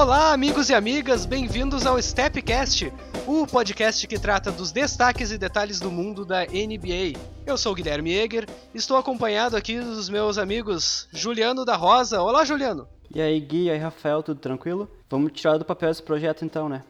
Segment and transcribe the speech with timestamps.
[0.00, 2.90] Olá, amigos e amigas, bem-vindos ao Stepcast,
[3.26, 7.20] o podcast que trata dos destaques e detalhes do mundo da NBA.
[7.44, 12.22] Eu sou o Guilherme Eger, estou acompanhado aqui dos meus amigos Juliano da Rosa.
[12.22, 12.88] Olá, Juliano.
[13.14, 14.90] E aí, Gui, e aí, Rafael, tudo tranquilo?
[15.10, 16.82] Vamos tirar do papel esse projeto então, né?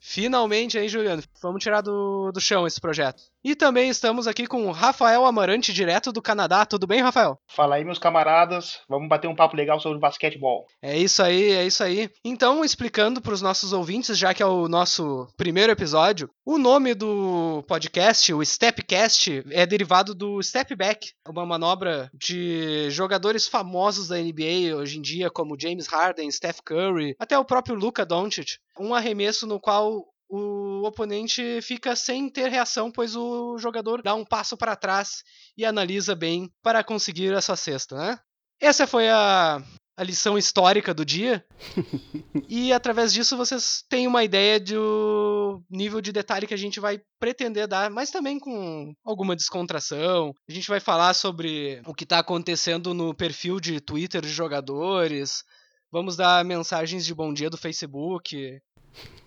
[0.00, 1.22] Finalmente, hein, Juliano?
[1.40, 3.22] Vamos tirar do, do chão esse projeto.
[3.44, 6.66] E também estamos aqui com o Rafael Amarante, direto do Canadá.
[6.66, 7.38] Tudo bem, Rafael?
[7.46, 8.80] Fala aí, meus camaradas.
[8.88, 10.66] Vamos bater um papo legal sobre basquetebol.
[10.82, 12.10] É isso aí, é isso aí.
[12.24, 16.94] Então, explicando para os nossos ouvintes, já que é o nosso primeiro episódio, o nome
[16.94, 24.16] do podcast, o Stepcast, é derivado do Step Back, uma manobra de jogadores famosos da
[24.16, 28.58] NBA hoje em dia, como James Harden, Steph Curry, até o próprio Luka Doncic.
[28.78, 34.24] Um arremesso no qual o oponente fica sem ter reação, pois o jogador dá um
[34.24, 35.22] passo para trás
[35.56, 38.18] e analisa bem para conseguir a sua cesta, né?
[38.60, 39.62] Essa foi a,
[39.96, 41.44] a lição histórica do dia.
[42.48, 47.00] e através disso vocês têm uma ideia do nível de detalhe que a gente vai
[47.18, 50.32] pretender dar, mas também com alguma descontração.
[50.48, 55.42] A gente vai falar sobre o que está acontecendo no perfil de Twitter de jogadores.
[55.90, 58.60] Vamos dar mensagens de bom dia do Facebook.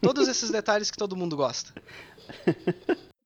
[0.02, 1.74] Todos esses detalhes que todo mundo gosta.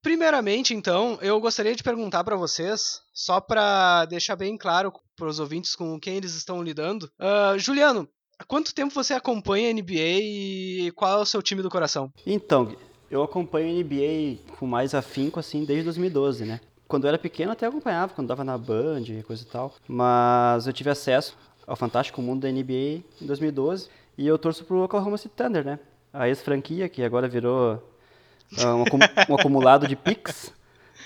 [0.03, 5.39] Primeiramente, então, eu gostaria de perguntar para vocês, só para deixar bem claro para os
[5.39, 7.09] ouvintes com quem eles estão lidando.
[7.17, 11.61] Uh, Juliano, há quanto tempo você acompanha a NBA e qual é o seu time
[11.61, 12.11] do coração?
[12.25, 12.75] Então,
[13.09, 16.59] eu acompanho a NBA com mais afinco, assim, desde 2012, né?
[16.85, 19.73] Quando eu era pequeno até acompanhava, quando dava na Band e coisa e tal.
[19.88, 24.83] Mas eu tive acesso ao fantástico mundo da NBA em 2012 e eu torço pro
[24.83, 25.80] Oklahoma City Thunder, né?
[26.14, 30.53] A ex-franquia, que agora virou uh, um, um, acumulado de pics.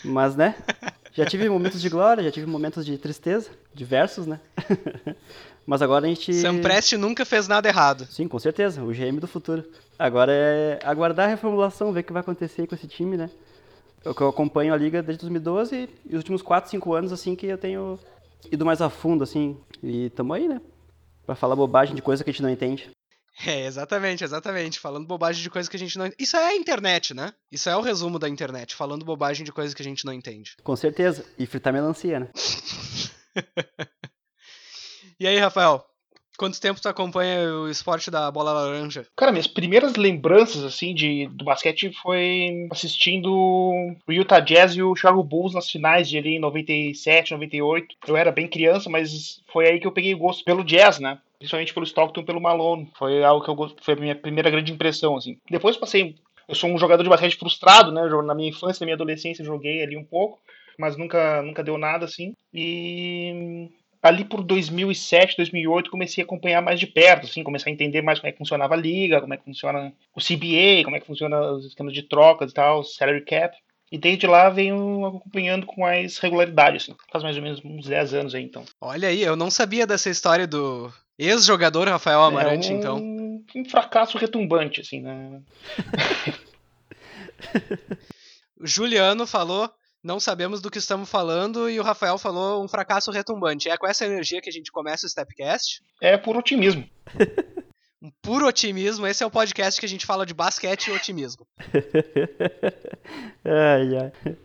[0.04, 0.56] Mas, né?
[1.14, 4.40] Já tive momentos de glória, já tive momentos de tristeza, diversos, né?
[5.66, 6.34] Mas agora a gente.
[6.34, 8.06] Sam Prest nunca fez nada errado.
[8.06, 9.66] Sim, com certeza, o GM do futuro.
[9.98, 13.30] Agora é aguardar a reformulação, ver o que vai acontecer com esse time, né?
[14.06, 17.48] Eu, eu acompanho a liga desde 2012 e os últimos 4, 5 anos, assim, que
[17.48, 18.00] eu tenho
[18.50, 19.58] ido mais a fundo, assim.
[19.84, 20.62] E tamo aí, né?
[21.26, 22.90] Pra falar bobagem de coisa que a gente não entende.
[23.46, 24.80] É, exatamente, exatamente.
[24.80, 26.10] Falando bobagem de coisas que a gente não.
[26.18, 27.34] Isso é a internet, né?
[27.52, 30.56] Isso é o resumo da internet, falando bobagem de coisas que a gente não entende.
[30.64, 31.26] Com certeza.
[31.38, 32.30] E fritar melancia, né?
[35.20, 35.86] e aí, Rafael?
[36.38, 39.08] Quanto tempo tu acompanha o esporte da bola laranja?
[39.16, 44.96] Cara, minhas primeiras lembranças, assim, de, do basquete foi assistindo o Utah Jazz e o
[44.96, 47.96] Chicago Bulls nas finais de ali em 97, 98.
[48.08, 51.20] Eu era bem criança, mas foi aí que eu peguei gosto pelo jazz, né?
[51.38, 52.92] principalmente pelo Stockton pelo Malone.
[52.98, 55.38] Foi algo que eu foi a minha primeira grande impressão, assim.
[55.50, 56.16] Depois passei.
[56.48, 58.02] Eu sou um jogador de basquete frustrado, né?
[58.24, 60.40] Na minha infância, na minha adolescência, joguei ali um pouco,
[60.80, 62.34] mas nunca, nunca deu nada, assim.
[62.54, 63.70] E
[64.08, 68.20] ali por 2007, 2008, comecei a acompanhar mais de perto, assim, comecei a entender mais
[68.20, 71.08] como é que funcionava a liga, como é que funciona o CBA, como é que
[71.08, 73.56] funciona os esquemas de trocas e tal, salary cap.
[73.92, 76.96] E desde lá venho acompanhando com mais regularidade, assim.
[77.10, 78.66] Faz mais ou menos uns 10 anos aí, então.
[78.82, 82.98] Olha aí, eu não sabia dessa história do Ex-jogador Rafael Amarante, é um, então.
[83.56, 85.42] Um fracasso retumbante, assim, né?
[88.60, 89.72] o Juliano falou,
[90.04, 93.70] não sabemos do que estamos falando, e o Rafael falou um fracasso retumbante.
[93.70, 95.82] É com essa energia que a gente começa o Stepcast?
[96.02, 96.88] É por otimismo.
[98.02, 99.08] um puro otimismo.
[99.08, 101.48] Esse é o podcast que a gente fala de basquete e otimismo.
[103.44, 104.38] ai, ai.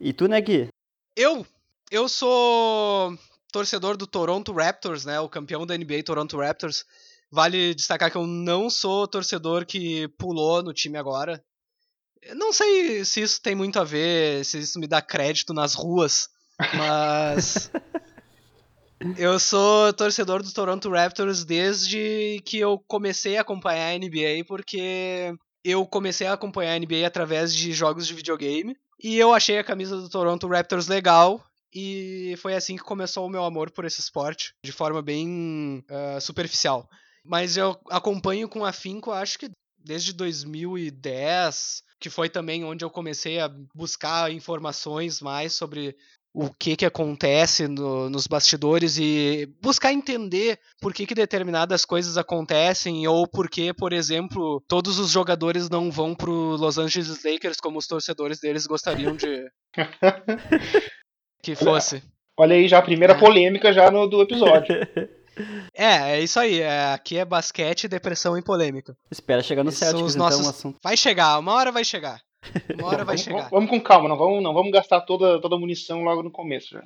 [0.00, 0.68] E tu, né, Gui?
[1.16, 1.46] Eu?
[1.90, 3.16] Eu sou
[3.52, 5.18] torcedor do Toronto Raptors, né?
[5.20, 6.84] O campeão da NBA Toronto Raptors.
[7.30, 11.42] Vale destacar que eu não sou torcedor que pulou no time agora.
[12.34, 16.28] Não sei se isso tem muito a ver, se isso me dá crédito nas ruas,
[16.74, 17.70] mas.
[19.18, 25.34] eu sou torcedor do Toronto Raptors desde que eu comecei a acompanhar a NBA, porque
[25.64, 28.76] eu comecei a acompanhar a NBA através de jogos de videogame.
[29.02, 33.30] E eu achei a camisa do Toronto Raptors legal e foi assim que começou o
[33.30, 36.88] meu amor por esse esporte, de forma bem uh, superficial.
[37.24, 39.50] Mas eu acompanho com afinco, acho que
[39.86, 45.96] desde 2010, que foi também onde eu comecei a buscar informações mais sobre
[46.34, 52.18] o que, que acontece no, nos bastidores e buscar entender por que, que determinadas coisas
[52.18, 57.58] acontecem ou por que, por exemplo, todos os jogadores não vão pro Los Angeles Lakers
[57.58, 59.50] como os torcedores deles gostariam de,
[61.42, 62.02] que fosse.
[62.38, 63.18] Olha aí já a primeira é.
[63.18, 64.76] polêmica já no, do episódio.
[65.74, 66.60] É, é isso aí.
[66.60, 68.96] É, aqui é basquete, depressão e polêmica.
[69.10, 70.74] Espera chegar no Celtics, então, nossos...
[70.82, 72.20] Vai chegar, uma hora vai chegar.
[72.78, 73.48] Uma hora vai vamos, chegar.
[73.50, 76.74] Vamos com calma, não vamos, não vamos gastar toda, toda a munição logo no começo.
[76.74, 76.84] Já.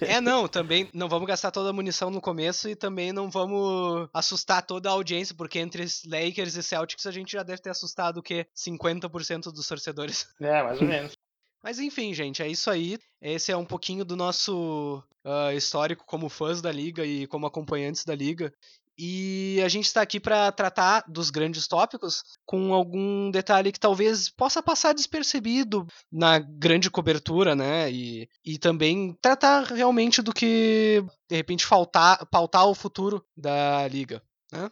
[0.00, 4.08] É, não, também não vamos gastar toda a munição no começo e também não vamos
[4.12, 8.18] assustar toda a audiência, porque entre Lakers e Celtics a gente já deve ter assustado
[8.18, 8.46] o quê?
[8.56, 10.26] 50% dos torcedores.
[10.40, 11.16] É, mais ou menos.
[11.66, 12.96] Mas enfim, gente, é isso aí.
[13.20, 18.04] Esse é um pouquinho do nosso uh, histórico como fãs da liga e como acompanhantes
[18.04, 18.54] da liga.
[18.96, 24.28] E a gente está aqui para tratar dos grandes tópicos com algum detalhe que talvez
[24.28, 27.90] possa passar despercebido na grande cobertura, né?
[27.90, 34.22] E, e também tratar realmente do que, de repente, faltar, pautar o futuro da liga.
[34.52, 34.70] Né?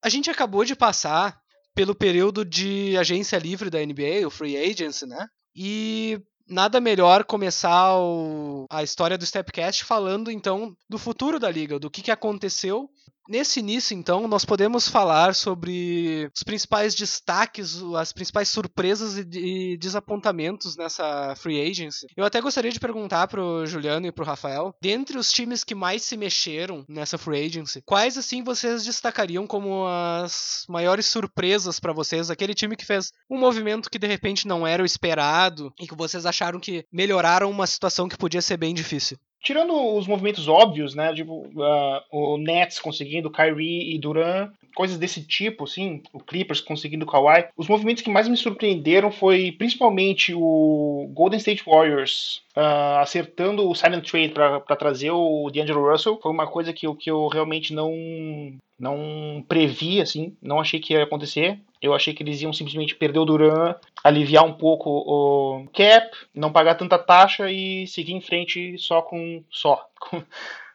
[0.00, 1.36] A gente acabou de passar
[1.74, 5.28] pelo período de agência livre da NBA, o Free Agency, né?
[5.60, 11.80] E nada melhor começar o, a história do Stepcast falando então do futuro da liga,
[11.80, 12.88] do que, que aconteceu
[13.28, 20.78] Nesse início, então, nós podemos falar sobre os principais destaques, as principais surpresas e desapontamentos
[20.78, 22.06] nessa free agency.
[22.16, 26.02] Eu até gostaria de perguntar pro Juliano e pro Rafael, dentre os times que mais
[26.02, 32.30] se mexeram nessa free agency, quais assim vocês destacariam como as maiores surpresas para vocês?
[32.30, 35.94] Aquele time que fez um movimento que de repente não era o esperado e que
[35.94, 39.18] vocês acharam que melhoraram uma situação que podia ser bem difícil.
[39.40, 41.14] Tirando os movimentos óbvios, né?
[41.14, 47.06] Tipo, uh, o Nets conseguindo Kyrie e Duran, coisas desse tipo, assim, o Clippers conseguindo
[47.06, 47.48] Kawhi.
[47.56, 53.74] Os movimentos que mais me surpreenderam foi principalmente o Golden State Warriors uh, acertando o
[53.74, 56.18] silent trade para trazer o D'Angelo Russell.
[56.20, 57.92] Foi uma coisa que que eu realmente não
[58.78, 61.58] não previ, assim, não achei que ia acontecer.
[61.80, 66.52] Eu achei que eles iam simplesmente perder o Duran, aliviar um pouco o cap, não
[66.52, 70.22] pagar tanta taxa e seguir em frente só com só com,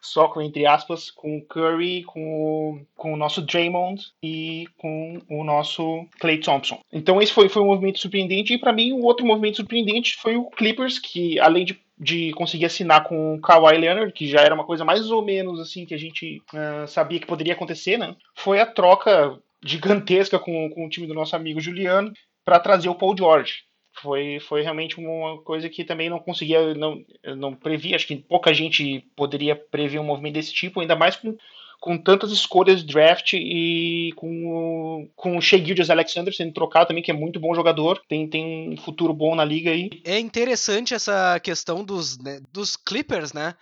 [0.02, 5.22] só com entre aspas com o Curry, com o, com o nosso Draymond e com
[5.30, 6.80] o nosso Clay Thompson.
[6.92, 10.36] Então esse foi, foi um movimento surpreendente e para mim o outro movimento surpreendente foi
[10.36, 14.54] o Clippers que além de de conseguir assinar com o Kawhi Leonard, que já era
[14.54, 18.16] uma coisa mais ou menos assim que a gente uh, sabia que poderia acontecer, né?
[18.36, 22.12] Foi a troca gigantesca com, com o time do nosso amigo Juliano
[22.44, 23.64] para trazer o Paul George.
[24.02, 27.04] Foi, foi realmente uma coisa que também não conseguia, não,
[27.38, 27.96] não previa.
[27.96, 31.38] Acho que pouca gente poderia prever um movimento desse tipo, ainda mais com
[31.84, 37.04] com tantas escolhas de draft e com com o Shea Gildas Alexander sendo trocado também,
[37.04, 39.90] que é muito bom jogador, tem, tem um futuro bom na liga aí.
[40.06, 43.54] É interessante essa questão dos, né, dos Clippers, né?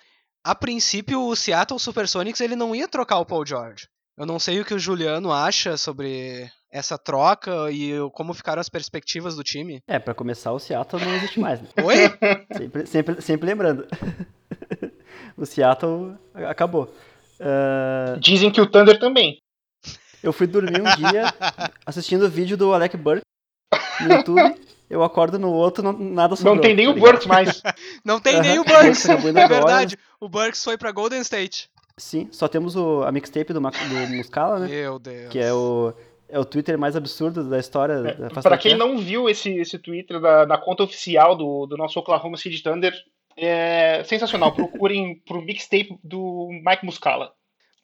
[0.44, 3.88] A princípio, o Seattle Supersonics ele não ia trocar o Paul George.
[4.22, 8.70] Eu não sei o que o Juliano acha sobre essa troca e como ficaram as
[8.70, 9.82] perspectivas do time.
[9.88, 11.60] É, para começar, o Seattle não existe mais.
[11.60, 11.68] Né?
[11.84, 11.96] Oi?
[12.56, 13.88] sempre, sempre, sempre lembrando.
[15.36, 16.16] o Seattle
[16.48, 16.94] acabou.
[17.40, 18.20] Uh...
[18.20, 19.40] Dizem que o Thunder também.
[20.22, 21.34] Eu fui dormir um dia
[21.84, 23.26] assistindo o vídeo do Alec Burke
[24.02, 24.56] no YouTube.
[24.88, 26.54] Eu acordo no outro, não, nada sobrou.
[26.54, 27.64] Não tem nem tá o Burks mais.
[28.06, 29.10] não tem nem o Burks.
[29.10, 29.98] é verdade.
[30.20, 31.71] O Burks foi pra Golden State.
[31.98, 34.68] Sim, só temos o, a mixtape do, do Muscala, né?
[34.68, 35.30] Meu Deus.
[35.30, 35.94] Que é o,
[36.28, 37.94] é o Twitter mais absurdo da história.
[37.94, 41.78] É, da pra quem não viu esse, esse Twitter da, da conta oficial do, do
[41.78, 42.94] nosso Oklahoma City Thunder,
[43.38, 44.54] é sensacional.
[44.54, 47.34] Procurem pro mixtape do Mike Muscala.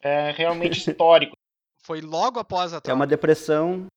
[0.02, 1.36] É realmente histórico.
[1.84, 2.92] Foi logo após a troca.
[2.92, 3.88] É uma depressão.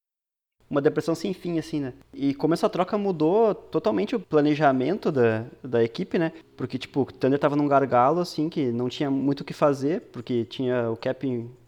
[0.71, 1.93] Uma depressão sem fim, assim, né?
[2.15, 6.33] E como essa troca mudou totalmente o planejamento da, da equipe, né?
[6.57, 10.03] Porque, tipo, o Thunder tava num gargalo, assim, que não tinha muito o que fazer,
[10.13, 11.27] porque tinha o cap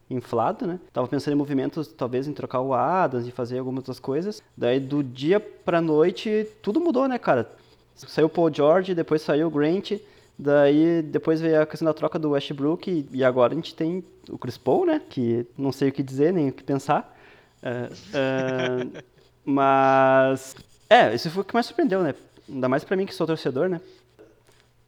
[0.09, 0.79] inflado, né?
[0.93, 4.41] Tava pensando em movimentos, talvez em trocar o Adams e fazer algumas outras coisas.
[4.57, 7.51] Daí, do dia pra noite, tudo mudou, né, cara?
[7.95, 9.93] Saiu o Paul George, depois saiu o Grant,
[10.39, 14.39] daí depois veio a questão da troca do Westbrook e agora a gente tem o
[14.39, 15.01] Chris Paul, né?
[15.09, 17.19] Que não sei o que dizer, nem o que pensar.
[17.63, 19.03] Uh, uh,
[19.45, 20.57] mas,
[20.91, 22.15] é, isso foi o que mais surpreendeu, né?
[22.49, 23.81] Ainda mais pra mim que sou torcedor, né?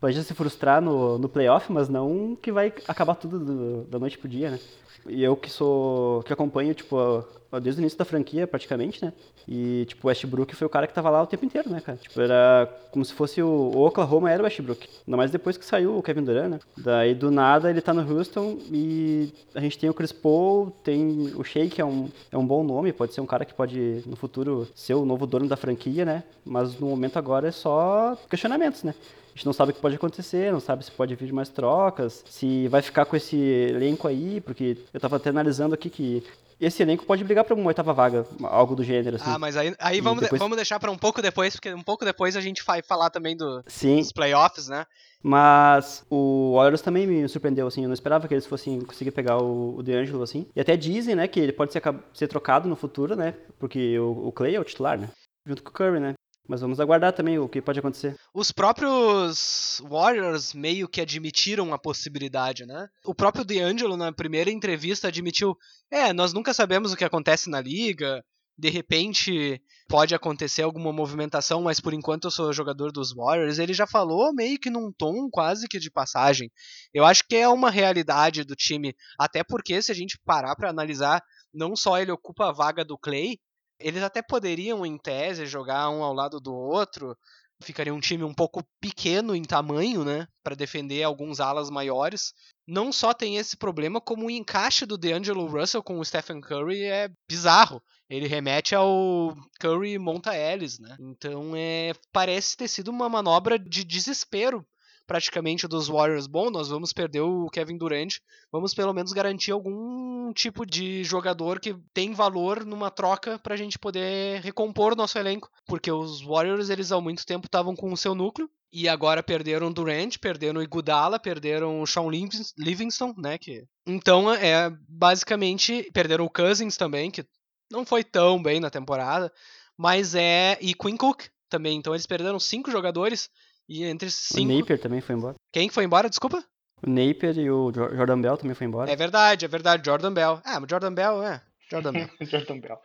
[0.01, 4.19] Pode se frustrar no, no playoff, mas não que vai acabar tudo do, da noite
[4.19, 4.61] pro dia, né?
[5.07, 6.23] E eu que sou.
[6.23, 7.25] que acompanho, tipo,
[7.61, 9.13] desde o início da franquia, praticamente, né?
[9.47, 11.99] E, tipo, o Westbrook foi o cara que tava lá o tempo inteiro, né, cara?
[11.99, 14.89] Tipo, era como se fosse o, o Oklahoma era o Westbrook.
[15.07, 16.61] Ainda mais depois que saiu o Kevin Durant, né?
[16.77, 21.33] Daí, do nada, ele tá no Houston e a gente tem o Chris Paul, tem
[21.37, 24.03] o Shea, que é um, é um bom nome, pode ser um cara que pode,
[24.07, 26.25] no futuro, ser o novo dono da franquia, né?
[26.45, 28.95] Mas no momento agora é só questionamentos, né?
[29.35, 32.23] A gente não sabe o que pode acontecer, não sabe se pode vir mais trocas,
[32.29, 36.23] se vai ficar com esse elenco aí, porque eu tava até analisando aqui que
[36.61, 39.17] esse elenco pode brigar para uma oitava vaga, algo do gênero.
[39.17, 39.25] Assim.
[39.29, 40.39] Ah, mas aí, aí vamos, depois...
[40.39, 43.11] de, vamos deixar para um pouco depois, porque um pouco depois a gente vai falar
[43.11, 43.99] também do, Sim.
[43.99, 44.87] dos playoffs, né?
[45.21, 49.39] Mas o Warriors também me surpreendeu, assim, eu não esperava que eles fossem conseguir pegar
[49.39, 50.47] o, o DeAngelo, assim.
[50.55, 54.29] E até dizem, né, que ele pode ser, ser trocado no futuro, né, porque o,
[54.29, 55.09] o Clay é o titular, né,
[55.47, 56.15] junto com o Curry, né.
[56.47, 58.17] Mas vamos aguardar também o que pode acontecer.
[58.35, 62.89] Os próprios Warriors meio que admitiram a possibilidade, né?
[63.05, 65.57] O próprio D'Angelo, na primeira entrevista, admitiu:
[65.91, 68.23] é, nós nunca sabemos o que acontece na liga,
[68.57, 73.59] de repente pode acontecer alguma movimentação, mas por enquanto eu sou jogador dos Warriors.
[73.59, 76.51] Ele já falou meio que num tom quase que de passagem.
[76.93, 80.71] Eu acho que é uma realidade do time, até porque se a gente parar para
[80.71, 81.23] analisar,
[81.53, 83.39] não só ele ocupa a vaga do Clay,
[83.79, 87.17] eles até poderiam em tese jogar um ao lado do outro,
[87.63, 92.33] ficaria um time um pouco pequeno em tamanho, né, para defender alguns alas maiores.
[92.67, 96.85] Não só tem esse problema, como o encaixe do DeAngelo Russell com o Stephen Curry
[96.85, 97.83] é bizarro.
[98.09, 100.97] Ele remete ao Curry Monta Ellis, né?
[101.01, 104.65] Então é, parece ter sido uma manobra de desespero
[105.07, 106.27] praticamente dos Warriors.
[106.27, 108.17] Bom, nós vamos perder o Kevin Durant,
[108.51, 113.57] vamos pelo menos garantir algum tipo de jogador que tem valor numa troca para a
[113.57, 117.93] gente poder recompor o nosso elenco, porque os Warriors eles há muito tempo estavam com
[117.93, 118.49] o seu núcleo.
[118.73, 122.11] E agora perderam Durant, perderam o Iguodala, perderam o
[122.59, 127.25] Livingston, né, que então é basicamente perderam o Cousins também, que
[127.71, 129.33] não foi tão bem na temporada,
[129.77, 133.31] mas é e Quinn Cook também, então eles perderam cinco jogadores
[133.69, 134.53] e entre cinco...
[134.53, 135.35] O Napier também foi embora.
[135.53, 136.45] Quem foi embora, desculpa?
[136.83, 138.91] O Napier e o Jordan Bell também foi embora.
[138.91, 140.41] É verdade, é verdade, Jordan Bell.
[140.45, 141.41] Ah, mas Jordan Bell, é.
[141.71, 142.09] Jordan Bell.
[142.21, 142.79] Jordan Bell.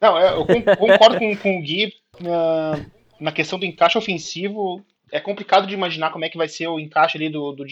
[0.00, 2.86] Não, eu concordo com, com o Gui na,
[3.18, 4.84] na questão do encaixe ofensivo.
[5.10, 7.64] É complicado de imaginar como é que vai ser o encaixe ali do, do,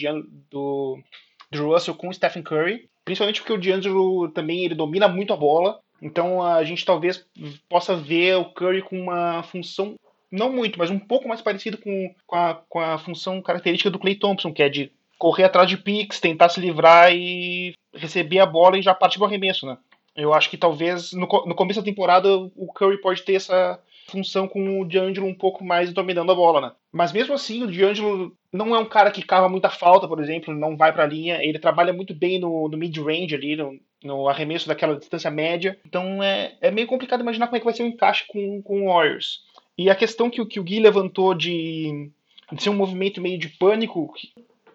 [0.49, 0.99] do,
[1.51, 2.89] do Russell com o Stephen Curry.
[3.05, 5.79] Principalmente porque o D'Angelo também ele domina muito a bola.
[6.01, 7.25] Então a gente talvez
[7.69, 9.95] possa ver o Curry com uma função
[10.31, 13.99] não muito, mas um pouco mais parecido com, com, a, com a função característica do
[13.99, 18.45] Clay Thompson, que é de correr atrás de picks, tentar se livrar e receber a
[18.45, 19.77] bola e já partir pro arremesso, né?
[20.15, 24.47] Eu acho que talvez no, no começo da temporada o Curry pode ter essa função
[24.47, 26.71] com o D'Angelo um pouco mais dominando a bola, né?
[26.91, 30.53] Mas mesmo assim, o D'Angelo não é um cara que cava muita falta, por exemplo,
[30.53, 34.27] não vai para a linha, ele trabalha muito bem no, no mid-range ali, no, no,
[34.27, 35.77] arremesso daquela distância média.
[35.85, 38.83] Então é, é meio complicado imaginar como é que vai ser o encaixe com, com
[38.83, 39.43] o Warriors.
[39.77, 42.09] E a questão que, que o Gui levantou de,
[42.51, 44.11] de ser um movimento meio de pânico,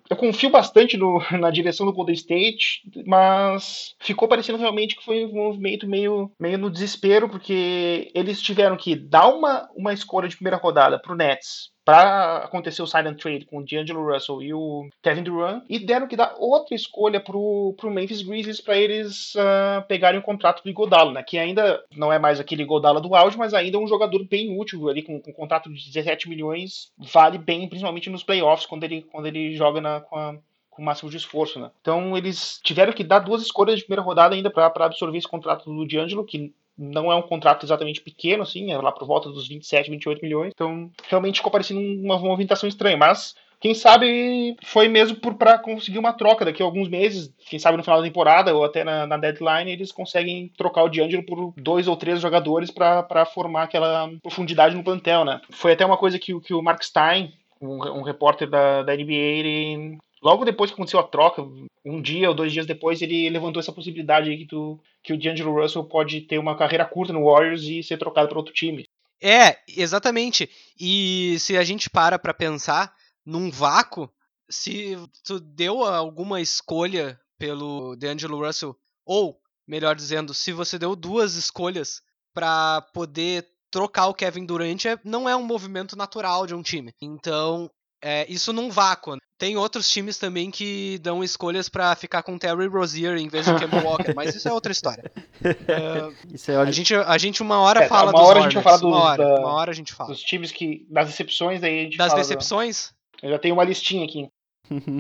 [0.09, 5.25] eu confio bastante no, na direção do Golden State, mas ficou parecendo realmente que foi
[5.25, 10.37] um movimento meio, meio no desespero, porque eles tiveram que dar uma, uma escolha de
[10.37, 14.55] primeira rodada para o Nets para acontecer o silent trade com o D'Angelo Russell e
[14.55, 19.35] o Kevin Durant e deram que dar outra escolha pro, pro Memphis Grizzlies para eles
[19.35, 21.23] uh, pegarem o contrato do Igodala, né?
[21.23, 24.59] Que ainda não é mais aquele Igodala do auge, mas ainda é um jogador bem
[24.59, 28.85] útil ali com, com um contrato de 17 milhões, vale bem, principalmente nos playoffs quando
[28.85, 30.37] ele quando ele joga na, com a
[30.73, 31.71] com o máximo de esforço, né?
[31.83, 35.67] Então eles tiveram que dar duas escolhas de primeira rodada ainda para absorver esse contrato
[35.67, 39.49] do D'Angelo, que não é um contrato exatamente pequeno, assim, é lá por volta dos
[39.49, 40.53] 27, 28 milhões.
[40.55, 42.97] Então, realmente ficou parecendo uma movimentação estranha.
[42.97, 47.33] Mas, quem sabe foi mesmo para conseguir uma troca daqui a alguns meses.
[47.49, 50.89] Quem sabe no final da temporada ou até na, na deadline eles conseguem trocar o
[50.89, 55.41] D'Angelo por dois ou três jogadores para formar aquela profundidade no plantel, né?
[55.53, 59.13] Foi até uma coisa que, que o Mark Stein, um, um repórter da, da NBA,
[59.13, 61.43] ele Logo depois que aconteceu a troca,
[61.85, 65.19] um dia ou dois dias depois, ele levantou essa possibilidade aí que, tu, que o
[65.19, 68.87] D'Angelo Russell pode ter uma carreira curta no Warriors e ser trocado para outro time.
[69.21, 70.49] É, exatamente.
[70.79, 72.95] E se a gente para para pensar
[73.27, 74.09] num vácuo,
[74.49, 81.35] se tu deu alguma escolha pelo D'Angelo Russell, ou, melhor dizendo, se você deu duas
[81.35, 82.01] escolhas
[82.33, 86.93] para poder trocar o Kevin Durant, é, não é um movimento natural de um time.
[87.01, 87.71] Então,
[88.03, 89.17] é, isso num vácuo.
[89.43, 93.53] Tem outros times também que dão escolhas para ficar com Terry Rozier em vez de
[93.57, 95.11] Kemba Walker, mas isso é outra história.
[95.17, 98.47] Uh, isso é a, gente, a gente uma hora é, fala uma dos hora Hornets,
[98.47, 100.11] a gente vai falar dos, uma, hora, da, uma hora a gente fala.
[100.11, 100.87] Dos times que.
[100.89, 102.95] Das decepções, aí a gente Das fala decepções?
[103.21, 104.29] Da, eu já tenho uma listinha aqui.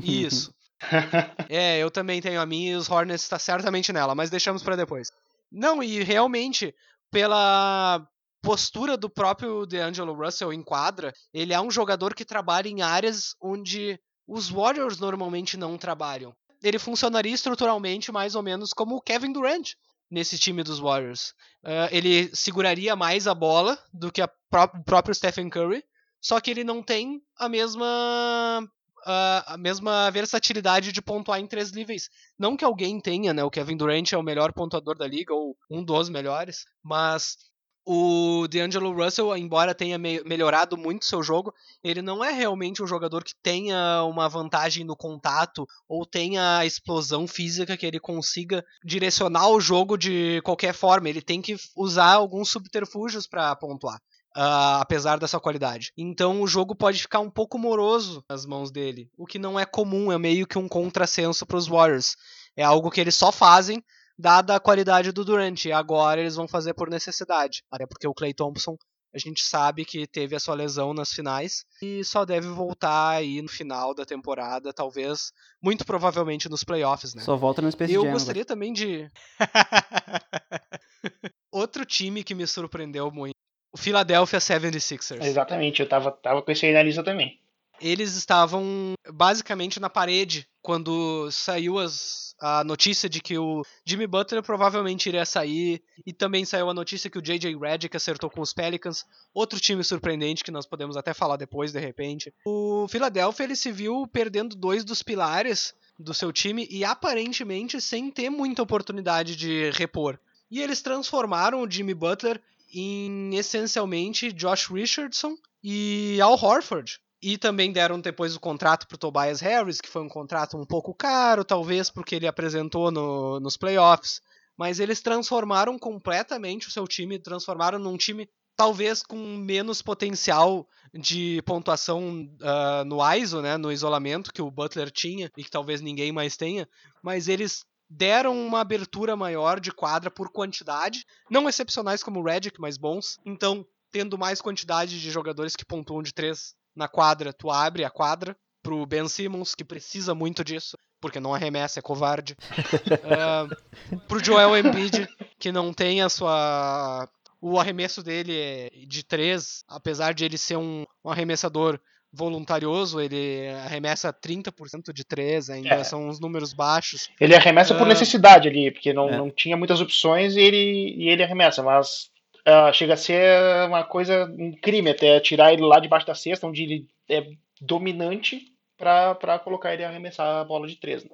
[0.03, 0.53] Isso.
[1.49, 4.75] é, eu também tenho a minha e os Hornets está certamente nela, mas deixamos para
[4.75, 5.13] depois.
[5.53, 6.75] Não, e realmente,
[7.13, 8.05] pela
[8.43, 13.37] postura do próprio DeAngelo Russell em quadra, ele é um jogador que trabalha em áreas
[13.41, 16.35] onde os Warriors normalmente não trabalham.
[16.63, 19.73] Ele funcionaria estruturalmente mais ou menos como o Kevin Durant
[20.11, 21.31] nesse time dos Warriors.
[21.65, 25.83] Uh, ele seguraria mais a bola do que pró o próprio Stephen Curry,
[26.21, 28.69] só que ele não tem a mesma
[29.05, 32.09] Uh, a mesma versatilidade de pontuar em três níveis.
[32.39, 33.43] Não que alguém tenha, né?
[33.43, 37.37] O Kevin Durant é o melhor pontuador da liga, ou um dos melhores, mas
[37.85, 42.87] o D'Angelo Russell, embora tenha me melhorado muito seu jogo, ele não é realmente um
[42.87, 48.65] jogador que tenha uma vantagem no contato ou tenha a explosão física que ele consiga
[48.85, 51.09] direcionar o jogo de qualquer forma.
[51.09, 54.01] Ele tem que usar alguns subterfúgios para pontuar.
[54.35, 55.93] Uh, apesar dessa qualidade.
[55.95, 59.67] Então o jogo pode ficar um pouco moroso nas mãos dele, o que não é
[59.67, 62.17] comum, é meio que um contrassenso para os Warriors.
[62.57, 63.85] É algo que eles só fazem
[64.19, 67.63] dada a qualidade do Durant, e agora eles vão fazer por necessidade.
[67.71, 68.77] Até porque o Clay Thompson,
[69.15, 73.43] a gente sabe que teve a sua lesão nas finais e só deve voltar aí
[73.43, 77.23] no final da temporada, talvez, muito provavelmente nos playoffs, né?
[77.23, 79.09] Só volta no Space Eu Jam, gostaria também de
[81.53, 83.35] Outro time que me surpreendeu muito
[83.73, 85.25] o Philadelphia 76ers.
[85.25, 87.41] Exatamente, eu tava, tava com esse aí na lista também.
[87.83, 94.43] Eles estavam basicamente na parede quando saiu as, a notícia de que o Jimmy Butler
[94.43, 98.53] provavelmente iria sair, e também saiu a notícia que o JJ Redick acertou com os
[98.53, 102.33] Pelicans, outro time surpreendente que nós podemos até falar depois de repente.
[102.47, 108.11] O Philadelphia ele se viu perdendo dois dos pilares do seu time e aparentemente sem
[108.11, 110.19] ter muita oportunidade de repor.
[110.51, 112.41] E eles transformaram o Jimmy Butler
[112.73, 117.01] em essencialmente Josh Richardson e Al Horford.
[117.23, 120.67] E também deram depois o contrato para o Tobias Harris, que foi um contrato um
[120.67, 124.21] pouco caro, talvez porque ele apresentou no, nos playoffs.
[124.57, 131.41] Mas eles transformaram completamente o seu time, transformaram num time talvez com menos potencial de
[131.47, 136.13] pontuação uh, no ISO, né, no isolamento que o Butler tinha e que talvez ninguém
[136.13, 136.69] mais tenha,
[137.03, 142.61] mas eles deram uma abertura maior de quadra por quantidade, não excepcionais como o Redick,
[142.61, 143.19] mas bons.
[143.25, 147.91] Então, tendo mais quantidade de jogadores que pontuam de três na quadra, tu abre a
[147.91, 152.37] quadra pro Ben Simmons, que precisa muito disso, porque não arremessa, é covarde.
[152.53, 157.09] uh, pro Joel Embiid, que não tem a sua...
[157.41, 161.81] O arremesso dele é de três, apesar de ele ser um, um arremessador
[162.13, 165.85] voluntarioso, ele arremessa 30% de 3, ainda é.
[165.85, 167.09] são uns números baixos.
[167.19, 169.17] Ele arremessa uh, por ah, necessidade ali, porque não, é.
[169.17, 172.12] não tinha muitas opções e ele, e ele arremessa, mas
[172.49, 176.47] uh, chega a ser uma coisa, um crime até tirar ele lá debaixo da cesta,
[176.47, 177.27] onde ele é
[177.61, 178.41] dominante,
[178.77, 181.05] para colocar ele a arremessar a bola de 3.
[181.05, 181.11] Né?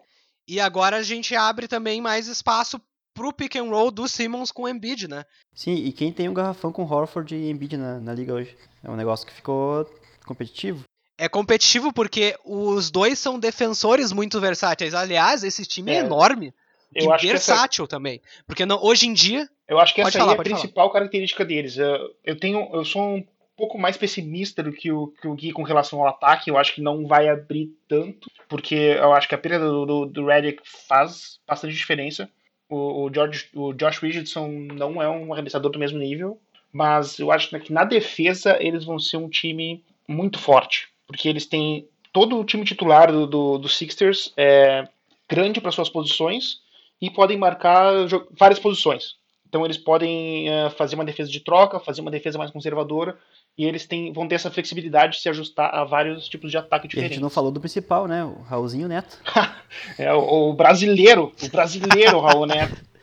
[0.46, 2.80] E agora a gente abre também mais espaço
[3.12, 5.24] pro pick and roll do Simmons com o Embiid, né?
[5.52, 8.56] Sim, e quem tem um garrafão com Horford e Embiid na, na liga hoje?
[8.82, 9.90] É um negócio que ficou
[10.24, 10.84] competitivo?
[11.18, 14.94] É competitivo porque os dois são defensores muito versáteis.
[14.94, 16.54] Aliás, esse time é, é enorme.
[16.94, 17.90] Eu e versátil essa...
[17.90, 18.22] também.
[18.46, 19.48] Porque não, hoje em dia.
[19.68, 20.92] Eu acho que essa falar, é a principal falar.
[20.92, 21.76] característica deles.
[21.76, 23.26] Eu, eu, tenho, eu sou um
[23.56, 26.50] pouco mais pessimista do que o, que o Gui com relação ao ataque.
[26.50, 30.06] Eu acho que não vai abrir tanto, porque eu acho que a perda do, do,
[30.06, 32.30] do Redick faz bastante diferença.
[32.68, 36.40] O, o, George, o Josh Richardson não é um arremessador do mesmo nível,
[36.72, 41.46] mas eu acho que na defesa eles vão ser um time muito forte, porque eles
[41.46, 44.88] têm todo o time titular do, do, do Sixers é
[45.28, 46.60] grande para suas posições
[47.00, 47.92] e podem marcar
[48.32, 49.16] várias posições.
[49.48, 53.18] Então eles podem uh, fazer uma defesa de troca, fazer uma defesa mais conservadora
[53.56, 56.86] e eles têm, vão ter essa flexibilidade de se ajustar a vários tipos de ataque
[56.86, 57.10] diferentes.
[57.10, 58.24] E a gente não falou do principal, né?
[58.24, 59.18] O Raulzinho Neto.
[59.98, 62.88] é o, o, brasileiro, o brasileiro Raul Neto.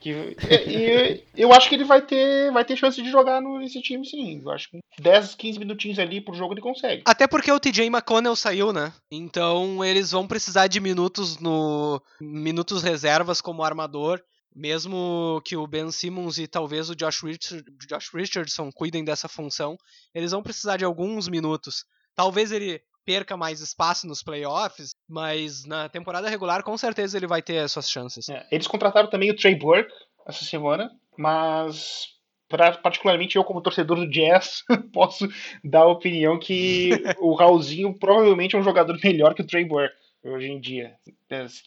[0.00, 3.82] Que, e, e, eu acho que ele vai ter, vai ter chance de jogar nesse
[3.82, 4.40] time, sim.
[4.42, 7.02] Eu acho que 10, 15 minutinhos ali pro jogo ele consegue.
[7.04, 8.94] Até porque o TJ McConnell saiu, né?
[9.12, 14.22] Então eles vão precisar de minutos no minutos reservas como armador.
[14.54, 19.76] Mesmo que o Ben Simmons e talvez o Josh, Richard, Josh Richardson cuidem dessa função,
[20.14, 21.84] eles vão precisar de alguns minutos.
[22.14, 27.42] Talvez ele perca mais espaço nos playoffs, mas na temporada regular com certeza ele vai
[27.42, 28.28] ter as suas chances.
[28.28, 29.92] É, eles contrataram também o Trey Burke
[30.26, 32.08] essa semana, mas
[32.48, 35.28] pra, particularmente eu como torcedor do Jazz posso
[35.64, 39.94] dar a opinião que o Raulzinho provavelmente é um jogador melhor que o Trey Burke
[40.22, 40.94] hoje em dia.
[41.28, 41.62] É, se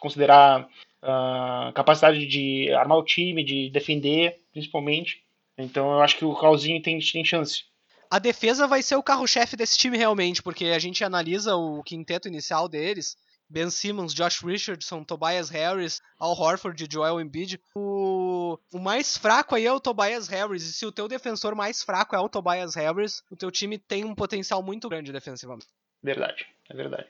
[0.00, 0.68] considerar
[1.06, 5.22] uh, capacidade de armar o time, de defender, principalmente.
[5.56, 7.64] Então eu acho que o Raulzinho tem, tem chance
[8.10, 12.28] a defesa vai ser o carro-chefe desse time realmente, porque a gente analisa o quinteto
[12.28, 13.16] inicial deles.
[13.48, 17.60] Ben Simmons, Josh Richardson, Tobias Harris, Al Horford e Joel Embiid.
[17.76, 20.64] O, o mais fraco aí é o Tobias Harris.
[20.64, 24.04] E se o teu defensor mais fraco é o Tobias Harris, o teu time tem
[24.04, 25.68] um potencial muito grande defensivamente.
[26.02, 27.06] Verdade, é verdade.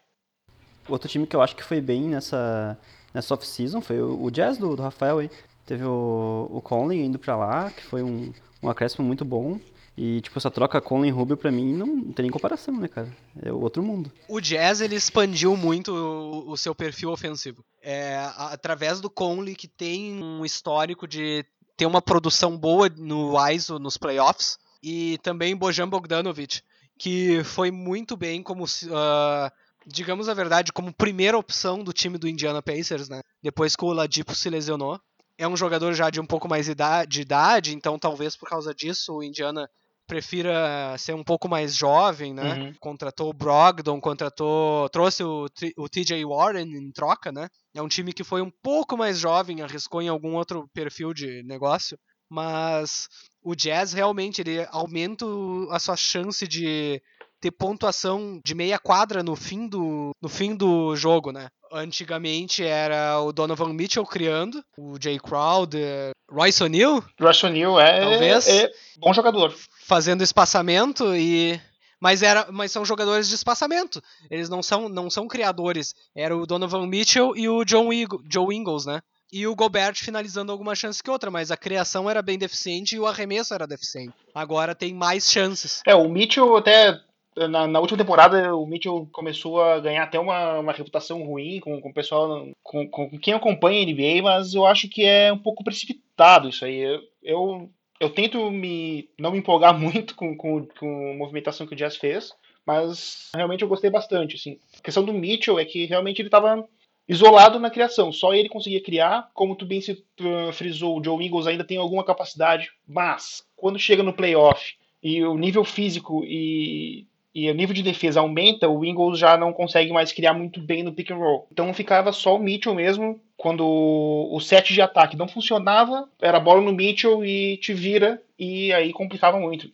[0.87, 2.78] Outro time que eu acho que foi bem nessa,
[3.16, 5.31] nessa off-season foi o, o Jazz do, do Rafael aí.
[5.64, 9.59] Teve o, o Conley indo para lá, que foi um, um acréscimo muito bom.
[9.96, 13.09] E, tipo, essa troca Conley Rubio pra mim não, não tem nem comparação, né, cara?
[13.42, 14.12] É outro mundo.
[14.29, 17.64] O Jazz, ele expandiu muito o, o seu perfil ofensivo.
[17.83, 21.44] É, através do Conley, que tem um histórico de
[21.76, 26.61] ter uma produção boa no ISO nos playoffs, e também Bojan Bogdanovic,
[26.98, 29.50] que foi muito bem como, uh,
[29.87, 33.20] digamos a verdade, como primeira opção do time do Indiana Pacers, né?
[33.42, 35.01] Depois que o Ladipo se lesionou.
[35.38, 39.16] É um jogador já de um pouco mais de idade, então talvez por causa disso
[39.16, 39.68] o Indiana
[40.07, 42.55] prefira ser um pouco mais jovem, né?
[42.55, 42.75] Uhum.
[42.81, 45.46] Contratou o Brogdon, contratou, trouxe o,
[45.77, 47.49] o TJ Warren em troca, né?
[47.75, 51.42] É um time que foi um pouco mais jovem, arriscou em algum outro perfil de
[51.42, 51.99] negócio,
[52.31, 53.09] mas
[53.42, 55.27] o Jazz realmente ele aumenta
[55.70, 57.03] a sua chance de
[57.40, 61.49] ter pontuação de meia quadra no fim do, no fim do jogo, né?
[61.72, 68.49] Antigamente era o Donovan Mitchell criando, o Jay Crowder, Royce O'Neal Russ O'Neal é, Talvez.
[68.49, 69.55] é bom jogador.
[69.87, 71.61] fazendo espaçamento e
[72.01, 76.44] mas era mas são jogadores de espaçamento eles não são não são criadores era o
[76.46, 79.01] Donovan Mitchell e o John Eagle, Joe Ingles né
[79.33, 83.01] e o Gobert finalizando alguma chance que outra mas a criação era bem deficiente e
[83.01, 87.01] o arremesso era deficiente agora tem mais chances É, o Mitchell até.
[87.37, 91.81] Na, na última temporada, o Mitchell começou a ganhar até uma, uma reputação ruim com,
[91.83, 95.38] com o pessoal, com, com quem acompanha a NBA, mas eu acho que é um
[95.38, 96.79] pouco precipitado isso aí.
[96.79, 97.70] Eu, eu,
[98.01, 101.96] eu tento me não me empolgar muito com, com, com a movimentação que o Jazz
[101.96, 102.33] fez,
[102.66, 104.37] mas realmente eu gostei bastante.
[104.37, 104.59] Assim.
[104.79, 106.66] A questão do Mitchell é que realmente ele estava
[107.09, 109.31] isolado na criação, só ele conseguia criar.
[109.35, 113.79] Como tu bem se uh, frisou, o Joe Ingles ainda tem alguma capacidade, mas quando
[113.79, 118.83] chega no playoff e o nível físico e, e o nível de defesa aumenta, o
[118.83, 121.46] Ingles já não consegue mais criar muito bem no pick and roll.
[121.53, 123.20] Então ficava só o Mitchell mesmo.
[123.37, 128.72] Quando o set de ataque não funcionava, era bola no Mitchell e te vira, e
[128.72, 129.70] aí complicava muito.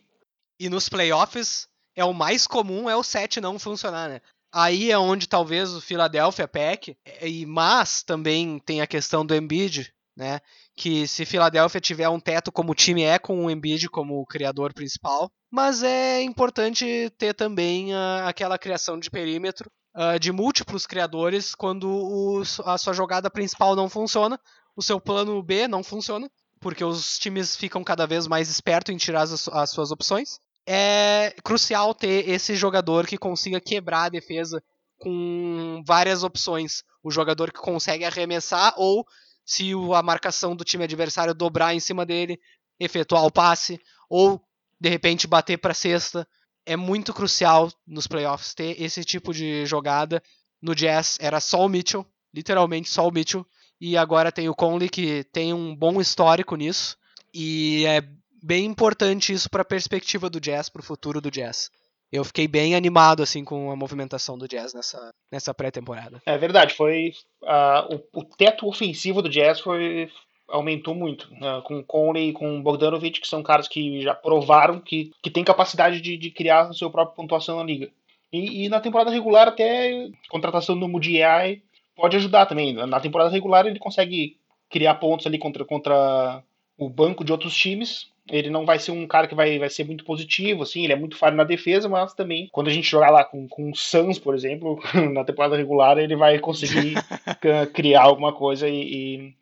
[0.59, 4.21] e nos playoffs é o mais comum é o set não funcionar né
[4.51, 9.93] aí é onde talvez o Philadelphia peque e mas também tem a questão do Embiid
[10.15, 10.41] né
[10.75, 14.25] que se Philadelphia tiver um teto como o time é com o Embiid como o
[14.25, 20.87] criador principal, mas é importante ter também ah, aquela criação de perímetro ah, de múltiplos
[20.87, 24.39] criadores quando o- a sua jogada principal não funciona,
[24.75, 26.27] o seu plano B não funciona,
[26.59, 30.39] porque os times ficam cada vez mais espertos em tirar as, as suas opções.
[30.67, 34.59] É crucial ter esse jogador que consiga quebrar a defesa
[34.97, 36.81] com várias opções.
[37.03, 39.05] O jogador que consegue arremessar ou
[39.45, 42.39] se a marcação do time adversário dobrar em cima dele,
[42.79, 44.41] efetuar o passe ou
[44.83, 46.27] de repente bater para cesta.
[46.65, 50.21] É muito crucial nos playoffs ter esse tipo de jogada.
[50.61, 53.45] No Jazz era só o Mitchell, literalmente só o Mitchell,
[53.79, 56.97] e agora tem o Conley que tem um bom histórico nisso
[57.33, 58.01] e é
[58.41, 61.71] bem importante isso para a perspectiva do Jazz, para o futuro do Jazz.
[62.11, 66.21] Eu fiquei bem animado assim com a movimentação do Jazz nessa, nessa pré-temporada.
[66.25, 67.13] É verdade, foi
[67.45, 70.09] ah, o, o teto ofensivo do Jazz foi
[70.47, 74.13] aumentou muito né, com o Conley e com o Bogdanovich, que são caras que já
[74.13, 77.89] provaram que, que tem capacidade de, de criar a sua própria pontuação na liga.
[78.31, 81.61] E, e na temporada regular até a contratação do Mudiai
[81.95, 82.73] pode ajudar também.
[82.73, 84.37] Na temporada regular ele consegue
[84.69, 86.43] criar pontos ali contra, contra
[86.77, 88.11] o banco de outros times.
[88.29, 90.95] Ele não vai ser um cara que vai, vai ser muito positivo, assim, ele é
[90.95, 94.17] muito falho na defesa, mas também, quando a gente jogar lá com, com o Suns,
[94.17, 94.79] por exemplo,
[95.13, 96.95] na temporada regular, ele vai conseguir
[97.73, 98.81] criar alguma coisa e.
[98.81, 99.33] e-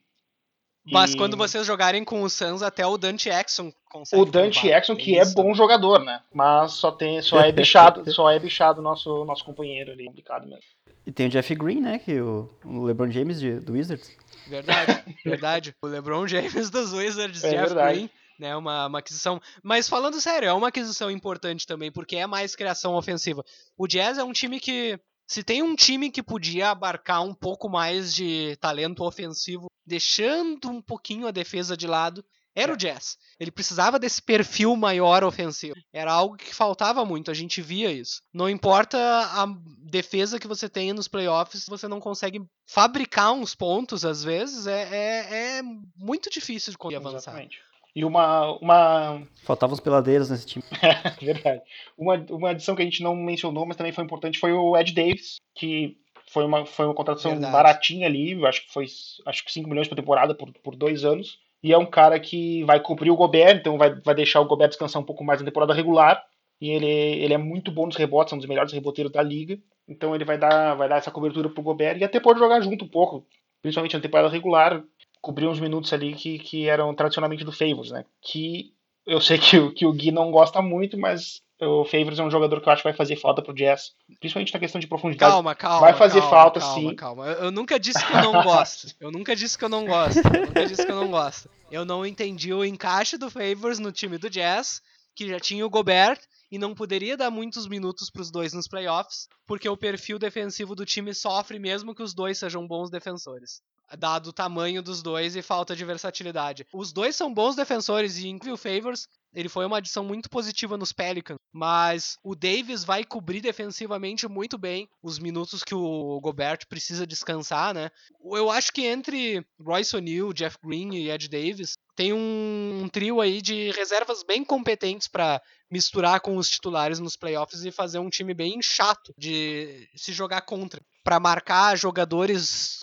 [0.86, 4.22] Mas e quando vocês jogarem com o Suns, até o Dante Exxon consegue.
[4.22, 4.68] O Dante.
[4.68, 6.22] Exxon, que é bom jogador, né?
[6.34, 10.64] Mas só, tem, só é bichado, só é bichado nosso, nosso companheiro ali, complicado mesmo.
[11.06, 12.00] E tem o Jeff Green, né?
[12.00, 14.16] Que o, o LeBron James de, do Wizards.
[14.48, 15.76] Verdade, verdade.
[15.84, 17.98] O LeBron James dos Wizards, É Jeff verdade.
[17.98, 19.40] Green, né, uma, uma aquisição.
[19.64, 23.44] Mas falando sério, é uma aquisição importante também, porque é mais criação ofensiva.
[23.78, 25.00] O Jazz é um time que,
[25.32, 30.82] se tem um time que podia abarcar um pouco mais de talento ofensivo, deixando um
[30.82, 32.22] pouquinho a defesa de lado,
[32.54, 33.18] era o Jazz.
[33.40, 35.74] Ele precisava desse perfil maior ofensivo.
[35.94, 38.22] Era algo que faltava muito, a gente via isso.
[38.34, 39.48] Não importa a
[39.90, 44.90] defesa que você tenha nos playoffs, você não consegue fabricar uns pontos, às vezes, é,
[44.92, 45.62] é, é
[45.96, 47.32] muito difícil de conseguir avançar.
[47.32, 47.71] Exatamente.
[47.96, 49.22] E uma, uma.
[49.44, 50.64] Faltavam os peladeiros nesse time.
[51.22, 51.62] Verdade.
[51.98, 54.94] Uma, uma adição que a gente não mencionou, mas também foi importante, foi o Ed
[54.94, 55.98] Davis, que
[56.32, 57.52] foi uma, foi uma contratação Verdade.
[57.52, 58.86] baratinha ali, eu acho que foi
[59.26, 61.40] acho que 5 milhões por temporada por, por dois anos.
[61.64, 64.70] E é um cara que vai cobrir o Gobert, então vai, vai deixar o Gobert
[64.70, 66.24] descansar um pouco mais na temporada regular.
[66.60, 69.60] E ele, ele é muito bom nos rebotes, é um dos melhores reboteiros da liga.
[69.88, 72.86] Então ele vai dar, vai dar essa cobertura pro Gobert e até pode jogar junto
[72.86, 73.26] um pouco,
[73.62, 74.82] principalmente na temporada regular,
[75.22, 78.06] cobrir uns minutos ali que, que eram tradicionalmente do Favors, né?
[78.22, 78.74] Que
[79.06, 82.32] eu sei que, o- que o Gui não gosta muito, mas o Favors é um
[82.32, 85.32] jogador que eu acho que vai fazer falta pro Jazz, principalmente na questão de profundidade.
[85.32, 85.80] Calma, calma.
[85.80, 86.96] Vai fazer calma, falta, calma, sim.
[86.96, 88.88] Calma, eu, eu nunca disse que eu não gosto.
[89.00, 90.18] Eu nunca disse que eu não gosto.
[90.26, 91.50] Eu nunca disse que eu não gosto.
[91.72, 94.82] Eu não entendi o encaixe do Favors no time do Jazz,
[95.16, 96.20] que já tinha o Gobert
[96.52, 100.86] e não poderia dar muitos minutos pros dois nos playoffs, porque o perfil defensivo do
[100.86, 103.62] time sofre mesmo que os dois sejam bons defensores.
[103.98, 106.66] Dado o tamanho dos dois e falta de versatilidade.
[106.74, 110.78] Os dois são bons defensores e inclusive o Favors ele foi uma adição muito positiva
[110.78, 116.68] nos Pelicans, mas o Davis vai cobrir defensivamente muito bem os minutos que o Gobert
[116.68, 117.90] precisa descansar, né?
[118.22, 123.22] Eu acho que entre Royce O'Neal, Jeff Green e Ed Davis tem um, um trio
[123.22, 128.10] aí de reservas bem competentes para misturar com os titulares nos playoffs e fazer um
[128.10, 132.81] time bem chato de se jogar contra, para marcar jogadores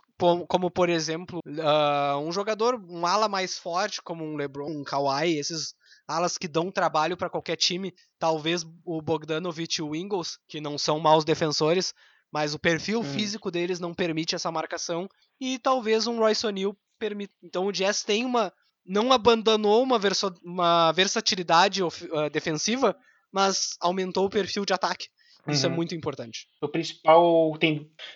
[0.49, 5.39] como por exemplo uh, um jogador, um ala mais forte como um LeBron, um Kawhi,
[5.39, 5.75] esses
[6.07, 7.95] alas que dão trabalho para qualquer time.
[8.19, 11.95] Talvez o Bogdanovich e o Ingles, que não são maus defensores,
[12.33, 13.05] mas o perfil hum.
[13.05, 15.09] físico deles não permite essa marcação.
[15.41, 17.33] E talvez um Royce O'Neal permita.
[17.43, 18.53] Então o Jazz tem uma.
[18.85, 21.91] Não abandonou uma, verso, uma versatilidade uh,
[22.33, 22.97] defensiva,
[23.31, 25.09] mas aumentou o perfil de ataque.
[25.49, 25.75] Isso é uhum.
[25.75, 26.47] é muito importante.
[26.61, 27.57] O principal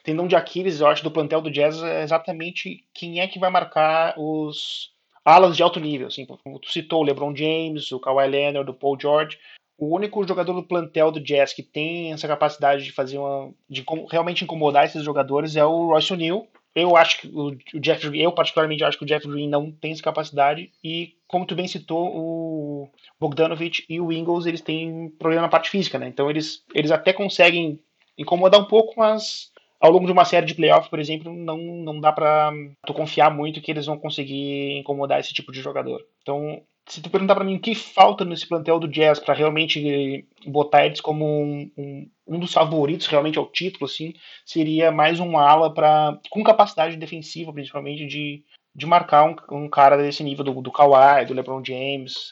[0.04, 3.50] tendão de Aquiles, eu acho, do plantel do Jazz é exatamente quem é que vai
[3.50, 4.92] marcar os,
[5.24, 8.74] alas de alto nível, assim, como tu citou, o LeBron James, o Kawhi Leonard, o
[8.74, 9.38] Paul George.
[9.78, 13.52] O único jogador do plantel do Jazz que tem essa capacidade de fazer uma.
[13.68, 16.46] de realmente incomodar esses jogadores é o Royce O'Neal.
[16.74, 20.02] Eu acho que o, Jeff eu particularmente acho que o Jeff Green não tem essa
[20.02, 25.48] capacidade e como tu bem citou, o Bogdanovich e o Ingles, eles têm problema na
[25.48, 26.08] parte física, né?
[26.08, 27.78] Então eles, eles até conseguem
[28.16, 32.00] incomodar um pouco, mas ao longo de uma série de playoffs, por exemplo, não, não
[32.00, 32.52] dá pra
[32.86, 36.06] tu confiar muito que eles vão conseguir incomodar esse tipo de jogador.
[36.22, 40.26] Então, se tu perguntar para mim o que falta nesse plantel do Jazz para realmente
[40.46, 44.14] botar eles como um, um, um, dos favoritos realmente ao título, assim,
[44.44, 49.96] seria mais um ala para com capacidade defensiva, principalmente de, de marcar um, um cara
[49.96, 52.30] desse nível do, do Kawhi, do LeBron James,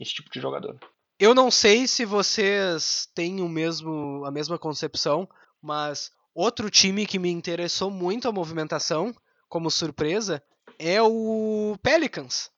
[0.00, 0.78] esse tipo de jogador.
[1.20, 5.28] Eu não sei se vocês têm o mesmo a mesma concepção,
[5.62, 9.14] mas Outro time que me interessou muito a movimentação,
[9.48, 10.42] como surpresa,
[10.80, 12.50] é o Pelicans.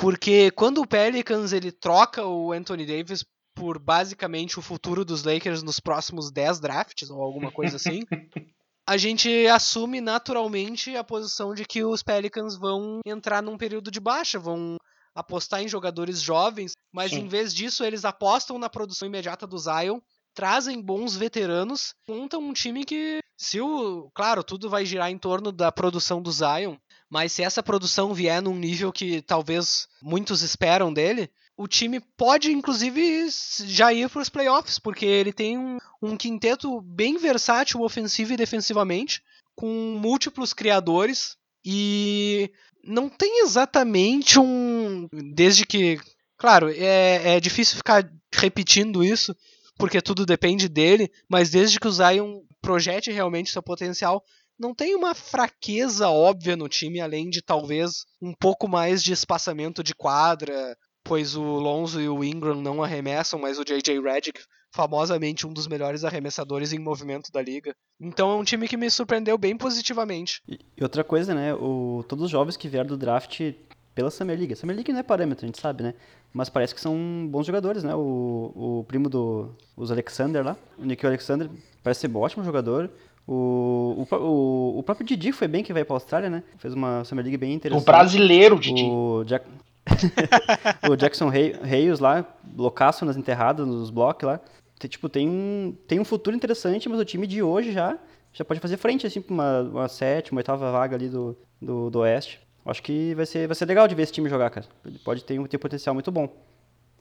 [0.00, 5.62] Porque quando o Pelicans ele troca o Anthony Davis por basicamente o futuro dos Lakers
[5.62, 8.00] nos próximos 10 drafts ou alguma coisa assim,
[8.88, 14.00] a gente assume naturalmente a posição de que os Pelicans vão entrar num período de
[14.00, 14.76] baixa, vão
[15.14, 17.20] apostar em jogadores jovens, mas Sim.
[17.20, 20.00] em vez disso eles apostam na produção imediata do Zion
[20.34, 24.10] trazem bons veteranos, montam um time que, se o.
[24.14, 26.76] Claro, tudo vai girar em torno da produção do Zion,
[27.10, 32.52] mas se essa produção vier num nível que talvez muitos esperam dele, o time pode,
[32.52, 33.28] inclusive,
[33.66, 38.36] já ir para os playoffs, porque ele tem um, um quinteto bem versátil ofensivo e
[38.36, 39.22] defensivamente,
[39.54, 42.50] com múltiplos criadores e
[42.82, 45.06] não tem exatamente um.
[45.34, 45.98] Desde que.
[46.38, 49.36] Claro, é, é difícil ficar repetindo isso,
[49.76, 54.24] porque tudo depende dele, mas desde que o Zion projete realmente seu potencial,
[54.60, 59.82] não tem uma fraqueza óbvia no time, além de talvez um pouco mais de espaçamento
[59.82, 64.38] de quadra, pois o Lonzo e o Ingram não arremessam, mas o JJ Redick,
[64.70, 67.74] famosamente um dos melhores arremessadores em movimento da liga.
[67.98, 70.42] Então é um time que me surpreendeu bem positivamente.
[70.46, 73.40] E outra coisa, né, o, todos os jovens que vieram do draft
[73.94, 74.54] pela Summer League.
[74.56, 75.94] Summer League não é parâmetro, a gente sabe, né?
[76.32, 77.94] Mas parece que são bons jogadores, né?
[77.94, 81.50] O, o primo do os Alexander lá, o Nikhil Alexander,
[81.82, 82.90] parece ser um ótimo jogador.
[83.32, 86.42] O, o, o, próprio Didi foi bem que veio pra Austrália, né?
[86.58, 87.80] Fez uma Summer League bem interessante.
[87.80, 88.82] O brasileiro Didi.
[88.82, 89.46] O, Jack...
[90.90, 94.40] o Jackson Reis lá, loucaço nas enterradas, nos blocos lá.
[94.80, 97.96] Tem, tipo, tem um, tem um futuro interessante, mas o time de hoje já,
[98.32, 102.00] já pode fazer frente, assim, pra uma, uma sétima, oitava vaga ali do, do, do
[102.00, 102.40] Oeste.
[102.66, 104.66] Acho que vai ser, vai ser legal de ver esse time jogar, cara.
[104.84, 106.28] Ele pode ter, ter um potencial muito bom.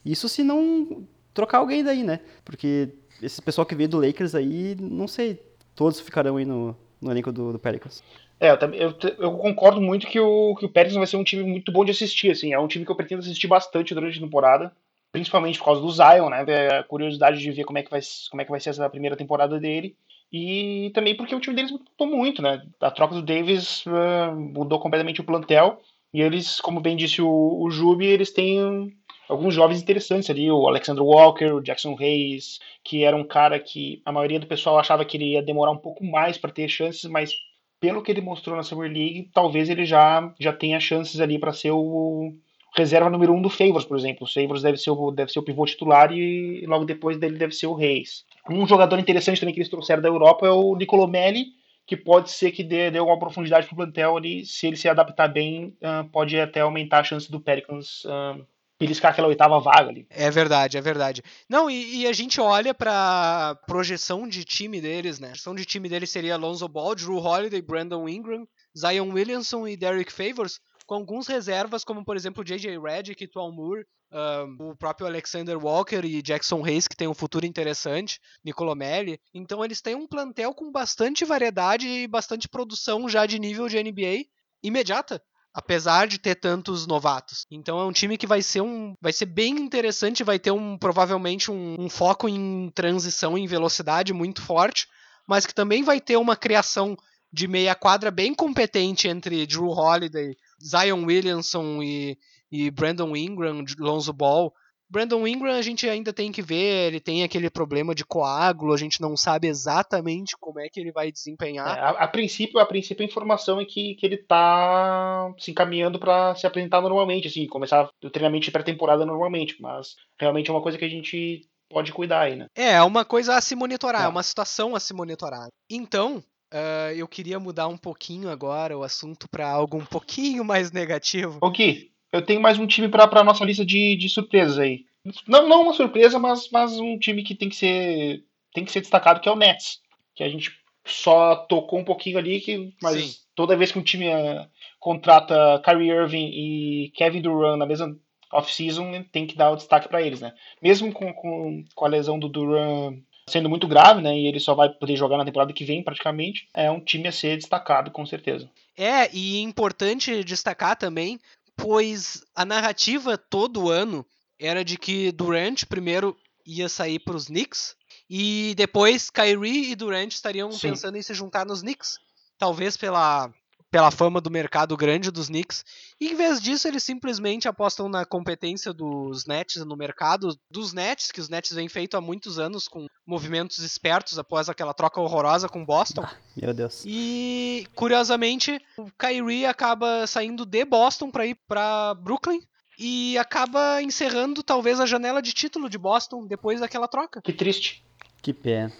[0.05, 2.19] Isso se não trocar alguém daí, né?
[2.45, 2.89] Porque
[3.19, 5.48] esse pessoal que veio do Lakers aí, não sei,
[5.79, 8.03] todos ficarão aí no, no elenco do, do Pelicans.
[8.37, 11.41] É, eu, eu, eu, concordo muito que o, que o Pelicans vai ser um time
[11.41, 12.51] muito bom de assistir, assim.
[12.51, 14.73] É um time que eu pretendo assistir bastante durante a temporada.
[15.09, 16.45] Principalmente por causa do Zion, né?
[16.77, 19.15] A curiosidade de ver como é que vai, como é que vai ser essa primeira
[19.15, 19.95] temporada dele.
[20.31, 22.61] E também porque o time deles mudou muito, né?
[22.81, 25.81] A troca do Davis uh, mudou completamente o plantel.
[26.13, 28.93] E eles, como bem disse o, o Jubi, eles têm
[29.29, 34.01] alguns jovens interessantes ali, o Alexander Walker, o Jackson Hayes, que era um cara que
[34.03, 37.09] a maioria do pessoal achava que ele ia demorar um pouco mais para ter chances,
[37.09, 37.31] mas
[37.79, 41.53] pelo que ele mostrou na Summer League, talvez ele já, já tenha chances ali para
[41.53, 42.33] ser o
[42.75, 44.25] reserva número um do Favors, por exemplo.
[44.25, 47.53] O Favors deve ser o, deve ser o pivô titular e logo depois dele deve
[47.53, 48.25] ser o Reis.
[48.49, 51.45] Um jogador interessante também que eles trouxeram da Europa é o Nicolo Melli,
[51.85, 54.45] que pode ser que dê, dê uma profundidade para o plantel ali.
[54.45, 58.45] Se ele se adaptar bem, uh, pode até aumentar a chance do Pelicans uh,
[58.79, 60.07] beliscar aquela oitava vaga ali.
[60.09, 61.21] É verdade, é verdade.
[61.49, 65.27] Não, e, e a gente olha para projeção de time deles, né?
[65.27, 69.75] A projeção de time deles seria Alonso Ball, Drew Holiday, Brandon Ingram, Zion Williamson e
[69.75, 72.79] Derek Favors, com alguns reservas, como por exemplo J.J.
[72.79, 77.45] Redick Tuan Moore, um, o próprio Alexander Walker e Jackson Hayes, que tem um futuro
[77.45, 79.19] interessante, Nicolomelli.
[79.33, 83.81] Então eles têm um plantel com bastante variedade e bastante produção já de nível de
[83.83, 84.25] NBA
[84.63, 85.21] imediata
[85.53, 87.45] apesar de ter tantos novatos.
[87.49, 90.77] Então é um time que vai ser um, vai ser bem interessante, vai ter um
[90.77, 94.87] provavelmente um, um foco em transição em velocidade muito forte,
[95.27, 96.97] mas que também vai ter uma criação
[97.31, 102.17] de meia quadra bem competente entre Drew Holiday, Zion Williamson e,
[102.51, 104.53] e Brandon Ingram, Lonzo Ball.
[104.89, 108.77] Brandon Ingram a gente ainda tem que ver, ele tem aquele problema de coágulo, a
[108.77, 111.77] gente não sabe exatamente como é que ele vai desempenhar.
[111.77, 115.99] É, a, a, princípio, a princípio a informação é que, que ele tá se encaminhando
[115.99, 120.61] para se apresentar normalmente, assim, começar o treinamento de pré-temporada normalmente, mas realmente é uma
[120.61, 122.47] coisa que a gente pode cuidar aí, né?
[122.55, 125.47] É, é uma coisa a se monitorar, é, é uma situação a se monitorar.
[125.69, 130.71] Então, uh, eu queria mudar um pouquinho agora o assunto para algo um pouquinho mais
[130.71, 131.37] negativo.
[131.41, 131.91] O que?
[132.11, 134.85] Eu tenho mais um time para nossa lista de, de surpresas aí.
[135.27, 138.81] Não, não uma surpresa, mas, mas um time que tem que ser tem que ser
[138.81, 139.79] destacado, que é o Nets.
[140.15, 140.51] Que a gente
[140.85, 143.15] só tocou um pouquinho ali, que, mas Sim.
[143.35, 144.47] toda vez que um time uh,
[144.79, 147.95] contrata Kyrie Irving e Kevin Durant na mesma
[148.31, 150.33] off-season, tem que dar o destaque para eles, né?
[150.61, 154.17] Mesmo com, com, com a lesão do Durant sendo muito grave, né?
[154.17, 156.47] E ele só vai poder jogar na temporada que vem, praticamente.
[156.53, 158.49] É um time a ser destacado, com certeza.
[158.75, 161.19] É, e é importante destacar também
[161.61, 164.05] pois a narrativa todo ano
[164.39, 167.75] era de que Durant primeiro ia sair para os Knicks
[168.09, 170.69] e depois Kyrie e Durant estariam Sim.
[170.69, 171.97] pensando em se juntar nos Knicks,
[172.37, 173.31] talvez pela
[173.71, 175.63] pela fama do mercado grande dos Knicks.
[175.99, 181.11] E em vez disso, eles simplesmente apostam na competência dos Nets no mercado dos Nets,
[181.11, 185.47] que os Nets vêm feito há muitos anos com movimentos espertos após aquela troca horrorosa
[185.47, 186.03] com Boston.
[186.03, 186.83] Ah, meu Deus.
[186.85, 192.41] E curiosamente, o Kyrie acaba saindo de Boston para ir para Brooklyn
[192.77, 197.21] e acaba encerrando talvez a janela de título de Boston depois daquela troca.
[197.21, 197.83] Que triste.
[198.21, 198.71] Que pena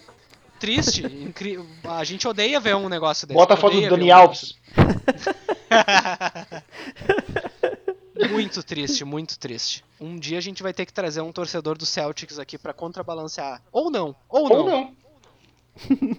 [0.60, 1.04] triste.
[1.04, 1.58] Incri...
[1.84, 3.36] A gente odeia ver um negócio desse.
[3.36, 4.54] Bota a foto do Dani Alves.
[8.30, 9.84] muito triste, muito triste.
[10.00, 13.60] Um dia a gente vai ter que trazer um torcedor do Celtics aqui para contrabalancear.
[13.72, 14.56] Ou não, ou não.
[14.56, 14.92] Ou não.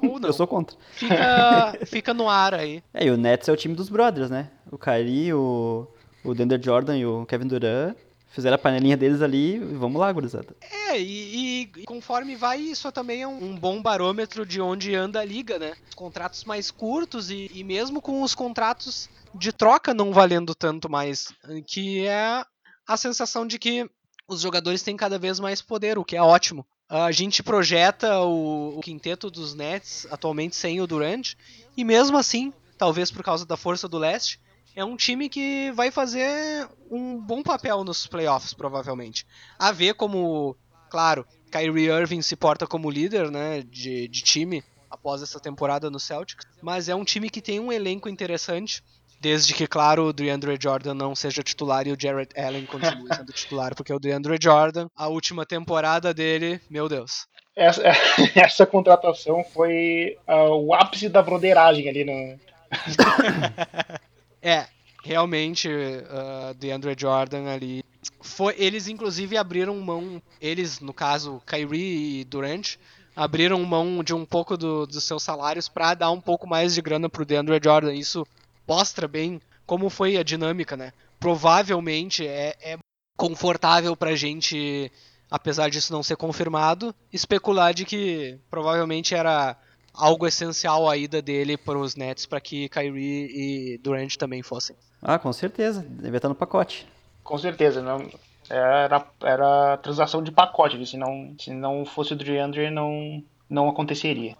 [0.03, 0.29] Ou não.
[0.29, 0.75] Eu sou contra.
[0.91, 2.83] Fica, fica no ar aí.
[2.93, 4.49] É, e o Nets é o time dos brothers, né?
[4.71, 5.87] O Kyrie, o,
[6.23, 7.95] o Deandre Jordan e o Kevin Durant
[8.31, 10.55] Fizeram a panelinha deles ali e vamos lá, gurizada.
[10.61, 15.25] É, e, e, conforme vai, isso também é um, bom barômetro de onde anda a
[15.25, 15.73] liga, né?
[15.95, 21.33] Contratos mais curtos e, e mesmo com os contratos de troca não valendo tanto mais,
[21.67, 22.43] que é
[22.87, 23.89] a sensação de que
[24.27, 26.65] os jogadores têm cada vez mais poder, o que é ótimo.
[26.87, 31.33] A gente projeta o, o quinteto dos Nets atualmente sem o Durant,
[31.75, 34.39] e mesmo assim, talvez por causa da força do leste,
[34.75, 39.25] é um time que vai fazer um bom papel nos playoffs, provavelmente.
[39.59, 40.55] A ver como,
[40.89, 45.99] claro, Kyrie Irving se porta como líder né, de, de time após essa temporada no
[45.99, 48.83] Celtics, mas é um time que tem um elenco interessante,
[49.21, 53.31] desde que, claro, o DeAndre Jordan não seja titular e o Jared Allen continue sendo
[53.31, 57.25] titular, porque o DeAndre Jordan, a última temporada dele, meu Deus.
[57.55, 57.83] Essa,
[58.35, 62.39] essa contratação foi uh, o ápice da broderagem ali no.
[64.41, 64.67] É,
[65.03, 67.83] realmente, uh, DeAndre Jordan ali.
[68.21, 72.77] Foi, eles inclusive abriram mão, eles, no caso, Kyrie e Durant,
[73.15, 76.81] abriram mão de um pouco do, dos seus salários para dar um pouco mais de
[76.81, 77.93] grana pro DeAndre Jordan.
[77.93, 78.25] Isso
[78.67, 80.93] mostra bem como foi a dinâmica, né?
[81.19, 82.77] Provavelmente é, é
[83.15, 84.91] confortável pra gente,
[85.29, 89.55] apesar disso não ser confirmado, especular de que provavelmente era
[89.93, 94.75] algo essencial a ida dele para os Nets para que Kyrie e Durant também fossem.
[95.01, 96.87] Ah, com certeza, devia estar no pacote.
[97.23, 98.09] Com certeza, não
[98.49, 104.35] era era transação de pacote, se não se não fosse o DeAndre não não aconteceria.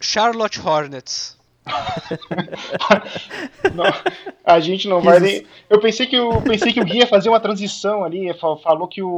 [0.00, 1.36] Charlotte Hornets.
[3.74, 3.84] não,
[4.44, 5.46] a gente não vai nem.
[5.68, 9.02] Eu pensei que o pensei que o Gui ia fazer uma transição ali, falou que
[9.02, 9.16] o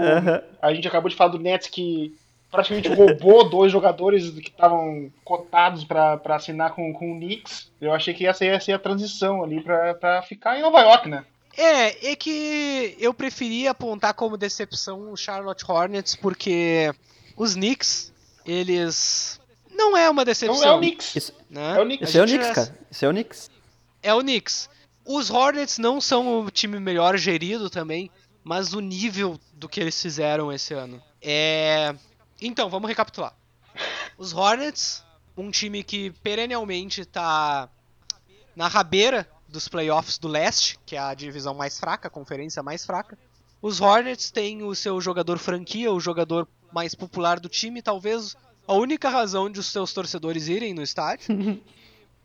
[0.62, 2.14] a gente acabou de falar do Nets que
[2.50, 7.70] praticamente roubou dois jogadores que estavam cotados para assinar com, com o Knicks.
[7.80, 11.24] Eu achei que essa ia ser a transição ali para ficar em Nova York, né?
[11.56, 16.92] É, é que eu preferia apontar como decepção o Charlotte Hornets, porque
[17.36, 18.12] os Knicks,
[18.46, 19.40] eles.
[19.70, 20.60] Não é uma decepção.
[20.60, 21.16] Não é o Knicks.
[21.16, 21.76] Isso, né?
[21.76, 22.78] é o Knicks, Isso é o Knicks cara.
[22.90, 23.50] Isso é o Knicks.
[24.02, 24.70] É o Knicks.
[25.04, 28.10] Os Hornets não são o time melhor gerido também,
[28.44, 31.94] mas o nível do que eles fizeram esse ano é
[32.40, 33.34] então, vamos recapitular.
[34.16, 35.04] Os Hornets,
[35.36, 37.68] um time que perennialmente tá
[38.54, 42.84] na rabeira dos playoffs do leste, que é a divisão mais fraca, a conferência mais
[42.84, 43.18] fraca.
[43.62, 48.36] Os Hornets têm o seu jogador franquia, o jogador mais popular do time, talvez
[48.66, 51.26] a única razão de os seus torcedores irem no estádio.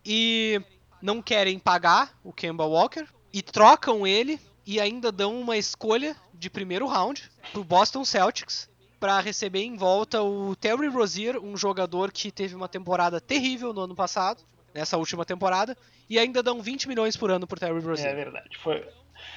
[0.05, 0.61] e
[1.01, 6.49] não querem pagar o Kemba Walker e trocam ele e ainda dão uma escolha de
[6.49, 8.69] primeiro round pro Boston Celtics
[9.03, 13.81] para receber em volta o Terry Rozier, um jogador que teve uma temporada terrível no
[13.81, 14.41] ano passado,
[14.73, 15.77] nessa última temporada,
[16.09, 18.07] e ainda dão 20 milhões por ano por Terry Rozier.
[18.07, 18.57] É verdade.
[18.59, 18.87] Foi.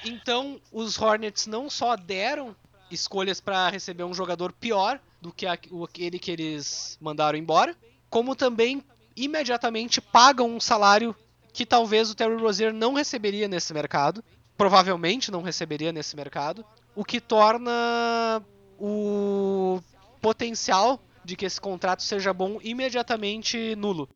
[0.05, 2.55] Então, os Hornets não só deram
[2.89, 7.75] escolhas para receber um jogador pior do que aquele que eles mandaram embora,
[8.09, 8.81] como também
[9.17, 11.13] imediatamente pagam um salário
[11.51, 14.23] que talvez o Terry Rozier não receberia nesse mercado,
[14.57, 16.63] provavelmente não receberia nesse mercado,
[16.95, 18.41] o que torna
[18.79, 19.81] o
[20.21, 24.09] potencial de que esse contrato seja bom imediatamente nulo.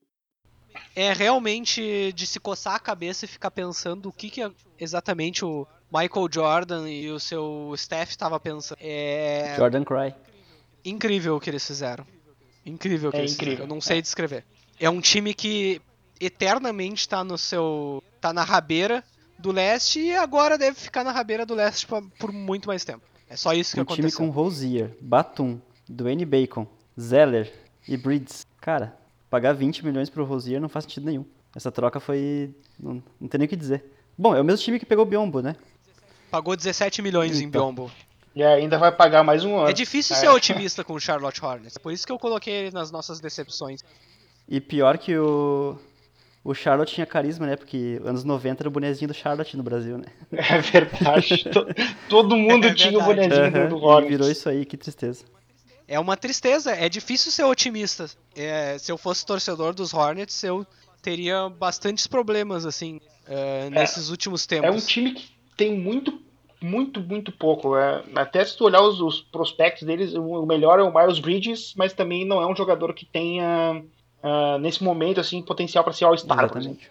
[0.95, 5.67] É realmente de se coçar a cabeça e ficar pensando o que, que exatamente o
[5.91, 8.77] Michael Jordan e o seu staff estava pensando.
[8.81, 10.15] É Jordan Cry.
[10.85, 12.05] incrível o que eles fizeram.
[12.65, 13.69] Incrível o que É eles incrível, fizeram.
[13.69, 14.45] Eu não sei descrever.
[14.79, 15.81] É um time que
[16.19, 18.01] eternamente tá no seu.
[18.21, 19.03] tá na rabeira
[19.37, 23.03] do leste e agora deve ficar na rabeira do leste por muito mais tempo.
[23.31, 24.19] É só isso que Um time aconteceu.
[24.19, 26.67] com Rosier, Batum, Dwayne Bacon,
[26.99, 27.51] Zeller
[27.87, 28.45] e Breeds.
[28.59, 28.95] Cara,
[29.29, 31.25] pagar 20 milhões pro Rosier não faz sentido nenhum.
[31.55, 32.53] Essa troca foi.
[32.79, 33.83] Não, não tem nem o que dizer.
[34.17, 35.55] Bom, é o mesmo time que pegou o Biombo, né?
[36.29, 37.73] Pagou 17 milhões em Então.
[37.73, 37.91] Biombo.
[38.35, 39.69] E ainda vai pagar mais um ano.
[39.69, 40.19] É difícil É.
[40.19, 41.77] ser otimista com o Charlotte Hornets.
[41.77, 43.81] Por isso que eu coloquei ele nas nossas decepções.
[44.47, 45.77] E pior que o.
[46.43, 47.55] O Charlotte tinha carisma, né?
[47.55, 50.05] Porque anos 90 era o bonezinho do Charlotte no Brasil, né?
[50.31, 51.43] É verdade.
[51.53, 51.67] To-
[52.09, 53.29] Todo mundo É tinha o verdade.
[53.29, 54.09] bonezinho Aham, do Hornets.
[54.09, 55.23] virou isso aí, que tristeza.
[55.87, 58.09] É uma tristeza, é difícil ser otimista.
[58.35, 60.65] É, se eu fosse torcedor dos Hornets, eu
[61.01, 64.67] teria bastantes problemas, assim, é, nesses últimos tempos.
[64.67, 66.21] É um time que tem muito,
[66.61, 67.75] muito, muito pouco.
[67.77, 71.19] É, até se tu olhar os, os prospectos deles, o o melhor é o Miles
[71.19, 73.83] Bridges, mas também não é um jogador que tenha,
[74.23, 76.49] ah, nesse momento, assim, potencial para ser All-Star.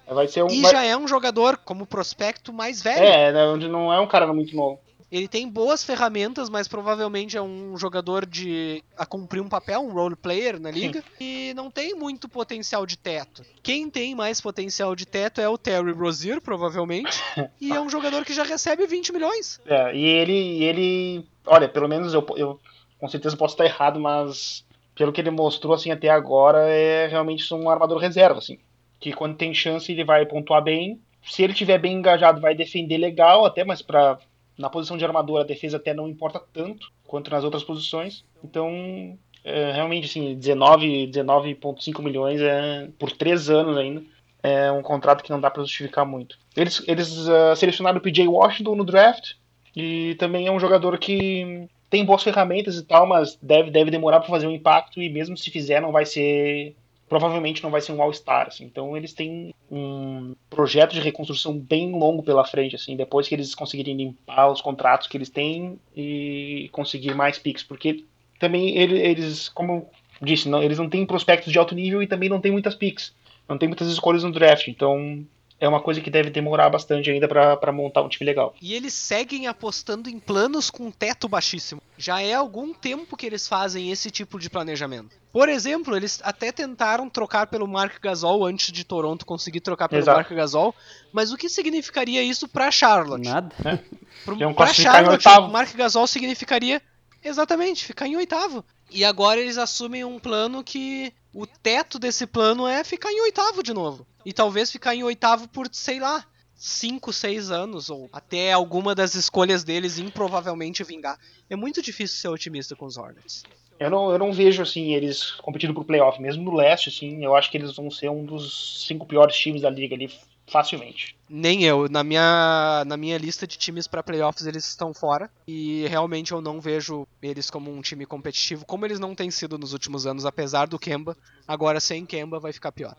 [0.09, 0.49] Vai ser um.
[0.49, 3.05] E vai- já é um jogador como prospecto mais velho.
[3.05, 4.81] É, né, onde não é um cara muito novo.
[5.13, 9.91] Ele tem boas ferramentas, mas provavelmente é um jogador de a cumprir um papel, um
[9.93, 13.43] role player na liga, e não tem muito potencial de teto.
[13.61, 17.21] Quem tem mais potencial de teto é o Terry Rozier, provavelmente,
[17.61, 19.61] e é um jogador que já recebe 20 milhões.
[19.67, 22.61] É, e ele, ele, olha, pelo menos eu, eu
[23.01, 24.65] com certeza posso estar errado, mas
[25.01, 28.59] pelo que ele mostrou assim até agora é realmente um armador reserva, assim,
[29.01, 31.01] que quando tem chance ele vai pontuar bem.
[31.23, 34.19] Se ele tiver bem engajado, vai defender legal, até, mas para
[34.59, 38.27] na posição de armador a defesa até não importa tanto quanto nas outras posições.
[38.45, 44.03] Então, é, realmente assim, 19, 19,5 milhões é por três anos ainda.
[44.43, 46.37] É um contrato que não dá para justificar muito.
[46.55, 49.33] Eles, eles ah, selecionaram o PJ Washington no draft,
[49.75, 54.21] e também é um jogador que tem boas ferramentas e tal, mas deve, deve demorar
[54.21, 56.75] para fazer um impacto e mesmo se fizer não vai ser
[57.09, 58.65] provavelmente não vai ser um All-Star, assim.
[58.65, 63.53] Então eles têm um projeto de reconstrução bem longo pela frente, assim, depois que eles
[63.53, 68.05] conseguirem limpar os contratos que eles têm e conseguir mais picks, porque
[68.39, 69.91] também ele- eles, como
[70.23, 73.13] disse, não, eles não têm prospectos de alto nível e também não têm muitas picks.
[73.49, 75.27] Não tem muitas escolhas no draft, então
[75.61, 78.55] é uma coisa que deve demorar bastante ainda para montar um time legal.
[78.61, 81.83] E eles seguem apostando em planos com teto baixíssimo.
[81.99, 85.15] Já é algum tempo que eles fazem esse tipo de planejamento.
[85.31, 90.03] Por exemplo, eles até tentaram trocar pelo Mark Gasol antes de Toronto conseguir trocar pelo
[90.03, 90.17] Exato.
[90.17, 90.75] Mark Gasol,
[91.13, 93.29] mas o que significaria isso pra Charlotte?
[93.29, 93.55] Nada.
[94.25, 95.47] Pro, Iam pra Charlotte, oitavo.
[95.47, 96.83] o Mark Gasol significaria
[97.23, 98.65] exatamente ficar em oitavo.
[98.91, 103.63] E agora eles assumem um plano que o teto desse plano é ficar em oitavo
[103.63, 104.07] de novo.
[104.25, 106.25] E talvez ficar em oitavo por, sei lá,
[106.55, 111.19] 5, 6 anos, ou até alguma das escolhas deles improvavelmente vingar.
[111.49, 113.45] É muito difícil ser otimista com os Hornets.
[113.79, 117.35] Eu não, eu não vejo assim eles competindo pro playoff, mesmo no leste, assim, eu
[117.35, 120.11] acho que eles vão ser um dos cinco piores times da liga ali
[120.51, 121.17] facilmente.
[121.29, 121.89] Nem eu.
[121.89, 125.31] Na minha, na minha lista de times para playoffs eles estão fora.
[125.47, 129.57] E realmente eu não vejo eles como um time competitivo, como eles não têm sido
[129.59, 131.17] nos últimos anos, apesar do Kemba.
[131.47, 132.97] Agora sem Kemba vai ficar pior.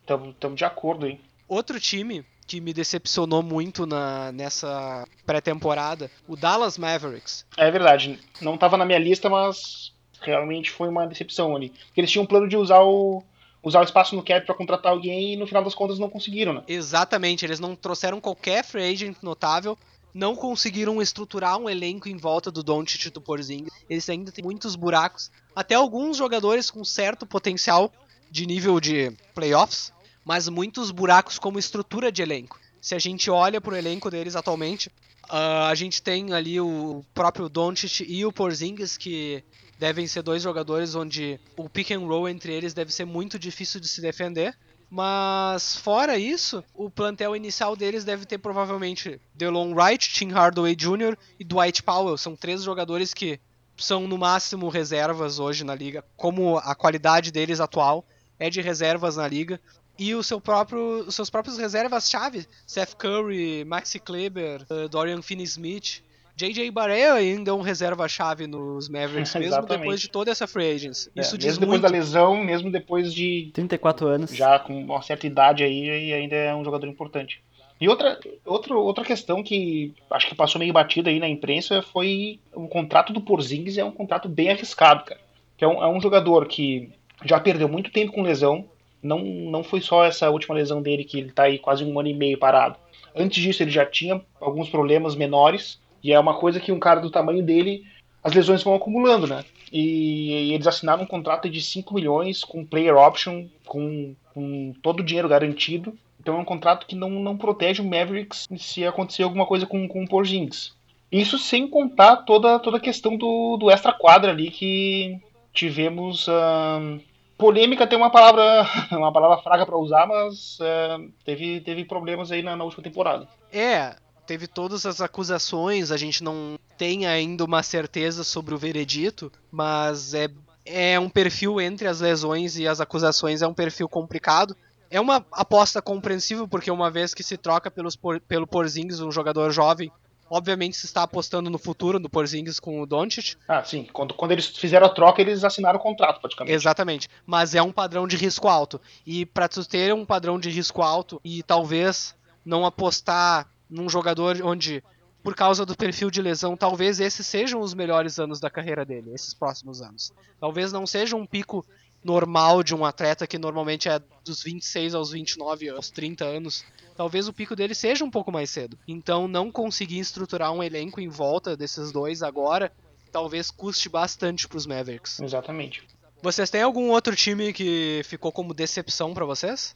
[0.00, 1.20] Estamos de acordo aí.
[1.48, 7.44] Outro time que me decepcionou muito na, nessa pré-temporada, o Dallas Mavericks.
[7.56, 11.70] É verdade, não estava na minha lista, mas realmente foi uma decepção ali.
[11.70, 13.22] Porque eles tinham um plano de usar o
[13.66, 16.52] usar o espaço no cap para contratar alguém e no final das contas não conseguiram,
[16.52, 16.62] né?
[16.68, 19.76] Exatamente, eles não trouxeram qualquer free agent notável,
[20.14, 23.72] não conseguiram estruturar um elenco em volta do Doncic do Porzingis.
[23.90, 27.92] Eles ainda têm muitos buracos, até alguns jogadores com certo potencial
[28.30, 29.92] de nível de playoffs,
[30.24, 32.60] mas muitos buracos como estrutura de elenco.
[32.80, 34.88] Se a gente olha para o elenco deles atualmente,
[35.24, 39.42] uh, a gente tem ali o próprio Doncic e o Porzingis que
[39.78, 43.80] devem ser dois jogadores onde o pick and roll entre eles deve ser muito difícil
[43.80, 44.56] de se defender.
[44.88, 51.16] Mas fora isso, o plantel inicial deles deve ter provavelmente Delon Wright, Tim Hardaway Jr.
[51.38, 52.16] e Dwight Powell.
[52.16, 53.40] São três jogadores que
[53.76, 58.06] são no máximo reservas hoje na liga, como a qualidade deles atual
[58.38, 59.60] é de reservas na liga.
[59.98, 66.02] E o seu próprio, os seus próprios reservas-chave, Seth Curry, Maxi Kleber, uh, Dorian Finney-Smith,
[66.36, 66.70] J.J.
[66.70, 71.10] Barea ainda é um reserva-chave nos Mavericks, mesmo depois de toda essa free agency.
[71.16, 71.90] É, Isso diz mesmo depois muito.
[71.90, 74.30] da lesão, mesmo depois de 34 anos.
[74.30, 77.42] já com uma certa idade aí, e ainda é um jogador importante.
[77.80, 82.38] E outra, outra, outra questão que acho que passou meio batida aí na imprensa foi
[82.54, 85.20] o contrato do Porzingis é um contrato bem arriscado, cara.
[85.56, 86.90] Que é um, é um jogador que
[87.24, 88.66] já perdeu muito tempo com lesão.
[89.02, 92.08] Não, não foi só essa última lesão dele que ele tá aí quase um ano
[92.08, 92.76] e meio parado.
[93.14, 95.78] Antes disso ele já tinha alguns problemas menores.
[96.06, 97.84] E é uma coisa que um cara do tamanho dele,
[98.22, 99.44] as lesões vão acumulando, né?
[99.72, 105.00] E, e eles assinaram um contrato de 5 milhões com player option, com, com todo
[105.00, 105.98] o dinheiro garantido.
[106.20, 109.88] Então é um contrato que não, não protege o Mavericks se acontecer alguma coisa com,
[109.88, 110.76] com o Porzingis.
[111.10, 115.20] Isso sem contar toda, toda a questão do, do extra quadra ali que
[115.52, 116.28] tivemos.
[116.28, 117.00] ahn,
[117.36, 122.42] polêmica tem uma palavra uma palavra fraca para usar, mas ahn, teve, teve problemas aí
[122.42, 123.26] na, na última temporada.
[123.52, 123.96] É,
[124.26, 130.12] teve todas as acusações, a gente não tem ainda uma certeza sobre o veredito, mas
[130.12, 130.28] é,
[130.64, 134.56] é um perfil entre as lesões e as acusações, é um perfil complicado.
[134.90, 137.98] É uma aposta compreensível, porque uma vez que se troca pelos,
[138.28, 139.90] pelo Porzingis, um jogador jovem,
[140.30, 143.84] obviamente se está apostando no futuro, no Porzingis com o Doncic, Ah, sim.
[143.92, 146.54] Quando, quando eles fizeram a troca, eles assinaram o contrato, praticamente.
[146.54, 147.08] Exatamente.
[147.24, 148.80] Mas é um padrão de risco alto.
[149.04, 152.14] E para tu ter um padrão de risco alto e talvez
[152.44, 154.82] não apostar num jogador onde,
[155.22, 159.12] por causa do perfil de lesão, talvez esses sejam os melhores anos da carreira dele,
[159.12, 160.12] esses próximos anos.
[160.40, 161.64] Talvez não seja um pico
[162.04, 166.64] normal de um atleta que normalmente é dos 26 aos 29, aos 30 anos.
[166.96, 168.78] Talvez o pico dele seja um pouco mais cedo.
[168.86, 172.72] Então não conseguir estruturar um elenco em volta desses dois agora,
[173.10, 175.20] talvez custe bastante para os Mavericks.
[175.20, 175.82] Exatamente.
[176.22, 179.74] Vocês têm algum outro time que ficou como decepção pra vocês?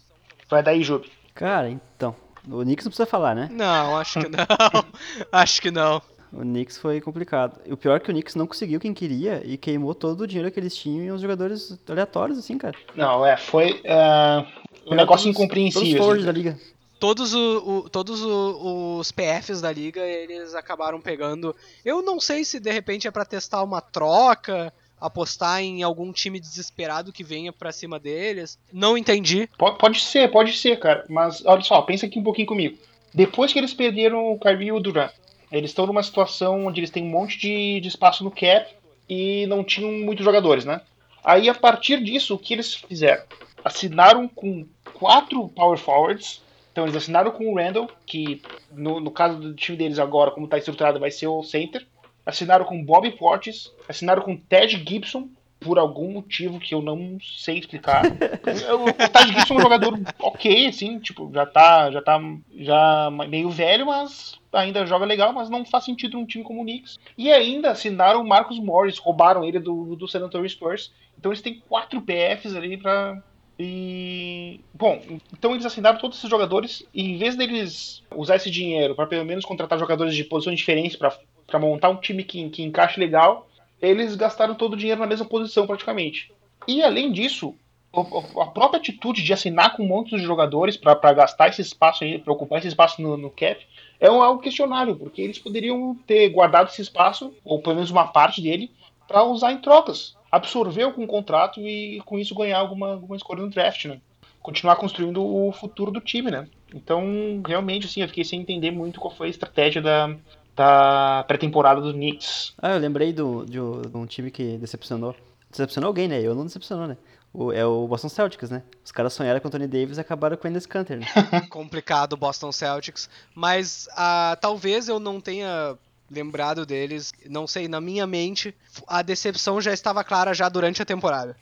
[0.49, 1.11] Vai daí, Jube.
[1.35, 2.15] Cara, então.
[2.49, 3.49] O Knicks não precisa falar, né?
[3.51, 4.85] Não, acho que não.
[5.33, 6.03] acho que não.
[6.33, 7.61] O Knicks foi complicado.
[7.67, 10.27] E o pior é que o Knicks não conseguiu quem queria e queimou todo o
[10.27, 12.77] dinheiro que eles tinham em uns jogadores aleatórios, assim, cara.
[12.95, 14.47] Não, é, foi ah,
[14.87, 15.89] um negócio Todos- Todos incompreensível.
[15.93, 16.27] os forwards assim.
[16.27, 16.59] da liga.
[17.01, 21.57] Todos, o- o- todos o- os PFs da liga, eles acabaram pegando.
[21.85, 26.39] Eu não sei se de repente é pra testar uma troca, apostar em algum time
[26.39, 28.59] desesperado que venha pra cima deles.
[28.73, 29.49] Não entendi.
[29.57, 31.05] Po- Pode ser, pode ser, cara.
[31.09, 32.77] Mas olha só, pensa aqui um pouquinho comigo.
[33.15, 35.13] Depois que eles perderam o Kyrie e o Durant,
[35.51, 38.73] eles estão numa situação onde eles têm um monte de, de espaço no cap
[39.09, 40.81] e não tinham muitos jogadores, né?
[41.25, 43.23] Aí a partir disso, o que eles fizeram?
[43.65, 46.43] Assinaram com quatro power forwards.
[46.73, 48.41] Então eles assinaram com o Randall, que
[48.73, 51.85] no, no caso do time deles agora, como está estruturado, vai ser o center.
[52.31, 55.29] Assinaram com Bobby Portis, assinaram com Ted Gibson,
[55.59, 58.03] por algum motivo que eu não sei explicar.
[58.07, 62.21] o, o Ted Gibson é um jogador ok, assim, tipo, já tá, já tá
[62.57, 66.65] já meio velho, mas ainda joga legal, mas não faz sentido num time como o
[66.65, 66.99] Knicks.
[67.17, 70.93] E ainda assinaram o Marcus Morris, roubaram ele do, do San Antonio Spurs.
[71.19, 73.23] Então eles têm quatro PFs ali pra.
[73.59, 74.61] E.
[74.73, 75.03] Bom,
[75.35, 79.27] então eles assinaram todos esses jogadores e em vez deles usar esse dinheiro para pelo
[79.27, 81.15] menos contratar jogadores de posições diferentes para
[81.59, 83.49] montar um time que, que encaixe legal,
[83.81, 86.33] eles gastaram todo o dinheiro na mesma posição praticamente.
[86.69, 87.55] E além disso,
[87.93, 92.19] a própria atitude de assinar com um monte de jogadores para gastar esse espaço aí,
[92.19, 93.67] para ocupar esse espaço no, no cap,
[93.99, 98.07] é um, algo questionável, porque eles poderiam ter guardado esse espaço, ou pelo menos uma
[98.07, 98.71] parte dele,
[99.09, 100.17] para usar em trocas.
[100.31, 104.01] Absorver o contrato e com isso ganhar alguma, alguma escolha no draft, né?
[104.41, 106.47] Continuar construindo o futuro do time, né?
[106.73, 110.17] Então, realmente, assim, eu fiquei sem entender muito qual foi a estratégia da,
[110.61, 112.53] da pré-temporada do Knicks.
[112.61, 115.17] Ah, eu lembrei do, de, um- time que decepcionou.
[115.51, 116.21] Decepcionou alguém, né?
[116.21, 116.99] Eu não decepcionou, né?
[117.33, 118.63] O- é o Boston Celtics, né?
[118.85, 121.07] Os caras sonharam com o Anthony Davis e acabaram com o Enes Kanter, né?
[121.49, 125.79] complicado o Boston Celtics, mas ah, talvez eu não tenha
[126.11, 128.55] lembrado deles, não sei, na minha mente
[128.87, 131.35] a decepção já estava clara já durante a temporada.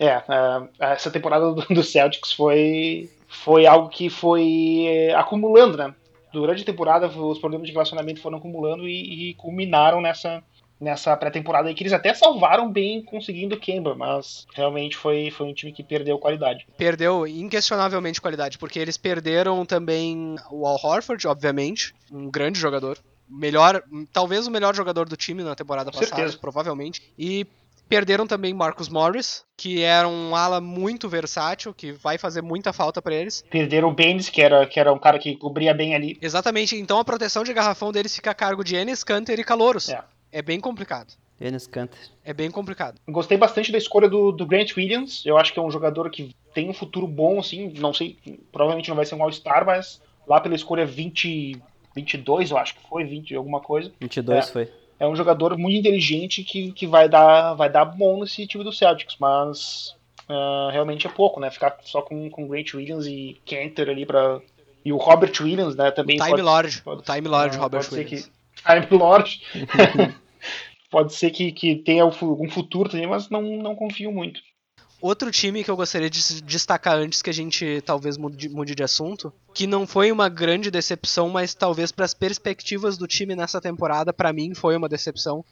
[0.00, 5.94] É, ah, essa temporada do, do Celtics foi, foi algo que foi eh, acumulando, né?
[6.32, 10.42] Durante a temporada, os problemas de relacionamento foram acumulando e, e culminaram nessa,
[10.80, 15.54] nessa pré-temporada que eles até salvaram bem conseguindo o Kemba, mas realmente foi, foi um
[15.54, 16.66] time que perdeu qualidade.
[16.76, 22.98] Perdeu inquestionavelmente qualidade, porque eles perderam também o Al Horford, obviamente, um grande jogador.
[23.28, 26.38] Melhor, talvez o melhor jogador do time na temporada Com passada, certeza.
[26.38, 27.02] provavelmente.
[27.18, 27.46] E
[27.88, 33.00] perderam também Marcus Morris, que era um ala muito versátil, que vai fazer muita falta
[33.00, 33.44] pra eles.
[33.50, 36.18] Perderam o Baines, que era, que era um cara que cobria bem ali.
[36.20, 39.88] Exatamente, então a proteção de garrafão deles fica a cargo de Enes Kanter e Calouros.
[39.88, 40.02] É.
[40.30, 41.14] É bem complicado.
[41.40, 41.98] Enes Kanter.
[42.24, 43.00] É bem complicado.
[43.08, 45.24] Gostei bastante da escolha do, do Grant Williams.
[45.24, 47.72] Eu acho que é um jogador que tem um futuro bom, assim.
[47.78, 48.18] Não sei,
[48.52, 51.60] provavelmente não vai ser um All-Star, mas lá pela escolha 20,
[51.94, 53.92] 22, eu acho que foi, 20 alguma coisa.
[54.00, 54.52] 22 É.
[54.52, 54.72] foi.
[55.00, 58.72] É um jogador muito inteligente que, que vai, dar, vai dar bom nesse time do
[58.72, 59.94] Celtics, mas
[60.28, 61.50] ah, realmente é pouco, né?
[61.50, 64.40] Ficar só com, com Grant Williams e Cantor ali pra.
[64.84, 65.90] E o Robert Williams, né?
[65.90, 66.82] Também Time pode- Lord.
[66.82, 68.30] pode- o Time Lord, ah, Robert pode ser Williams.
[68.56, 69.42] que Time Lord.
[70.90, 74.40] pode ser que, que tenha um futuro também, mas não, não confio muito.
[75.00, 78.82] Outro time que eu gostaria de destacar antes que a gente talvez mude, mude de
[78.82, 83.60] assunto, que não foi uma grande decepção, mas talvez para as perspectivas do time nessa
[83.60, 85.44] temporada, pra mim foi uma decepção.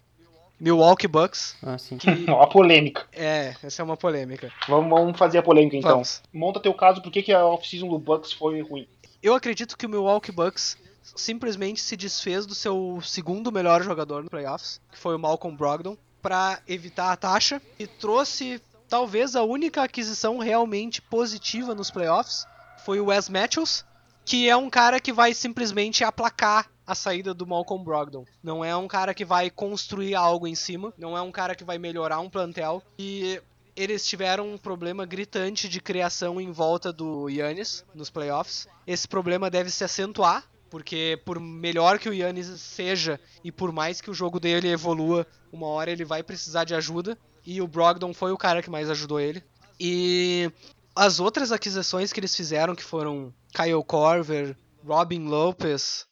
[0.59, 1.99] Milwaukee Bucks, Ah, sim.
[1.99, 3.07] que a polêmica.
[3.13, 4.51] é, essa é uma polêmica.
[4.67, 5.91] Vamos, vamos fazer a polêmica então.
[5.93, 6.23] Vamos.
[6.33, 8.89] Monta teu caso, por que, que a off-season do Bucks foi ruim?
[9.23, 10.77] Eu acredito que o Milwaukee Bucks
[11.15, 15.97] simplesmente se desfez do seu segundo melhor jogador no playoffs, que foi o Malcolm Brogdon,
[16.23, 22.47] para evitar a taxa e trouxe talvez a única aquisição realmente positiva nos playoffs,
[22.85, 23.85] foi o Wes Matthews,
[24.25, 28.25] que é um cara que vai simplesmente aplacar a saída do Malcolm Brogdon.
[28.43, 31.65] Não é um cara que vai construir algo em cima, não é um cara que
[31.65, 33.41] vai melhorar um plantel e
[33.75, 38.67] eles tiveram um problema gritante de criação em volta do Yannis nos playoffs.
[38.87, 44.01] Esse problema deve se acentuar, porque por melhor que o Yannis seja e por mais
[44.01, 47.19] que o jogo dele evolua, uma hora ele vai precisar de ajuda.
[47.47, 49.43] E o Brogdon foi o cara que mais ajudou ele.
[49.79, 50.51] E
[50.95, 56.07] as outras aquisições que eles fizeram, que foram Kyle Korver, Robin Lopez,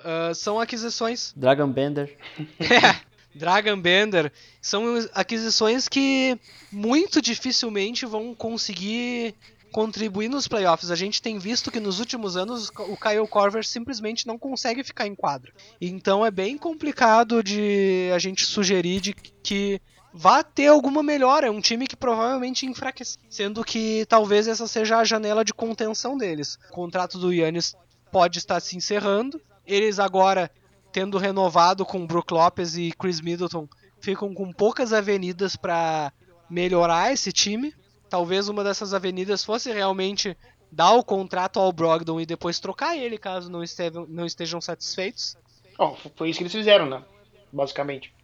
[0.00, 2.16] ah, são aquisições Dragon Bender.
[2.60, 3.00] é,
[3.34, 6.38] Dragon Bender são aquisições que
[6.70, 9.34] muito dificilmente vão conseguir
[9.72, 10.90] contribuir nos playoffs.
[10.90, 15.06] A gente tem visto que nos últimos anos o Kyle Korver simplesmente não consegue ficar
[15.06, 15.52] em quadra.
[15.80, 19.80] Então é bem complicado de a gente sugerir de que
[20.16, 21.46] vá ter alguma melhora.
[21.46, 26.16] É um time que provavelmente enfraquece, sendo que talvez essa seja a janela de contenção
[26.16, 26.58] deles.
[26.70, 27.76] O contrato do Yannis
[28.10, 29.40] pode estar se encerrando.
[29.66, 30.50] Eles agora
[30.90, 33.68] tendo renovado com Brook Lopes e Chris Middleton,
[34.00, 36.10] ficam com poucas avenidas para
[36.48, 37.74] melhorar esse time.
[38.08, 40.34] Talvez uma dessas avenidas fosse realmente
[40.72, 45.36] dar o contrato ao Brogdon e depois trocar ele caso não estejam, não estejam satisfeitos.
[45.78, 47.04] Ó, foi isso que eles fizeram, né?
[47.52, 48.15] Basicamente.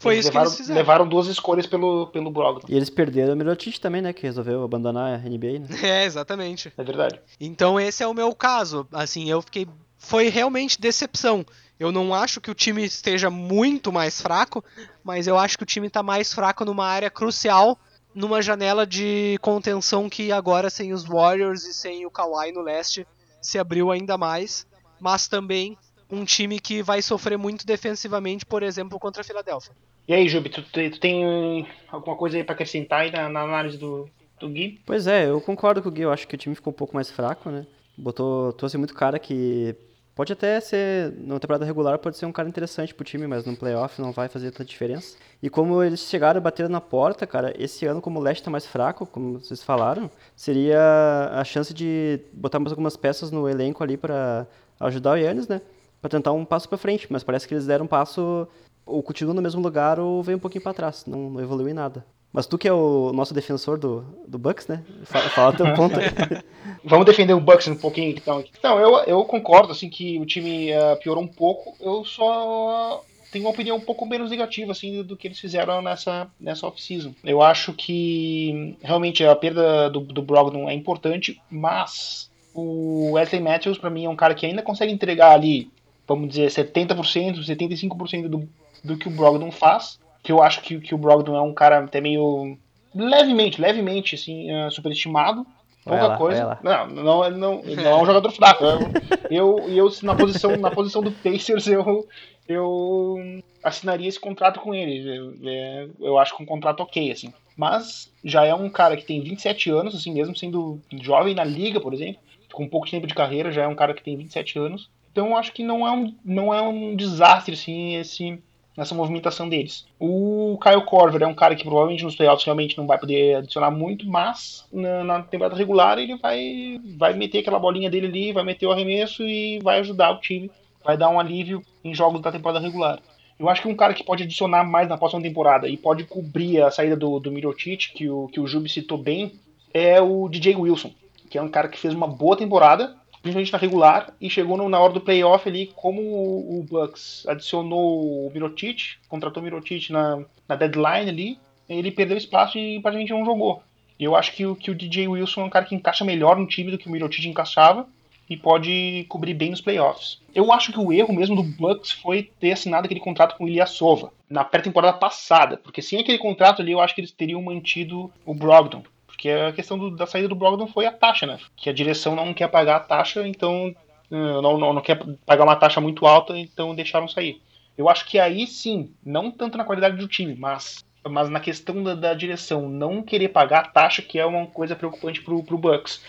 [0.00, 0.80] Foi Eles isso levaram, que eles fizeram.
[0.80, 2.66] levaram duas escolhas pelo, pelo Brogdon.
[2.68, 4.12] E eles perderam o Mirotic também, né?
[4.14, 5.66] Que resolveu abandonar a NBA, né?
[5.84, 6.72] É, exatamente.
[6.76, 7.20] É verdade.
[7.38, 8.88] Então esse é o meu caso.
[8.90, 9.68] Assim, eu fiquei.
[9.98, 11.44] Foi realmente decepção.
[11.78, 14.64] Eu não acho que o time esteja muito mais fraco,
[15.04, 17.78] mas eu acho que o time está mais fraco numa área crucial,
[18.14, 23.06] numa janela de contenção que agora sem os Warriors e sem o Kawhi no leste
[23.40, 24.66] se abriu ainda mais,
[24.98, 25.76] mas também
[26.10, 29.72] um time que vai sofrer muito defensivamente, por exemplo, contra a Filadélfia.
[30.08, 33.42] E aí, Jubi, tu, tu- tu tem alguma coisa aí pra acrescentar aí na, na
[33.42, 34.08] análise do,
[34.40, 34.80] do Gui?
[34.84, 36.02] Pois é, eu concordo com o Gui.
[36.02, 37.64] Eu acho que o time ficou um pouco mais fraco, né?
[37.96, 39.74] Botou, trouxe muito cara que
[40.14, 43.56] pode até ser, na temporada regular, pode ser um cara interessante pro time, mas no
[43.56, 45.16] playoff não vai fazer tanta diferença.
[45.42, 48.50] E como eles chegaram e bateram na porta, cara, esse ano, como o leste tá
[48.50, 53.82] mais fraco, como vocês falaram, seria a chance de botar mais algumas peças no elenco
[53.82, 54.46] ali pra
[54.80, 55.60] ajudar o Yannis, né?
[56.00, 58.48] Pra tentar um passo pra frente, mas parece que eles deram um passo,
[58.86, 61.74] ou continuam no mesmo lugar, ou vem um pouquinho pra trás, não, não evoluiu em
[61.74, 62.04] nada.
[62.32, 64.84] Mas tu que é o nosso defensor do, do Bucks, né?
[65.04, 65.96] Fala, fala teu ponto.
[66.84, 68.44] Vamos defender o Bucks um pouquinho então.
[68.62, 71.74] Não, eu, eu concordo assim que o time eh, piorou um pouco.
[71.80, 76.28] Eu só tenho uma opinião um pouco menos negativa assim do, que eles fizeram nessa
[76.38, 77.12] nessa off-season.
[77.24, 83.78] Eu acho que realmente a perda do, do Brogdon é importante, mas o Wesley Matthews
[83.78, 85.68] pra mim é um cara que ainda consegue entregar ali,
[86.14, 88.48] vamos dizer, 70%, 75% do,
[88.82, 89.98] do que o Brogdon faz.
[90.22, 92.58] Que eu acho que, que o Brogdon é um cara até meio
[92.94, 95.46] levemente, levemente assim, eh, superestimado.
[95.84, 96.58] Pouca lá, coisa.
[96.62, 98.64] Não, não, é- não, não é um jogador fraco.
[98.64, 98.90] Eu,
[99.30, 102.06] eu, eu na posição na posição do Pacers eu
[102.46, 103.16] eu
[103.62, 105.08] assinaria esse contrato com ele.
[105.16, 107.32] Eu, é, eu acho que um contrato ok assim.
[107.56, 111.80] Mas já é um cara que tem 27 anos, assim mesmo sendo jovem na liga,
[111.80, 112.20] por exemplo,
[112.52, 114.90] com pouco tempo de carreira, já é um cara que tem 27 anos.
[115.12, 118.40] Então acho que não é um não é um desastre assim esse
[118.76, 119.86] nessa movimentação deles.
[119.98, 123.70] O Kyle Korver é um cara que provavelmente nos playoffs realmente não vai poder adicionar
[123.70, 128.44] muito, mas na, na, temporada regular ele vai, vai meter aquela bolinha dele ali, vai
[128.44, 130.50] meter o arremesso e vai ajudar o time,
[130.84, 133.00] vai dar um alívio em jogos da temporada regular.
[133.38, 136.62] Eu acho que um cara que pode adicionar mais na próxima temporada e pode cobrir
[136.62, 139.32] a saída do, do Mirotic, que o, que o Jubi citou bem,
[139.72, 140.92] é o DJ Wilson,
[141.28, 144.68] que é um cara que fez uma boa temporada, principalmente na regular, e chegou no,
[144.68, 149.90] na hora do playoff ali, como o, o Bucks adicionou o Mirotic, contratou o Mirotic
[149.90, 153.62] na, na deadline ali, ele perdeu espaço e praticamente não jogou.
[153.98, 156.70] Eu acho que, que o DJ Wilson é um cara que encaixa melhor no time
[156.70, 157.86] do que o Mirotic encaixava
[158.30, 160.18] e pode cobrir bem nos playoffs.
[160.32, 163.48] Eu acho que o erro mesmo do Bucks foi ter assinado aquele contrato com o
[163.48, 168.10] Ilyasova na pré-temporada passada, porque sem aquele contrato ali eu acho que eles teriam mantido
[168.24, 168.84] o Brogdon.
[169.20, 171.38] Porque a questão do, da saída do Brogdon foi a taxa, né?
[171.54, 173.74] Que a direção não quer pagar a taxa, então
[174.10, 177.42] eh, não, não, não quer pagar uma taxa muito alta, então deixaram sair.
[177.76, 181.82] Eu acho que aí sim, não tanto na qualidade do time, mas, mas na questão
[181.82, 185.58] da, da direção não querer pagar a taxa, que é uma coisa preocupante pro, pro
[185.58, 186.02] Bucks.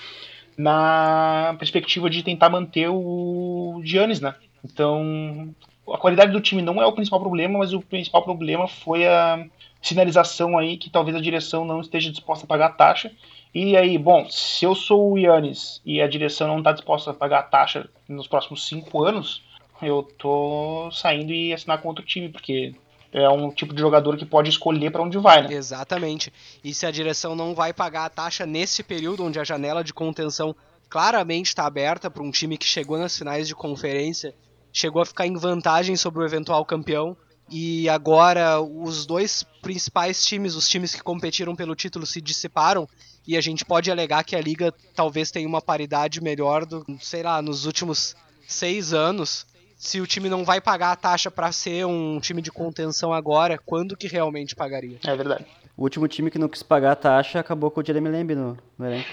[0.58, 4.36] Na perspectiva de tentar manter o Giannis, né?
[4.64, 5.54] Então,
[5.92, 9.46] a qualidade do time não é o principal problema, mas o principal problema foi a,
[9.82, 13.12] sinalização aí que talvez a direção não esteja disposta a pagar a taxa.
[13.54, 17.14] E aí, bom, se eu sou o Yannis e a direção não está disposta a
[17.14, 19.44] pagar a taxa nos próximos cinco anos,
[19.82, 22.74] eu tô saindo e assinar com outro time, porque
[23.12, 25.54] é um tipo de jogador que pode escolher para onde vai, né?
[25.54, 26.32] Exatamente.
[26.64, 29.94] E se a direção não vai pagar a taxa nesse período onde a janela de
[29.94, 30.56] contenção
[30.90, 34.34] claramente está aberta para um time que chegou nas finais de conferência,
[34.72, 37.18] chegou a ficar em vantagem sobre o eventual campeão,
[37.52, 42.88] e agora os dois principais times, os times que competiram pelo título, se dissiparam
[43.28, 47.22] e a gente pode alegar que a liga talvez tenha uma paridade melhor do, sei
[47.22, 48.16] lá, nos últimos
[48.48, 49.46] seis anos.
[49.78, 53.58] Se o time não vai pagar a taxa para ser um time de contenção agora,
[53.58, 55.00] quando que realmente pagaria?
[55.04, 55.46] É verdade.
[55.76, 58.58] O último time que não quis pagar a taxa acabou com o Jeremy Lamb no,
[58.78, 59.10] no elenco.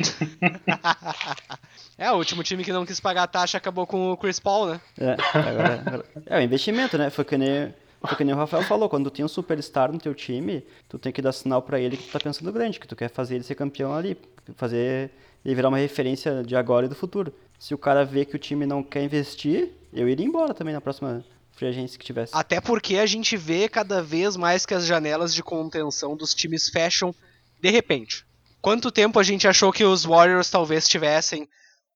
[1.97, 4.67] é, o último time que não quis pagar a taxa acabou com o Chris Paul,
[4.69, 4.81] né?
[4.99, 7.11] É, agora, agora, é o investimento, né?
[7.11, 10.15] Foi que nem porque nem o Rafael falou, quando tu tem um superstar no teu
[10.15, 12.95] time, tu tem que dar sinal para ele que tu tá pensando grande, que tu
[12.95, 14.17] quer fazer ele ser campeão ali,
[14.57, 15.11] fazer
[15.45, 17.33] ele virar uma referência de agora e do futuro.
[17.59, 20.81] Se o cara vê que o time não quer investir, eu iria embora também na
[20.81, 22.33] próxima free agency que tivesse.
[22.35, 26.69] Até porque a gente vê cada vez mais que as janelas de contenção dos times
[26.69, 27.15] fecham
[27.61, 28.25] de repente.
[28.61, 31.49] Quanto tempo a gente achou que os Warriors talvez tivessem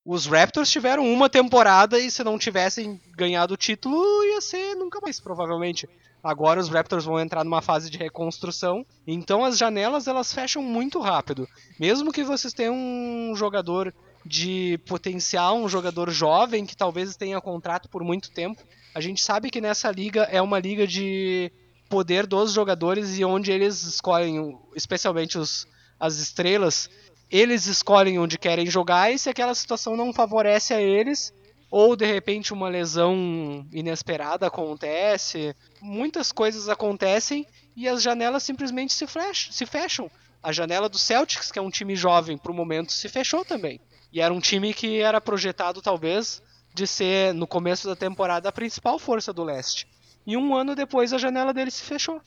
[0.04, 4.98] os Raptors tiveram uma temporada e se não tivessem ganhado o título, ia ser nunca
[5.00, 5.88] mais, provavelmente.
[6.22, 11.00] Agora os Raptors vão entrar numa fase de reconstrução, então as janelas elas fecham muito
[11.00, 11.48] rápido.
[11.78, 13.92] Mesmo que vocês tenham um jogador
[14.24, 18.62] de potencial, um jogador jovem que talvez tenha contrato por muito tempo,
[18.94, 21.50] a gente sabe que nessa liga é uma liga de
[21.88, 25.66] poder dos jogadores e onde eles escolhem, especialmente os,
[25.98, 26.88] as estrelas,
[27.32, 31.32] eles escolhem onde querem jogar e se aquela situação não favorece a eles,
[31.70, 39.06] ou de repente uma lesão inesperada acontece, muitas coisas acontecem e as janelas simplesmente se,
[39.06, 40.10] flash, se fecham.
[40.42, 43.80] A janela do Celtics, que é um time jovem para o momento, se fechou também.
[44.12, 46.42] E era um time que era projetado talvez
[46.74, 49.88] de ser no começo da temporada a principal força do leste.
[50.26, 52.20] E um ano depois a janela dele se fechou.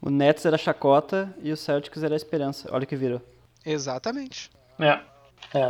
[0.00, 2.68] O Nets era chacota e o Celtics era a esperança.
[2.72, 3.22] Olha o que virou.
[3.64, 4.50] Exatamente.
[4.78, 4.98] É.
[5.54, 5.62] é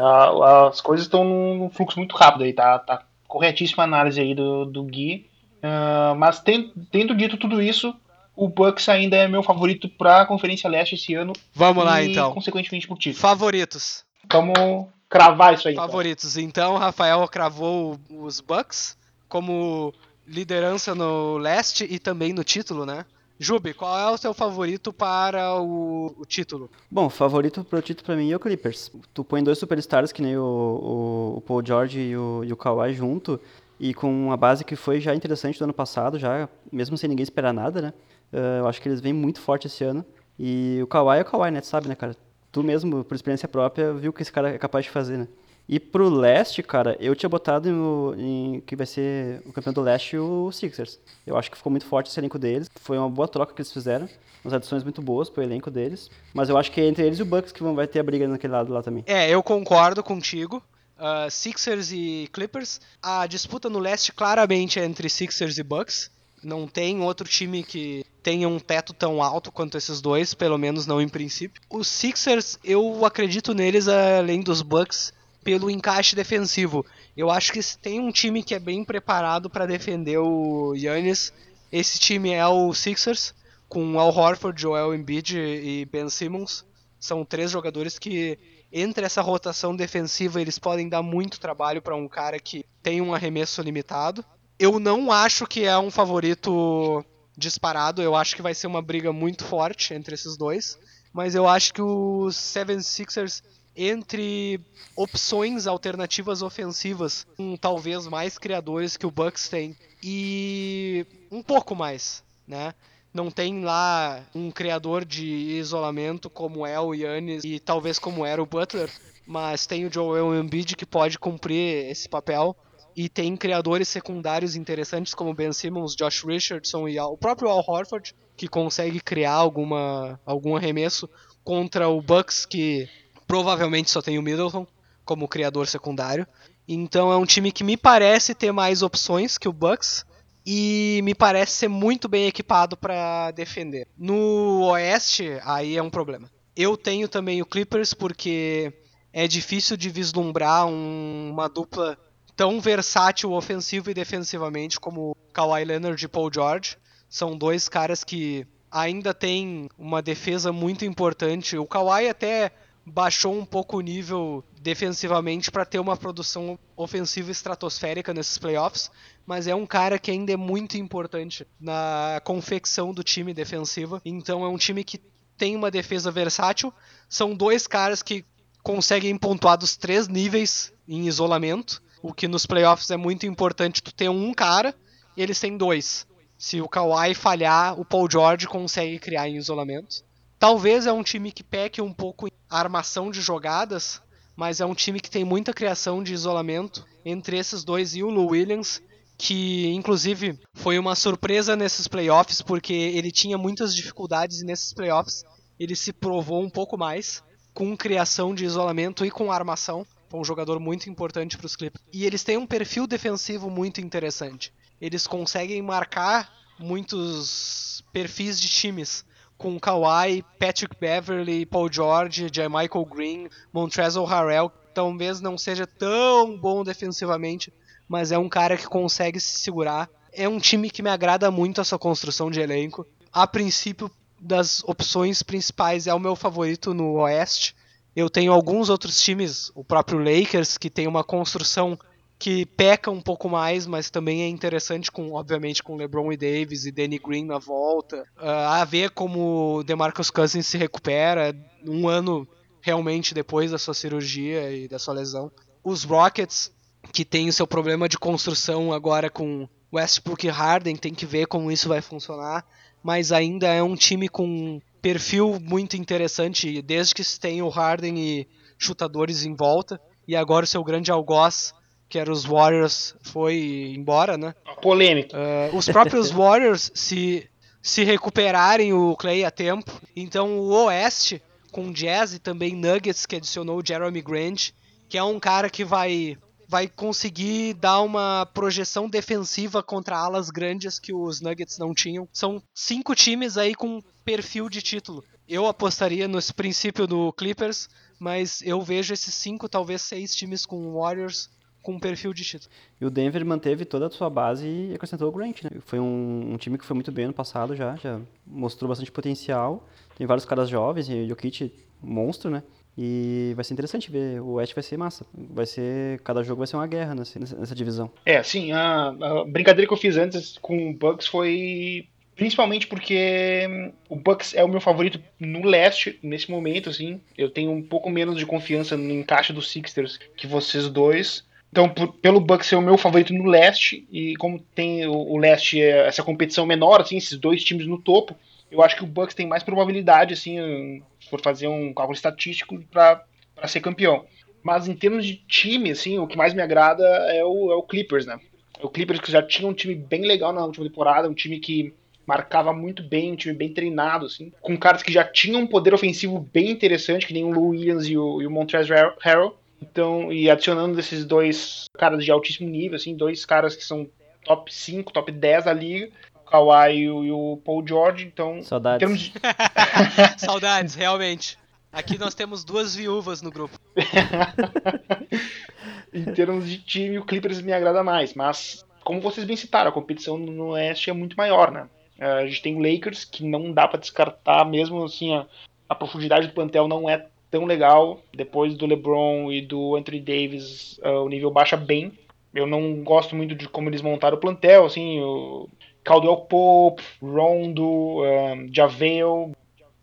[0.68, 4.64] as coisas estão num fluxo muito rápido aí, tá, tá corretíssima a análise aí do,
[4.66, 5.30] do Gui.
[5.58, 7.94] Uh, mas tendo, tendo dito tudo isso,
[8.34, 11.32] o Bucks ainda é meu favorito para a Conferência Leste esse ano.
[11.54, 12.32] Vamos e, lá então.
[12.32, 13.20] Consequentemente por título.
[13.20, 14.04] Favoritos.
[14.30, 15.74] Vamos cravar isso aí.
[15.74, 15.86] Então.
[15.86, 16.36] Favoritos.
[16.36, 18.96] Então, então Rafael cravou os Bucks
[19.28, 19.94] como
[20.26, 23.04] liderança no leste e também no título, né?
[23.42, 26.70] Jubi, qual é o seu favorito para o, o título?
[26.88, 28.88] Bom, favorito para o título para mim é o Clippers.
[29.12, 32.56] Tu põe dois superstars que nem o, o, o Paul George e o, e o
[32.56, 33.40] Kawhi junto,
[33.80, 37.24] e com uma base que foi já interessante do ano passado, já mesmo sem ninguém
[37.24, 37.92] esperar nada, né?
[38.32, 40.04] Uh, eu acho que eles vêm muito forte esse ano.
[40.38, 41.60] E o Kawhi é o Kawhi, né?
[41.60, 42.14] Tu sabe, né, cara?
[42.52, 45.26] Tu mesmo, por experiência própria, viu o que esse cara é capaz de fazer, né?
[45.68, 49.80] E pro leste, cara, eu tinha botado no, em, que vai ser o campeão do
[49.80, 50.98] leste o Sixers.
[51.26, 52.68] Eu acho que ficou muito forte esse elenco deles.
[52.76, 54.08] Foi uma boa troca que eles fizeram.
[54.44, 56.10] Umas adições muito boas pro elenco deles.
[56.34, 58.02] Mas eu acho que é entre eles e o Bucks que vão, vai ter a
[58.02, 59.04] briga naquele lado lá também.
[59.06, 60.62] É, eu concordo contigo.
[60.98, 62.80] Uh, Sixers e Clippers.
[63.00, 66.10] A disputa no leste claramente é entre Sixers e Bucks.
[66.42, 70.86] Não tem outro time que tenha um teto tão alto quanto esses dois, pelo menos
[70.86, 71.62] não em princípio.
[71.70, 75.12] Os Sixers, eu acredito neles além dos Bucks
[75.42, 76.84] pelo encaixe defensivo.
[77.16, 81.32] Eu acho que se tem um time que é bem preparado para defender o Yannis
[81.72, 83.34] esse time é o Sixers,
[83.66, 86.66] com Al Horford, Joel Embiid e Ben Simmons.
[87.00, 88.38] São três jogadores que,
[88.70, 93.14] entre essa rotação defensiva, eles podem dar muito trabalho para um cara que tem um
[93.14, 94.22] arremesso limitado.
[94.58, 97.02] Eu não acho que é um favorito
[97.34, 100.78] disparado, eu acho que vai ser uma briga muito forte entre esses dois.
[101.10, 103.42] Mas eu acho que os Seven Sixers
[103.76, 104.60] entre
[104.94, 112.22] opções alternativas ofensivas, um, talvez mais criadores que o Bucks tem e um pouco mais,
[112.46, 112.74] né?
[113.14, 118.42] Não tem lá um criador de isolamento como é o Yannis e talvez como era
[118.42, 118.90] o Butler,
[119.26, 122.56] mas tem o Joel Embiid que pode cumprir esse papel
[122.96, 128.14] e tem criadores secundários interessantes como Ben Simmons, Josh Richardson e o próprio Al Horford
[128.36, 131.08] que consegue criar alguma algum arremesso
[131.44, 132.88] contra o Bucks que
[133.32, 134.66] provavelmente só tem o Middleton
[135.06, 136.26] como criador secundário.
[136.68, 140.04] Então é um time que me parece ter mais opções que o Bucks
[140.44, 143.88] e me parece ser muito bem equipado para defender.
[143.96, 146.30] No Oeste, aí é um problema.
[146.54, 148.70] Eu tenho também o Clippers porque
[149.14, 151.96] é difícil de vislumbrar um, uma dupla
[152.36, 156.76] tão versátil ofensivo e defensivamente como Kawhi Leonard e Paul George.
[157.08, 161.56] São dois caras que ainda têm uma defesa muito importante.
[161.56, 162.52] O Kawhi até
[162.84, 168.90] baixou um pouco o nível defensivamente para ter uma produção ofensiva estratosférica nesses playoffs,
[169.26, 174.00] mas é um cara que ainda é muito importante na confecção do time defensiva.
[174.04, 175.00] Então é um time que
[175.36, 176.72] tem uma defesa versátil.
[177.08, 178.24] São dois caras que
[178.62, 183.92] conseguem pontuar dos três níveis em isolamento, o que nos playoffs é muito importante tu
[183.92, 184.74] ter um cara,
[185.16, 186.06] eles têm dois.
[186.36, 190.04] Se o Kawhi falhar, o Paul George consegue criar em isolamento.
[190.42, 194.02] Talvez é um time que peque um pouco em armação de jogadas,
[194.34, 198.10] mas é um time que tem muita criação de isolamento entre esses dois e o
[198.10, 198.82] Lou Williams,
[199.16, 205.22] que inclusive foi uma surpresa nesses playoffs, porque ele tinha muitas dificuldades e nesses playoffs
[205.60, 207.22] ele se provou um pouco mais
[207.54, 209.86] com criação de isolamento e com armação.
[210.08, 211.84] Foi um jogador muito importante para os Clippers.
[211.92, 214.52] E eles têm um perfil defensivo muito interessante.
[214.80, 219.04] Eles conseguem marcar muitos perfis de times
[219.42, 222.48] com Kawhi, Patrick Beverly, Paul George, J.
[222.48, 227.52] Michael Green, Montrezl Harrell, talvez não seja tão bom defensivamente,
[227.88, 229.90] mas é um cara que consegue se segurar.
[230.12, 232.86] É um time que me agrada muito a sua construção de elenco.
[233.12, 233.90] A princípio,
[234.20, 237.56] das opções principais, é o meu favorito no Oeste.
[237.96, 241.76] Eu tenho alguns outros times, o próprio Lakers, que tem uma construção
[242.22, 246.64] que peca um pouco mais, mas também é interessante com, obviamente, com LeBron e Davis
[246.64, 248.04] e Danny Green na volta.
[248.16, 251.34] Uh, a ver como DeMarcus Cousins se recupera
[251.66, 252.24] um ano
[252.60, 255.32] realmente depois da sua cirurgia e da sua lesão.
[255.64, 256.52] Os Rockets,
[256.92, 261.26] que tem o seu problema de construção agora com Westbrook e Harden, tem que ver
[261.26, 262.46] como isso vai funcionar,
[262.84, 267.98] mas ainda é um time com perfil muito interessante, desde que se tem o Harden
[267.98, 271.52] e chutadores em volta, e agora o seu grande algoz
[271.92, 274.34] que era os Warriors, foi embora, né?
[274.62, 275.14] Polêmica.
[275.14, 277.28] Uh, os próprios Warriors, se,
[277.60, 283.16] se recuperarem o Clay a tempo, então o Oeste, com Jazz e também Nuggets, que
[283.16, 284.52] adicionou o Jeremy Grant,
[284.88, 286.16] que é um cara que vai
[286.48, 292.08] vai conseguir dar uma projeção defensiva contra alas grandes que os Nuggets não tinham.
[292.10, 295.04] São cinco times aí com perfil de título.
[295.28, 297.68] Eu apostaria nesse princípio do Clippers,
[297.98, 301.30] mas eu vejo esses cinco, talvez seis times com Warriors
[301.62, 302.50] com um perfil de título.
[302.80, 305.50] E o Denver manteve toda a sua base e acrescentou o Grant, né?
[305.60, 309.66] Foi um, um, time que foi muito bem no passado já, já mostrou bastante potencial.
[309.96, 312.42] Tem vários caras jovens, e o Jokic, monstro, né?
[312.76, 314.20] E vai ser interessante ver.
[314.20, 315.04] O West vai ser massa.
[315.14, 316.00] Vai ser.
[316.00, 317.90] Cada jogo vai ser uma guerra nessa, nessa divisão.
[318.06, 321.86] É, assim, a, a, brincadeira que eu fiz antes com o Bucks foi.
[322.16, 327.00] Principalmente porque hum, o Bucks é o meu favorito no leste, nesse momento, assim.
[327.16, 331.24] Eu tenho um pouco menos de confiança no encaixe dos Sixers que vocês dois.
[331.52, 335.18] Então, por, pelo Bucks ser o meu favorito no leste, e como tem o, o
[335.18, 338.16] leste, é essa competição menor, assim, esses dois times no topo,
[338.50, 342.58] eu acho que o Bucks tem mais probabilidade, assim, se for fazer um cálculo estatístico,
[342.70, 343.04] para
[343.46, 344.06] ser campeão.
[344.42, 347.62] Mas em termos de time, assim, o que mais me agrada é o, é o
[347.62, 348.18] Clippers, né?
[348.62, 351.74] O Clippers que já tinha um time bem legal na última temporada, um time que
[352.06, 355.74] marcava muito bem, um time bem treinado, assim, com caras que já tinham um poder
[355.74, 360.12] ofensivo bem interessante, que nem o Lou Williams e o, e o Montrezl Harrell, então,
[360.12, 363.88] e adicionando esses dois caras de altíssimo nível, assim, dois caras que são
[364.24, 368.42] top 5, top 10 da liga, o Kawhi e o, Paul George, então...
[368.42, 368.98] Saudades.
[368.98, 369.12] De...
[370.18, 371.38] Saudades, realmente.
[371.72, 373.56] Aqui nós temos duas viúvas no grupo.
[375.94, 379.72] em termos de time, o Clippers me agrada mais, mas como vocês bem citaram, a
[379.72, 381.68] competição no Oeste é muito maior, né?
[381.98, 385.24] A gente tem o Lakers, que não dá para descartar, mesmo assim, a,
[385.68, 388.00] a profundidade do plantel não é tão legal.
[388.14, 391.90] Depois do LeBron e do Anthony Davis, uh, o nível baixa bem.
[392.32, 395.48] Eu não gosto muito de como eles montaram o plantel, assim, o
[395.82, 399.32] Caldwell Pope, Rondo, um, Javel,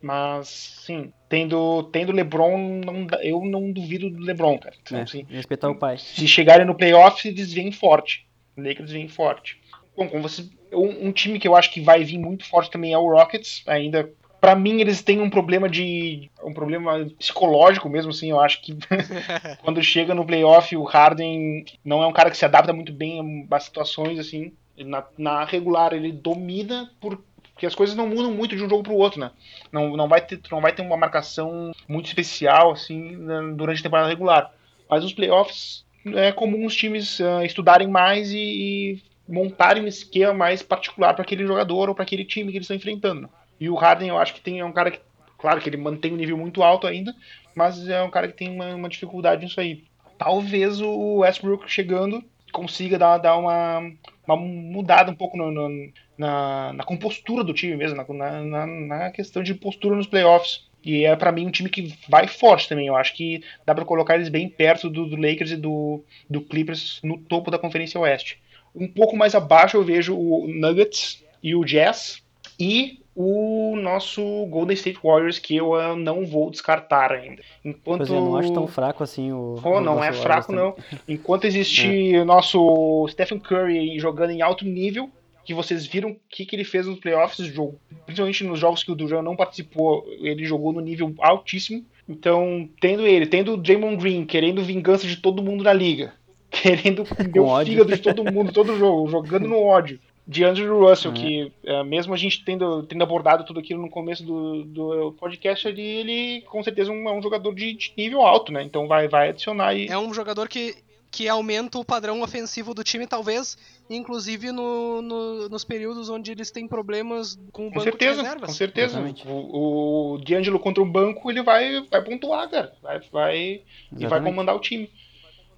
[0.02, 0.47] mas,
[0.86, 4.76] sim, tendo, tendo LeBron, não, eu não duvido do LeBron, cara.
[4.82, 5.97] Então, é, assim, respeitar o pai.
[5.97, 8.26] Se chegarem no playoff, eles vêm forte.
[8.58, 9.60] Lakers vem forte.
[9.95, 12.93] Bom, como você, um, um, time que eu acho que vai vir muito forte também
[12.93, 13.64] é o Rockets.
[13.68, 14.10] Ainda,
[14.40, 18.30] para mim, eles têm um problema de um problema psicológico mesmo, assim.
[18.30, 18.78] Eu acho que
[19.64, 23.48] quando chega no playoff, o Harden não é um cara que se adapta muito bem
[23.50, 24.54] a situações assim.
[24.78, 27.22] Na, na regular ele domina por
[27.60, 29.32] porque as coisas não mudam muito de um jogo para o outro, né?
[29.70, 33.18] Não, não, vai ter, não vai ter uma marcação muito especial assim
[33.58, 34.54] durante a temporada regular.
[34.90, 35.84] Mas nos playoffs
[36.16, 41.24] é comum os times uh, estudarem mais e, e, montarem um esquema mais particular para
[41.24, 43.30] aquele jogador ou para aquele time que eles estão enfrentando.
[43.60, 44.99] E o Harden eu acho que tem é um cara que,
[45.38, 47.14] claro que ele mantém um nível muito alto ainda,
[47.55, 49.84] mas é um cara que tem uma, uma dificuldade nisso aí.
[50.18, 53.80] Talvez o Westbrook chegando consiga dar, dar uma,
[54.26, 59.12] uma mudada um pouco no, no, na, na, compostura do time mesmo, na, na, na,
[59.12, 60.68] questão de postura nos playoffs.
[60.84, 62.88] E é para mim um time que vai forte também.
[62.88, 66.41] Eu acho que dá para colocar eles bem perto do, do, Lakers e do, do
[66.41, 68.41] Clippers no topo da Conferência Oeste.
[68.74, 72.24] Um pouco mais abaixo eu vejo o Nuggets e o Jazz
[72.60, 77.41] e o nosso Golden State Warriors, que eu uh, não vou descartar ainda.
[77.65, 77.97] Enquanto...
[77.97, 79.59] Pois é, não acho tão fraco assim o.
[79.61, 80.74] Oh, não é fraco, não.
[81.05, 82.22] Enquanto existe é.
[82.22, 85.09] o nosso Stephen Curry jogando em alto nível,
[85.43, 88.91] que vocês viram o que, que ele fez nos playoffs, jogo, principalmente nos jogos que
[88.91, 91.84] o Durant não participou, ele jogou no nível altíssimo.
[92.07, 96.13] Então, tendo ele, tendo o Draymond Green querendo vingança de todo mundo na liga,
[96.49, 97.03] querendo
[97.36, 99.99] o fígado de todo mundo, todo jogo, jogando no ódio
[100.30, 101.17] de Andrew Russell, uhum.
[101.17, 105.67] que é, mesmo a gente tendo, tendo abordado tudo aquilo no começo do, do podcast,
[105.67, 108.61] ele, ele com certeza é um, é um jogador de, de, nível alto, né?
[108.61, 109.88] Então vai, vai adicionar e...
[109.88, 110.75] É um jogador que,
[111.09, 113.57] que aumenta o padrão ofensivo do time, talvez,
[113.89, 118.21] inclusive no, no, nos períodos onde eles têm problemas com o com banco certeza, de
[118.21, 118.49] reservas.
[118.51, 119.27] Com certeza, Exatamente.
[119.27, 123.61] o, o D'Angelo contra o banco, ele vai, vai pontuar, cara, vai, vai,
[123.97, 124.88] e vai comandar o time.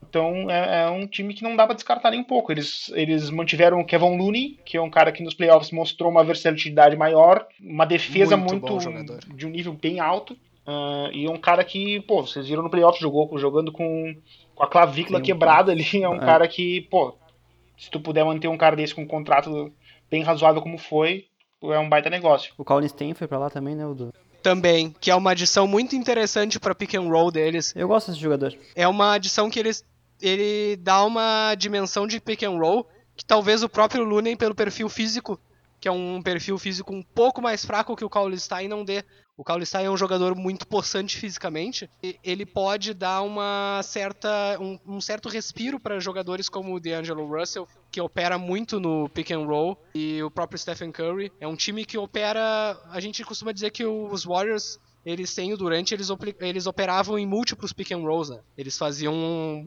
[0.07, 2.51] Então é, é, um time que não dá pra descartar nem um pouco.
[2.51, 6.23] Eles, eles mantiveram o Kevin Looney, que é um cara que nos playoffs mostrou uma
[6.23, 10.33] versatilidade maior, uma defesa muito, muito de um nível bem alto.
[10.67, 14.15] Uh, e um cara que, pô, vocês viram no playoffs, jogou jogando com,
[14.53, 15.85] com a clavícula Sim, quebrada ali.
[16.03, 16.19] É um é.
[16.19, 17.15] cara que, pô,
[17.77, 19.71] se tu puder manter um cara desse com um contrato
[20.09, 21.25] bem razoável como foi,
[21.63, 22.53] é um baita negócio.
[22.57, 23.85] O Colin Stein foi pra lá também, né?
[23.85, 24.13] O do...
[24.43, 27.73] Também, que é uma adição muito interessante para pick and roll deles.
[27.75, 28.53] Eu gosto desse jogador.
[28.75, 29.85] É uma adição que eles
[30.21, 34.89] ele dá uma dimensão de pick and roll que talvez o próprio Lunen, pelo perfil
[34.89, 35.39] físico,
[35.79, 39.03] que é um perfil físico um pouco mais fraco que o Kaulistein, não dê.
[39.35, 41.89] O Kaulistein é um jogador muito possante fisicamente.
[42.23, 47.67] Ele pode dar uma certa, um, um certo respiro para jogadores como o DeAngelo Russell,
[47.89, 51.31] que opera muito no pick and roll, e o próprio Stephen Curry.
[51.39, 52.79] É um time que opera.
[52.91, 57.25] A gente costuma dizer que os Warriors eles têm o Durante, eles, eles operavam em
[57.25, 58.39] múltiplos pick and rolls, né?
[58.57, 59.13] Eles faziam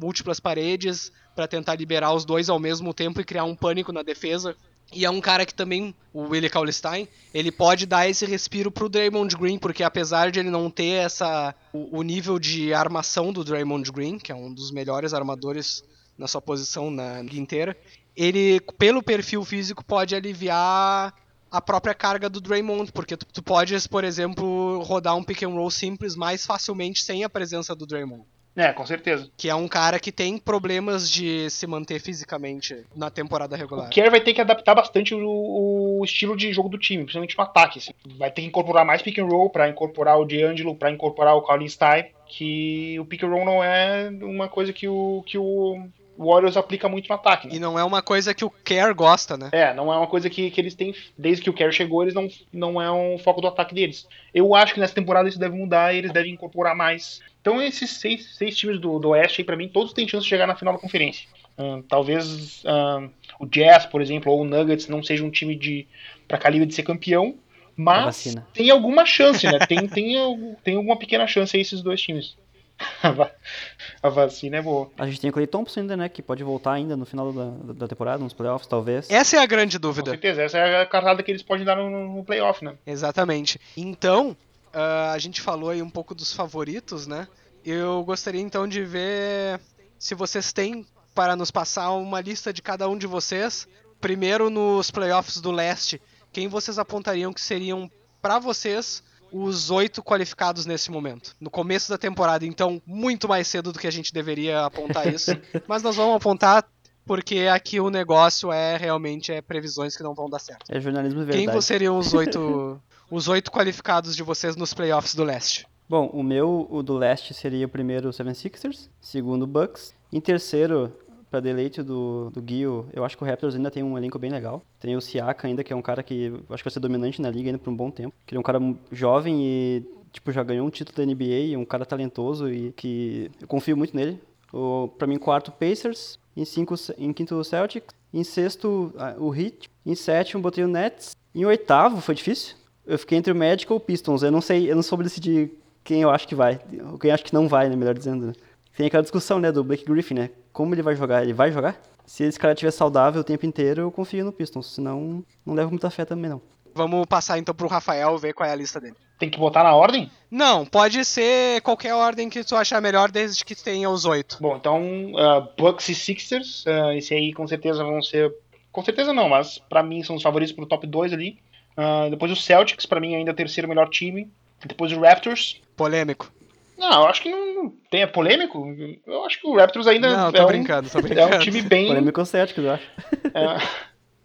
[0.00, 4.02] múltiplas paredes para tentar liberar os dois ao mesmo tempo e criar um pânico na
[4.02, 4.56] defesa.
[4.92, 8.88] E é um cara que também, o Willie Cauley-Stein, ele pode dar esse respiro pro
[8.88, 13.42] Draymond Green, porque apesar de ele não ter essa o, o nível de armação do
[13.42, 15.82] Draymond Green, que é um dos melhores armadores
[16.16, 17.76] na sua posição na liga inteira,
[18.16, 21.12] ele, pelo perfil físico, pode aliviar
[21.54, 25.50] a própria carga do Draymond, porque tu, tu podes, por exemplo, rodar um pick and
[25.50, 28.24] roll simples mais facilmente sem a presença do Draymond.
[28.56, 29.28] É, com certeza.
[29.36, 33.86] Que é um cara que tem problemas de se manter fisicamente na temporada regular.
[33.86, 37.36] O Kerr vai ter que adaptar bastante o, o, estilo de jogo do time, principalmente
[37.36, 37.78] no ataque.
[37.78, 37.92] Assim.
[38.16, 41.42] Vai ter que incorporar mais pick and roll para incorporar o D'Angelo, para incorporar o
[41.42, 45.88] Colin Stein, que o pick and roll não é uma coisa que o, que o
[46.16, 47.48] o Warriors aplica muito no ataque.
[47.48, 47.56] Né?
[47.56, 49.48] E não é uma coisa que o Kerr gosta, né?
[49.52, 50.94] É, não é uma coisa que, que eles têm.
[51.16, 54.06] Desde que o Kerr chegou, eles não, não é um foco do ataque deles.
[54.32, 57.20] Eu acho que nessa temporada isso deve mudar e eles devem incorporar mais.
[57.40, 60.30] Então, esses seis, seis times do, do Oeste aí, pra mim, todos têm chance de
[60.30, 61.28] chegar na final da conferência.
[61.58, 65.86] Hum, talvez hum, o Jazz, por exemplo, ou o Nuggets não seja um time de
[66.26, 67.36] para calibre de ser campeão,
[67.76, 69.58] mas tem alguma chance, né?
[69.66, 70.16] tem, tem,
[70.64, 72.36] tem alguma pequena chance aí esses dois times.
[74.02, 74.90] a vacina é boa.
[74.98, 76.08] A gente tem o Clay Thompson ainda, né?
[76.08, 79.10] Que pode voltar ainda no final da, da temporada, nos playoffs, talvez.
[79.10, 80.10] Essa é a grande dúvida.
[80.10, 82.74] Com certeza, essa é a cartada que eles podem dar no, no playoff, né?
[82.86, 83.60] Exatamente.
[83.76, 84.36] Então,
[84.74, 87.28] uh, a gente falou aí um pouco dos favoritos, né?
[87.64, 89.60] Eu gostaria então de ver
[89.98, 93.66] se vocês têm para nos passar uma lista de cada um de vocês.
[94.00, 99.02] Primeiro nos playoffs do leste, quem vocês apontariam que seriam para vocês
[99.36, 101.34] os oito qualificados nesse momento.
[101.40, 105.32] No começo da temporada, então, muito mais cedo do que a gente deveria apontar isso.
[105.66, 106.64] Mas nós vamos apontar
[107.04, 110.64] porque aqui o negócio é realmente é previsões que não vão dar certo.
[110.70, 111.50] É jornalismo de verdade.
[111.50, 112.80] Quem seriam os oito,
[113.10, 115.66] os oito qualificados de vocês nos playoffs do leste?
[115.88, 119.92] Bom, o meu, o do leste, seria o primeiro 76ers, segundo Bucks.
[120.12, 120.96] Em terceiro,
[121.34, 124.30] para deleite do, do Guio, eu acho que o Raptors ainda tem um elenco bem
[124.30, 124.62] legal.
[124.78, 127.28] Tem o Siaka ainda, que é um cara que acho que vai ser dominante na
[127.28, 128.14] liga ainda por um bom tempo.
[128.24, 128.60] Que ele é um cara
[128.92, 129.82] jovem e
[130.12, 133.96] tipo já ganhou um título da NBA, um cara talentoso e que eu confio muito
[133.96, 134.20] nele.
[134.52, 136.20] O, pra mim, quarto, Pacers.
[136.36, 137.92] Em, cinco, em quinto, Celtics.
[138.12, 139.68] Em sexto, o Heat.
[139.84, 141.16] Em sétimo, botei o Nets.
[141.34, 142.54] Em oitavo, foi difícil.
[142.86, 144.22] Eu fiquei entre o Magic ou o Pistons.
[144.22, 145.50] Eu não sei, eu não soube decidir
[145.82, 146.60] quem eu acho que vai.
[146.92, 148.26] Ou quem eu acho que não vai, né, melhor dizendo.
[148.26, 148.32] Né?
[148.76, 150.30] Tem aquela discussão, né, do Blake Griffin, né?
[150.52, 151.22] Como ele vai jogar?
[151.22, 151.80] Ele vai jogar?
[152.04, 154.74] Se esse cara estiver saudável o tempo inteiro, eu confio no Pistons.
[154.74, 156.42] Senão, não levo muita fé também, não.
[156.74, 158.96] Vamos passar então pro Rafael ver qual é a lista dele.
[159.16, 160.10] Tem que botar na ordem?
[160.28, 164.38] Não, pode ser qualquer ordem que tu achar melhor, desde que tenha os oito.
[164.40, 168.34] Bom, então uh, Bucks e Sixers, uh, esse aí com certeza vão ser.
[168.72, 171.38] Com certeza não, mas para mim são os favoritos pro top 2 ali.
[171.78, 174.28] Uh, depois o Celtics, para mim ainda é o terceiro melhor time.
[174.66, 175.60] Depois o Raptors.
[175.76, 176.32] Polêmico.
[176.76, 178.66] Não, eu acho que não tem é polêmico.
[179.06, 181.86] Eu acho que o Raptors ainda não, é, brincando, um, é um time bem.
[181.86, 182.90] Polêmico o Celtics, eu acho.
[183.32, 183.68] É,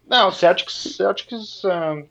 [0.08, 0.96] não, o Celtics.
[0.98, 2.04] Celtics uh,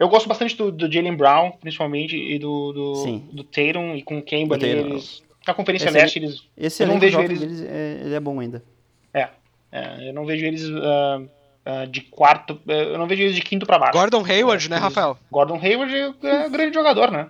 [0.00, 3.28] eu gosto bastante do, do Jalen Brown, principalmente, e do, do, Sim.
[3.30, 5.22] do Tatum e com o Kemba ali, eles.
[5.46, 6.42] Na Conferência esse Leste, eles.
[6.56, 7.38] Esse eu não vejo eles.
[7.38, 8.64] Deles é, ele é bom ainda.
[9.12, 9.28] É,
[9.70, 10.08] é.
[10.08, 12.58] eu não vejo eles uh, uh, de quarto.
[12.66, 13.92] Eu não vejo eles de quinto pra baixo.
[13.92, 15.18] Gordon Hayward, né, Rafael?
[15.30, 17.28] Gordon Hayward é um grande jogador, né?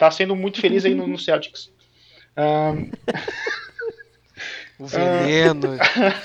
[0.00, 1.70] Tá sendo muito feliz aí no, no Celtics.
[2.34, 2.90] Um...
[4.82, 5.76] o veneno.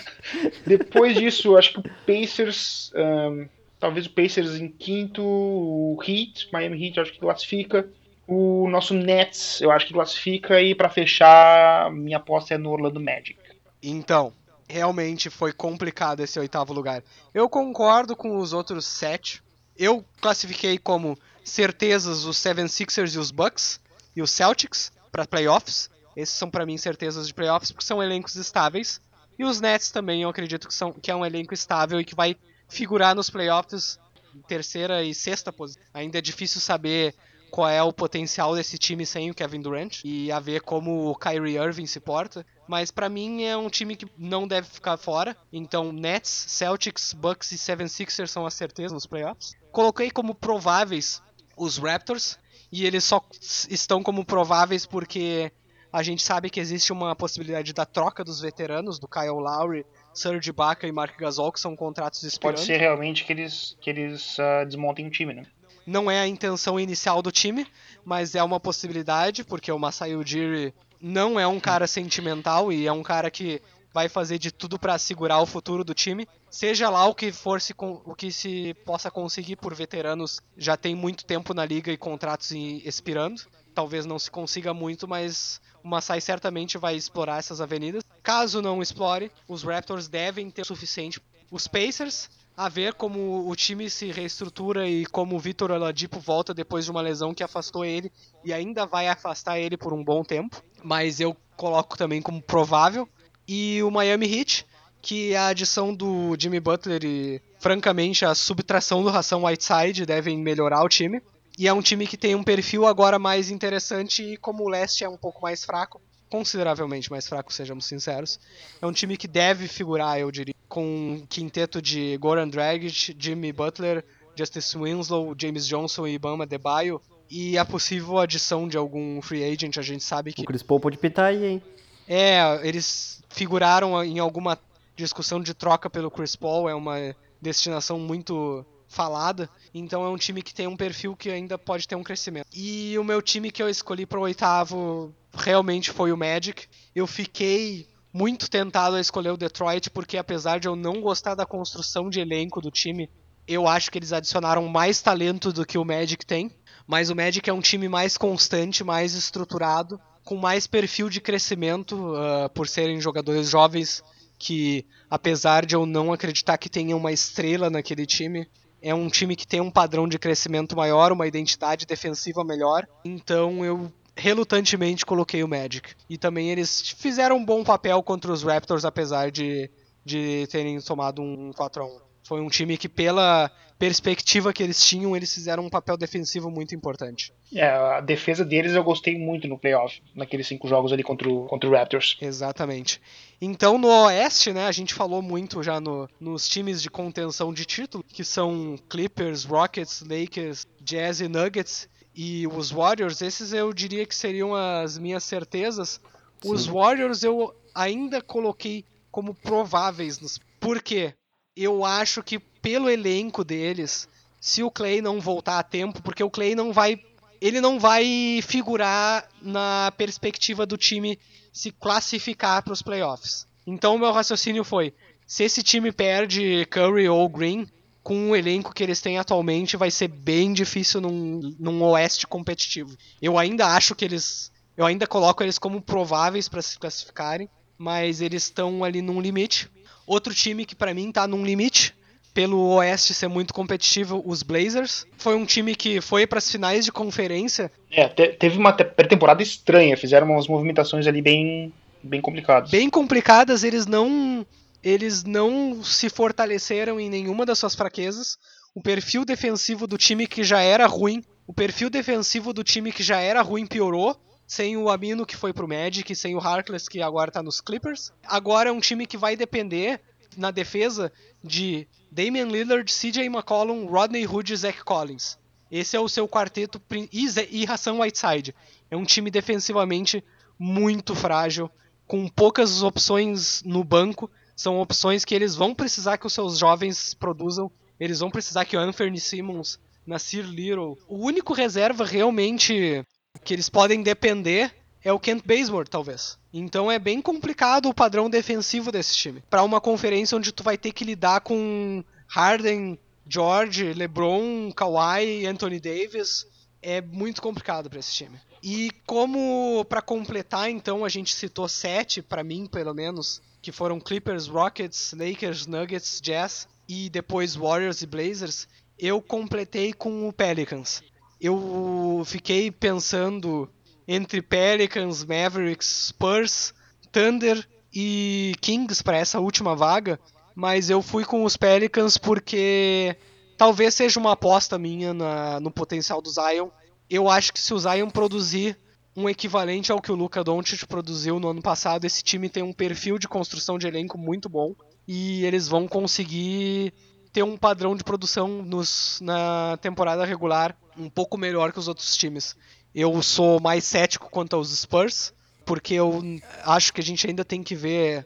[0.66, 2.90] Depois disso, acho que o Pacers.
[2.96, 7.90] Um, talvez o Pacers em quinto, o Heat, Miami Heat, acho que classifica.
[8.26, 10.62] O nosso Nets, eu acho que classifica.
[10.62, 13.38] E para fechar, minha aposta é no Orlando Magic.
[13.84, 14.32] Então,
[14.70, 17.04] realmente foi complicado esse oitavo lugar.
[17.34, 19.44] Eu concordo com os outros sete.
[19.78, 23.80] Eu classifiquei como certezas os 76ers e os Bucks
[24.16, 25.90] e os Celtics para playoffs.
[26.18, 29.00] Esses são para mim certezas de playoffs porque são elencos estáveis.
[29.38, 32.16] E os Nets também eu acredito que, são, que é um elenco estável e que
[32.16, 32.36] vai
[32.68, 34.00] figurar nos playoffs
[34.34, 35.84] em terceira e sexta posição.
[35.94, 37.14] Ainda é difícil saber
[37.52, 41.16] qual é o potencial desse time sem o Kevin Durant e a ver como o
[41.16, 42.46] Kyrie Irving se porta.
[42.68, 45.38] Mas para mim é um time que não deve ficar fora.
[45.54, 49.54] Então Nets, Celtics, Bucks e 76ers são as certezas nos playoffs.
[49.72, 51.22] Coloquei como prováveis
[51.56, 52.38] os Raptors
[52.72, 53.22] e eles só
[53.70, 55.52] estão como prováveis porque
[55.92, 60.50] a gente sabe que existe uma possibilidade da troca dos veteranos, do Kyle Lowry, Serge
[60.50, 62.58] Ibaka e Mark Gasol, que são contratos expirando.
[62.58, 65.46] Pode ser realmente que eles, que eles uh, desmontem o time, né?
[65.88, 67.66] Não é a intenção inicial do time,
[68.04, 72.92] mas é uma possibilidade, porque o Masai Ujiri não é um cara sentimental e é
[72.92, 73.62] um cara que
[73.96, 76.28] vai fazer de tudo para assegurar o futuro do time.
[76.52, 80.94] Seja lá o que for se, o que se possa conseguir por veteranos, já tem
[80.94, 83.42] muito tempo na liga e contratos expirando.
[83.74, 88.04] Talvez não se consiga muito, mas o Masai certamente vai explorar essas avenidas.
[88.22, 91.22] Caso não explore, os Raptors devem ter o suficiente.
[91.50, 96.54] Os Pacers, a ver como o time se reestrutura e como o Vitor Oladipo volta
[96.54, 98.12] depois de uma lesão que afastou ele
[98.44, 100.62] e ainda vai afastar ele por um bom tempo.
[100.84, 103.08] Mas eu coloco também como provável
[103.48, 104.66] e o Miami Heat,
[105.02, 110.84] que a adição do Jimmy Butler e, francamente, a subtração do Ração Whiteside devem melhorar
[110.84, 111.22] o time.
[111.58, 115.04] E é um time que tem um perfil agora mais interessante e como o leste
[115.04, 118.40] é um pouco mais fraco, consideravelmente mais fraco, sejamos sinceros,
[118.82, 123.54] é um time que deve figurar, eu diria, com um quinteto de Goran Dragic, Jimmy
[123.54, 124.04] Butler,
[124.36, 129.78] Justice Winslow, James Johnson e Bama Debaio, e a possível adição de algum free agent,
[129.78, 130.42] a gente sabe que...
[130.42, 131.64] O Chris Paul pode pitar aí, hein?
[132.08, 134.58] É, eles figuraram em alguma
[134.96, 140.42] discussão de troca pelo Chris Paul, é uma destinação muito falada, então é um time
[140.42, 142.48] que tem um perfil que ainda pode ter um crescimento.
[142.54, 146.68] E o meu time que eu escolhi para o oitavo realmente foi o Magic.
[146.96, 151.46] Eu fiquei muito tentado a escolher o Detroit porque apesar de eu não gostar da
[151.46, 153.10] construção de elenco do time,
[153.46, 156.50] eu acho que eles adicionaram mais talento do que o Magic tem.
[156.88, 162.14] Mas o Magic é um time mais constante, mais estruturado com mais perfil de crescimento,
[162.14, 164.04] uh, por serem jogadores jovens
[164.38, 168.46] que, apesar de eu não acreditar que tenha uma estrela naquele time,
[168.82, 172.86] é um time que tem um padrão de crescimento maior, uma identidade defensiva melhor.
[173.06, 175.94] Então eu relutantemente coloquei o Magic.
[176.10, 179.70] E também eles fizeram um bom papel contra os Raptors, apesar de
[180.06, 184.84] de terem tomado um 4 a 1 Foi um time que, pela perspectiva que eles
[184.84, 187.34] tinham, eles fizeram um papel defensivo muito importante.
[187.54, 191.46] É, a defesa deles eu gostei muito no playoff, naqueles cinco jogos ali contra o,
[191.46, 192.18] contra o Raptors.
[192.22, 193.02] Exatamente.
[193.42, 197.66] Então no Oeste, né, a gente falou muito já no, nos times de contenção de
[197.66, 201.90] título, que são Clippers, Rockets, Lakers, Jazz e Nuggets.
[202.18, 206.00] E os Warriors, esses eu diria que seriam as minhas certezas.
[206.42, 206.54] Sim.
[206.54, 210.20] Os Warriors eu ainda coloquei como prováveis.
[210.20, 210.40] Nos...
[210.60, 211.14] Por quê?
[211.58, 214.10] Eu acho que pelo elenco deles,
[214.42, 217.00] se o Clay não voltar a tempo, porque o Clay não vai.
[217.40, 221.20] Ele não vai figurar na perspectiva do time
[221.54, 223.46] se classificar para os playoffs.
[223.68, 224.96] Então o meu raciocínio foi:
[225.28, 227.68] se esse time perde Curry ou Green,
[228.02, 232.98] com o elenco que eles têm atualmente, vai ser bem difícil num, num Oeste competitivo.
[233.22, 234.52] Eu ainda acho que eles.
[234.76, 237.48] Eu ainda coloco eles como prováveis para se classificarem,
[237.78, 239.70] mas eles estão ali num limite.
[240.08, 241.95] Outro time que para mim tá num limite,
[242.36, 245.08] pelo Oeste ser muito competitivo, os Blazers.
[245.18, 247.72] Foi um time que foi para as finais de conferência.
[247.90, 251.72] É, te teve uma pré-temporada estranha, fizeram umas movimentações ali bem,
[252.04, 252.70] bem complicadas.
[252.70, 254.46] Bem complicadas, eles não
[254.84, 258.38] eles não se fortaleceram em nenhuma das suas fraquezas.
[258.76, 263.02] O perfil defensivo do time que já era ruim, o perfil defensivo do time que
[263.02, 264.14] já era ruim piorou,
[264.46, 268.12] sem o Amino que foi pro Magic, sem o Harkless que agora tá nos Clippers.
[268.26, 270.02] Agora é um time que vai depender
[270.36, 275.38] na defesa de Damian Lillard, CJ McCollum, Rodney Hood e Zach Collins.
[275.70, 276.82] Esse é o seu quarteto
[277.12, 278.56] e, e Hassan Whiteside.
[278.90, 280.24] É um time defensivamente
[280.58, 281.70] muito frágil,
[282.08, 287.14] com poucas opções no banco são opções que eles vão precisar que os seus jovens
[287.14, 287.70] produzam.
[288.00, 289.78] Eles vão precisar que o Anthony Simmons,
[290.08, 290.98] Nasir Little.
[291.08, 293.06] O único reserva realmente
[293.44, 294.74] que eles podem depender
[295.04, 296.40] é o Kent Bazemore, talvez.
[296.58, 299.44] Então é bem complicado o padrão defensivo desse time.
[299.50, 305.82] Para uma conferência onde tu vai ter que lidar com Harden, George, LeBron, Kawhi, Anthony
[305.82, 306.48] Davis,
[306.82, 308.40] é muito complicado para esse time.
[308.64, 314.00] E como para completar, então a gente citou sete para mim, pelo menos, que foram
[314.00, 318.66] Clippers, Rockets, Lakers, Nuggets, Jazz e depois Warriors e Blazers,
[318.98, 321.04] eu completei com o Pelicans.
[321.42, 323.70] Eu fiquei pensando
[324.08, 326.74] entre Pelicans, Mavericks, Spurs,
[327.12, 330.20] Thunder e Kings para essa última vaga,
[330.54, 333.16] mas eu fui com os Pelicans porque
[333.58, 336.70] talvez seja uma aposta minha na, no potencial do Zion.
[337.10, 338.78] Eu acho que se o Zion produzir
[339.16, 342.06] um equivalente ao que o Luca Doncic produziu no ano passado.
[342.06, 344.76] Esse time tem um perfil de construção de elenco muito bom
[345.08, 346.94] e eles vão conseguir
[347.32, 352.16] ter um padrão de produção nos, na temporada regular um pouco melhor que os outros
[352.18, 352.56] times.
[352.96, 355.34] Eu sou mais cético quanto aos Spurs,
[355.66, 356.24] porque eu
[356.64, 358.26] acho que a gente ainda tem que ver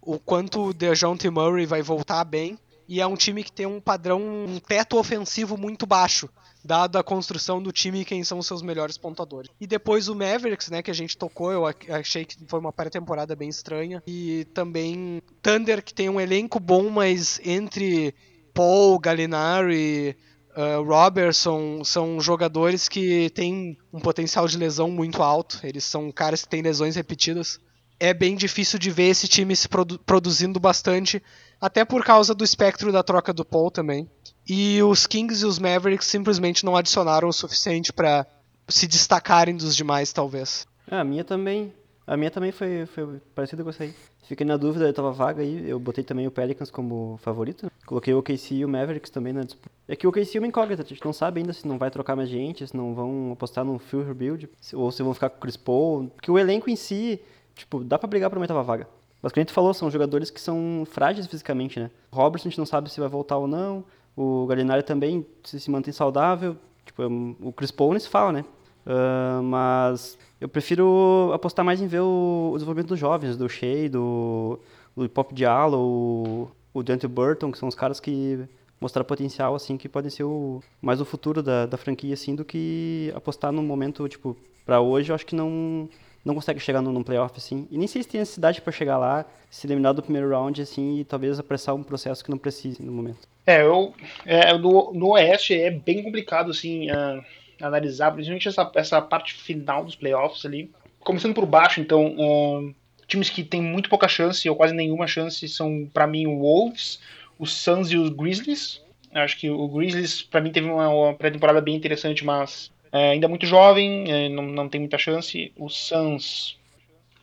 [0.00, 2.56] o quanto o DeJounte Murray vai voltar bem.
[2.88, 6.30] E é um time que tem um padrão, um teto ofensivo muito baixo
[6.66, 9.50] dado a construção do time e quem são os seus melhores pontuadores.
[9.60, 13.34] E depois o Mavericks, né, que a gente tocou, eu achei que foi uma pré-temporada
[13.36, 14.02] bem estranha.
[14.06, 18.14] E também Thunder, que tem um elenco bom, mas entre
[18.52, 20.16] Paul, Gallinari,
[20.56, 25.60] uh, Robertson, são jogadores que têm um potencial de lesão muito alto.
[25.62, 27.60] Eles são caras que têm lesões repetidas.
[27.98, 31.22] É bem difícil de ver esse time se produ produzindo bastante,
[31.60, 34.08] até por causa do espectro da troca do Paul também.
[34.48, 38.26] E os Kings e os Mavericks simplesmente não adicionaram o suficiente para
[38.68, 40.66] se destacarem dos demais, talvez.
[40.90, 41.72] É, a minha também.
[42.06, 43.94] A minha também foi, foi parecida com essa aí.
[44.26, 47.70] Fiquei na dúvida, eu tava vaga aí, eu botei também o Pelicans como favorito.
[47.86, 49.70] Coloquei o OKC e o Mavericks também na disputa.
[49.86, 51.92] É que o OKC é uma incógnita, a gente não sabe ainda se não vai
[51.92, 55.36] trocar mais gente, se não vão apostar no full rebuild, ou se vão ficar com
[55.36, 56.08] o Chris Paul.
[56.08, 57.20] Porque o elenco em si,
[57.54, 58.88] tipo, dá pra brigar pra uma oitava vaga.
[59.22, 61.88] Mas o que a gente falou, são jogadores que são frágeis fisicamente, né?
[62.10, 63.84] O Robertson a gente não sabe se vai voltar ou não.
[64.16, 66.56] O Gallinari também se, se mantém saudável.
[66.84, 67.04] Tipo,
[67.40, 68.44] o Chris Paul nem se fala, né?
[68.86, 73.88] Uh, mas eu prefiro apostar mais em ver o, o desenvolvimento dos jovens, do Shea,
[73.88, 74.58] do,
[74.96, 78.46] do Pop Diallo, o, o Dante Burton, que são os caras que
[78.80, 82.44] mostraram potencial, assim, que podem ser o, mais o futuro da, da franquia, assim, do
[82.44, 85.88] que apostar num momento, tipo, para hoje, eu acho que não,
[86.24, 87.66] não consegue chegar num, num playoff, assim.
[87.70, 90.98] E nem sei se tem necessidade para chegar lá, se eliminar do primeiro round, assim,
[90.98, 93.26] e talvez apressar um processo que não precise no momento.
[93.46, 93.94] É, eu,
[94.26, 97.24] é, no, no Oeste é bem complicado, assim, uh,
[97.60, 100.70] analisar, principalmente essa, essa parte final dos playoffs ali.
[101.00, 102.74] Começando por baixo, então, uh,
[103.06, 107.00] times que têm muito pouca chance, ou quase nenhuma chance, são, para mim, o Wolves,
[107.38, 108.82] os Suns e os Grizzlies.
[109.12, 113.28] Acho que o Grizzlies, para mim, teve uma, uma pré-temporada bem interessante, mas é, ainda
[113.28, 115.52] muito jovem, é, não, não tem muita chance.
[115.56, 116.58] O Suns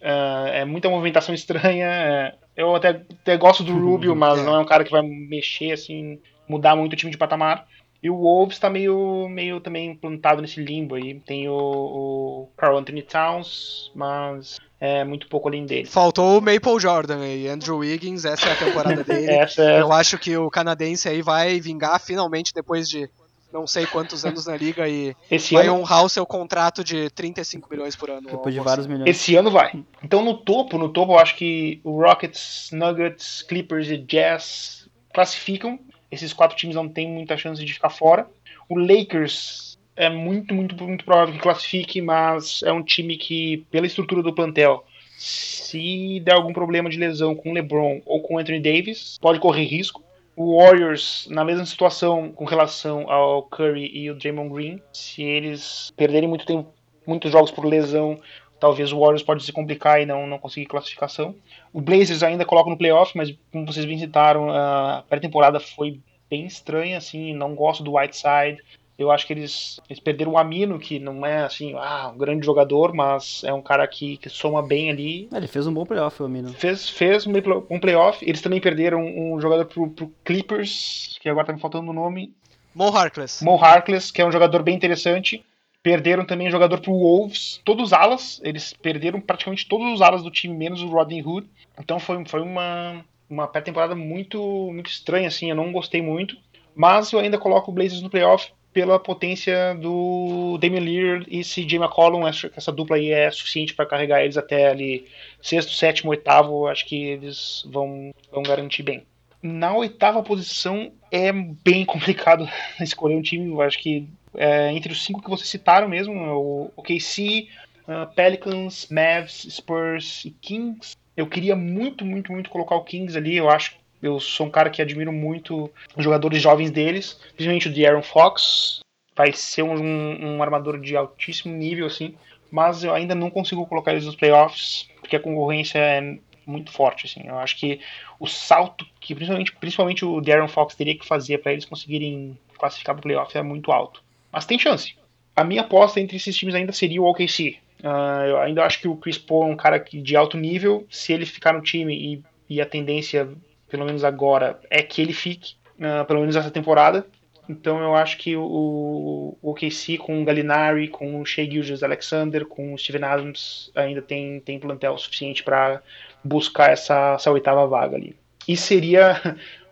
[0.01, 1.85] é, é muita movimentação estranha.
[1.85, 4.43] É, Eu até, até gosto do Rubio, mas É.
[4.43, 7.67] não é um cara que vai mexer, assim, mudar muito o time de patamar.
[8.03, 11.21] E o Wolves tá meio, meio também plantado nesse limbo aí.
[11.21, 15.85] Tem o, o Carl Anthony Towns, mas é muito pouco além dele.
[15.85, 19.31] Faltou o Maple Jordan aí, Andrew Wiggins, essa é a temporada dele.
[19.31, 23.09] Essa é, Eu acho que o canadense aí vai vingar finalmente depois de
[23.53, 27.09] não sei quantos anos na liga e esse vai ano, honrar o seu contrato de
[27.11, 28.27] 35 milhões por ano.
[28.27, 29.09] Depois de vários milhões.
[29.09, 29.81] esse ano vai.
[30.03, 35.79] Então no topo, no topo eu acho que o Rockets, Nuggets, Clippers e Jazz classificam.
[36.13, 38.27] Esses quatro times não têm muita chance de ficar fora.
[38.69, 43.87] O Lakers é muito, muito, muito provável que classifique, mas é um time que, pela
[43.87, 44.85] estrutura do plantel,
[45.17, 49.39] se der algum problema de lesão com o LeBron ou com o Anthony Davis, pode
[49.39, 50.03] correr risco.
[50.35, 55.91] O Warriors, na mesma situação com relação ao Curry e o Draymond Green, se eles
[55.95, 56.73] perderem muito tempo,
[57.05, 58.19] muitos jogos por lesão,
[58.63, 61.35] talvez o Warriors pode se complicar e não, não conseguir classificação.
[61.73, 65.99] O Blazers ainda coloca no playoff, mas como vocês bem citaram, a pré-temporada foi
[66.29, 68.63] bem estranha, assim, não gosto do Whiteside.
[68.97, 72.45] Eu acho que eles, eles perderam o Amino, que não é assim, ah, um grande
[72.45, 75.27] jogador, mas é um cara que, que soma bem ali.
[75.33, 76.53] É, ele fez um bom playoff, o Amino.
[76.53, 77.33] Fez, fez um
[77.69, 78.23] um playoff.
[78.25, 82.31] Eles também perderam um jogador pro, pro Clippers, que agora tá me faltando o nome.
[82.73, 83.43] Mo Harkless.
[83.43, 85.43] Mo Harkless, que é um jogador bem interessante.
[85.83, 88.39] Perderam também jogador pro Wolves, todos os alas.
[88.43, 91.45] Eles perderam praticamente todos os alas do time, menos o Rodney Hood.
[91.77, 94.39] Então foi, foi uma, uma pré-temporada muito,
[94.71, 95.49] muito estranha, assim.
[95.49, 96.37] Eu não gostei muito.
[96.73, 101.77] Mas eu ainda coloco o Blazers no playoff pela potência do Damian Lillard e CJ
[101.77, 102.25] McCollum.
[102.25, 105.05] Acho que essa dupla aí é suficiente para carregar eles até ali
[105.41, 106.67] sexto, sétimo, oitavo.
[106.67, 109.05] Acho que eles vão, vão garantir bem.
[109.41, 112.47] Na oitava posição é bem complicado
[112.81, 113.49] escolher um time.
[113.49, 117.47] Eu acho que é, entre os cinco que vocês citaram mesmo, o OKC,
[117.87, 120.95] uh, Pelicans, Mavs, Spurs e Kings.
[121.15, 123.37] Eu queria muito, muito, muito colocar o Kings ali.
[123.37, 127.73] Eu acho eu sou um cara que admiro muito os jogadores jovens deles, principalmente o
[127.73, 128.81] De'Aaron Fox.
[129.15, 132.13] Vai ser um, um armador de altíssimo nível, assim.
[132.51, 137.05] Mas eu ainda não consigo colocar eles nos playoffs, porque a concorrência é muito forte,
[137.05, 137.25] assim.
[137.25, 137.79] Eu acho que
[138.19, 142.95] o salto que principalmente, principalmente o De'Aaron Fox teria que fazer para eles conseguirem classificar
[142.95, 144.03] para o playoff é muito alto.
[144.33, 144.95] Mas tem chance.
[145.35, 147.57] A minha aposta entre esses times ainda seria o OKC.
[147.83, 150.87] Uh, eu ainda acho que o Chris Paul é um cara de alto nível.
[150.89, 153.29] Se ele ficar no time e, e a tendência
[153.69, 157.05] pelo menos agora, é que ele fique, uh, pelo menos essa temporada.
[157.49, 162.45] Então eu acho que o, o OKC com o Gallinari, com o Shea Gilgeous Alexander,
[162.45, 165.81] com o Steven Adams ainda tem, tem plantel suficiente para
[166.23, 168.15] buscar essa, essa oitava vaga ali.
[168.47, 169.19] E seria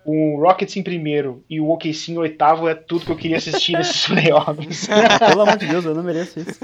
[0.06, 3.74] o Rockets em primeiro e o OKC em oitavo é tudo que eu queria assistir
[3.74, 4.88] nesses playoffs.
[5.20, 6.60] Pelo amor de Deus, eu não mereço isso.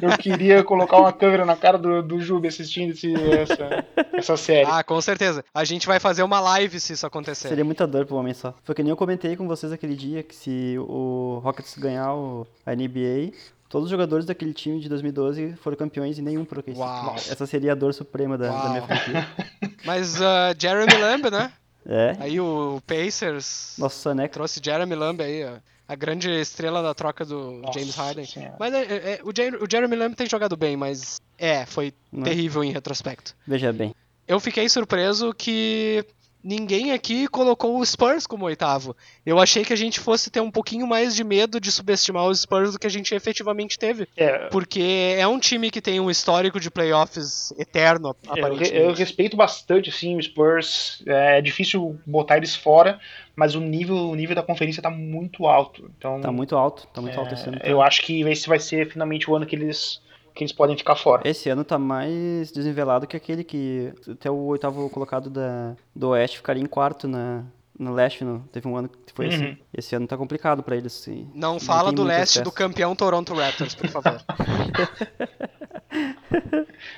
[0.00, 4.68] eu queria colocar uma câmera na cara do, do Jubi assistindo esse, essa, essa série.
[4.70, 5.44] Ah, com certeza.
[5.54, 7.48] A gente vai fazer uma live se isso acontecer.
[7.48, 8.54] Seria muita dor pro homem só.
[8.64, 12.46] Foi que nem eu comentei com vocês aquele dia que se o Rockets ganhar o,
[12.64, 13.32] a NBA,
[13.68, 16.78] todos os jogadores daquele time de 2012 foram campeões e nenhum pro OKC.
[16.78, 17.16] Uau.
[17.16, 19.28] Essa seria a dor suprema da, da minha franquia.
[19.84, 21.52] Mas uh, Jeremy Lamb, né?
[21.86, 22.16] É.
[22.18, 24.26] Aí o Pacers Nossa, né?
[24.28, 25.56] trouxe Jeremy Lamb aí, ó,
[25.86, 28.24] a grande estrela da troca do Nossa James Harden.
[28.26, 28.56] Senhora.
[28.58, 31.92] Mas é, é, é, o, Jer- o Jeremy Lamb tem jogado bem, mas é, foi
[32.10, 32.22] Não.
[32.24, 33.34] terrível em retrospecto.
[33.46, 33.94] Veja bem.
[34.26, 36.04] Eu fiquei surpreso que
[36.44, 38.94] ninguém aqui colocou o Spurs como oitavo.
[39.24, 42.40] Eu achei que a gente fosse ter um pouquinho mais de medo de subestimar os
[42.42, 44.06] Spurs do que a gente efetivamente teve.
[44.16, 48.76] É, Porque é um time que tem um histórico de playoffs eterno, Eu, aparentemente.
[48.76, 51.02] eu respeito bastante assim, o Spurs.
[51.06, 53.00] É difícil botar eles fora,
[53.34, 55.90] mas o nível, o nível da conferência tá muito alto.
[55.96, 57.58] Então, Tá muito alto, tá muito é, alto esse ano.
[57.64, 60.00] eu acho que esse vai ser finalmente o ano que eles,
[60.34, 61.22] que eles podem ficar fora.
[61.28, 66.38] Esse ano tá mais desnivelado que aquele que até o oitavo colocado da, do Oeste
[66.38, 67.44] ficaria em quarto na,
[67.78, 68.24] no Leste.
[68.24, 69.32] No, teve um ano que foi Uhum.
[69.34, 69.58] assim.
[69.72, 70.92] Esse ano tá complicado pra eles.
[70.92, 71.30] Sim.
[71.34, 74.20] Não fala tem do leste do campeão Toronto Raptors, por favor.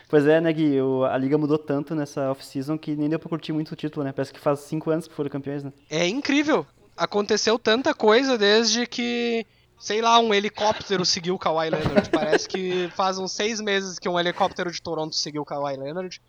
[0.08, 0.80] Pois é, né, Gui?
[0.80, 4.04] O- a liga mudou tanto nessa off-season que nem deu pra curtir muito o título,
[4.04, 4.12] né?
[4.12, 5.72] Parece que faz cinco anos que foram campeões, né?
[5.90, 6.66] É incrível.
[6.96, 9.44] Aconteceu tanta coisa desde que,
[9.78, 12.10] sei lá, um helicóptero seguiu o Kawhi Leonard.
[12.10, 16.20] Parece que faz uns seis meses que um helicóptero de Toronto seguiu o Kawhi Leonard.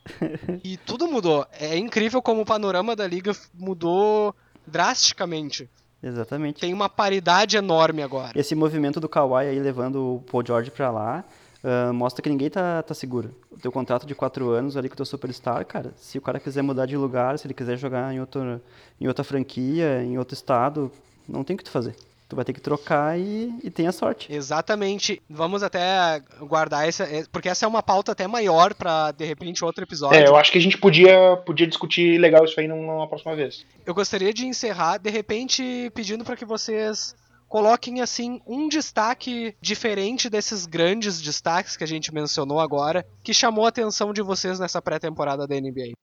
[0.64, 1.46] E tudo mudou.
[1.52, 5.70] É incrível como o panorama da liga mudou drasticamente.
[6.02, 6.60] Exatamente.
[6.60, 8.32] Tem uma paridade enorme agora.
[8.36, 11.26] Esse movimento do Kawhi aí levando o Paul George pra lá
[11.64, 13.36] ah, mostra que ninguém tá, tá seguro.
[13.52, 16.40] O teu contrato de quatro anos ali com o teu superstar, cara, se o cara
[16.40, 18.62] quiser mudar de lugar, se ele quiser jogar em, outro,
[19.00, 20.92] em outra franquia, em outro estado,
[21.28, 21.96] não tem o que tu fazer.
[22.28, 24.32] Tu vai ter que trocar e, e tem a sorte.
[24.34, 25.22] Exatamente.
[25.30, 29.64] Vamos até guardar essa, é, porque essa é uma pauta até maior para de repente
[29.64, 30.20] outro episódio.
[30.20, 33.66] É, eu acho que a gente podia, podia discutir legal isso aí numa próxima vez.
[33.86, 37.16] Eu gostaria de encerrar de repente pedindo para que vocês
[37.48, 43.66] coloquem assim um destaque diferente desses grandes destaques que a gente mencionou agora, que chamou
[43.66, 45.94] a atenção de vocês nessa pré-temporada da NBA.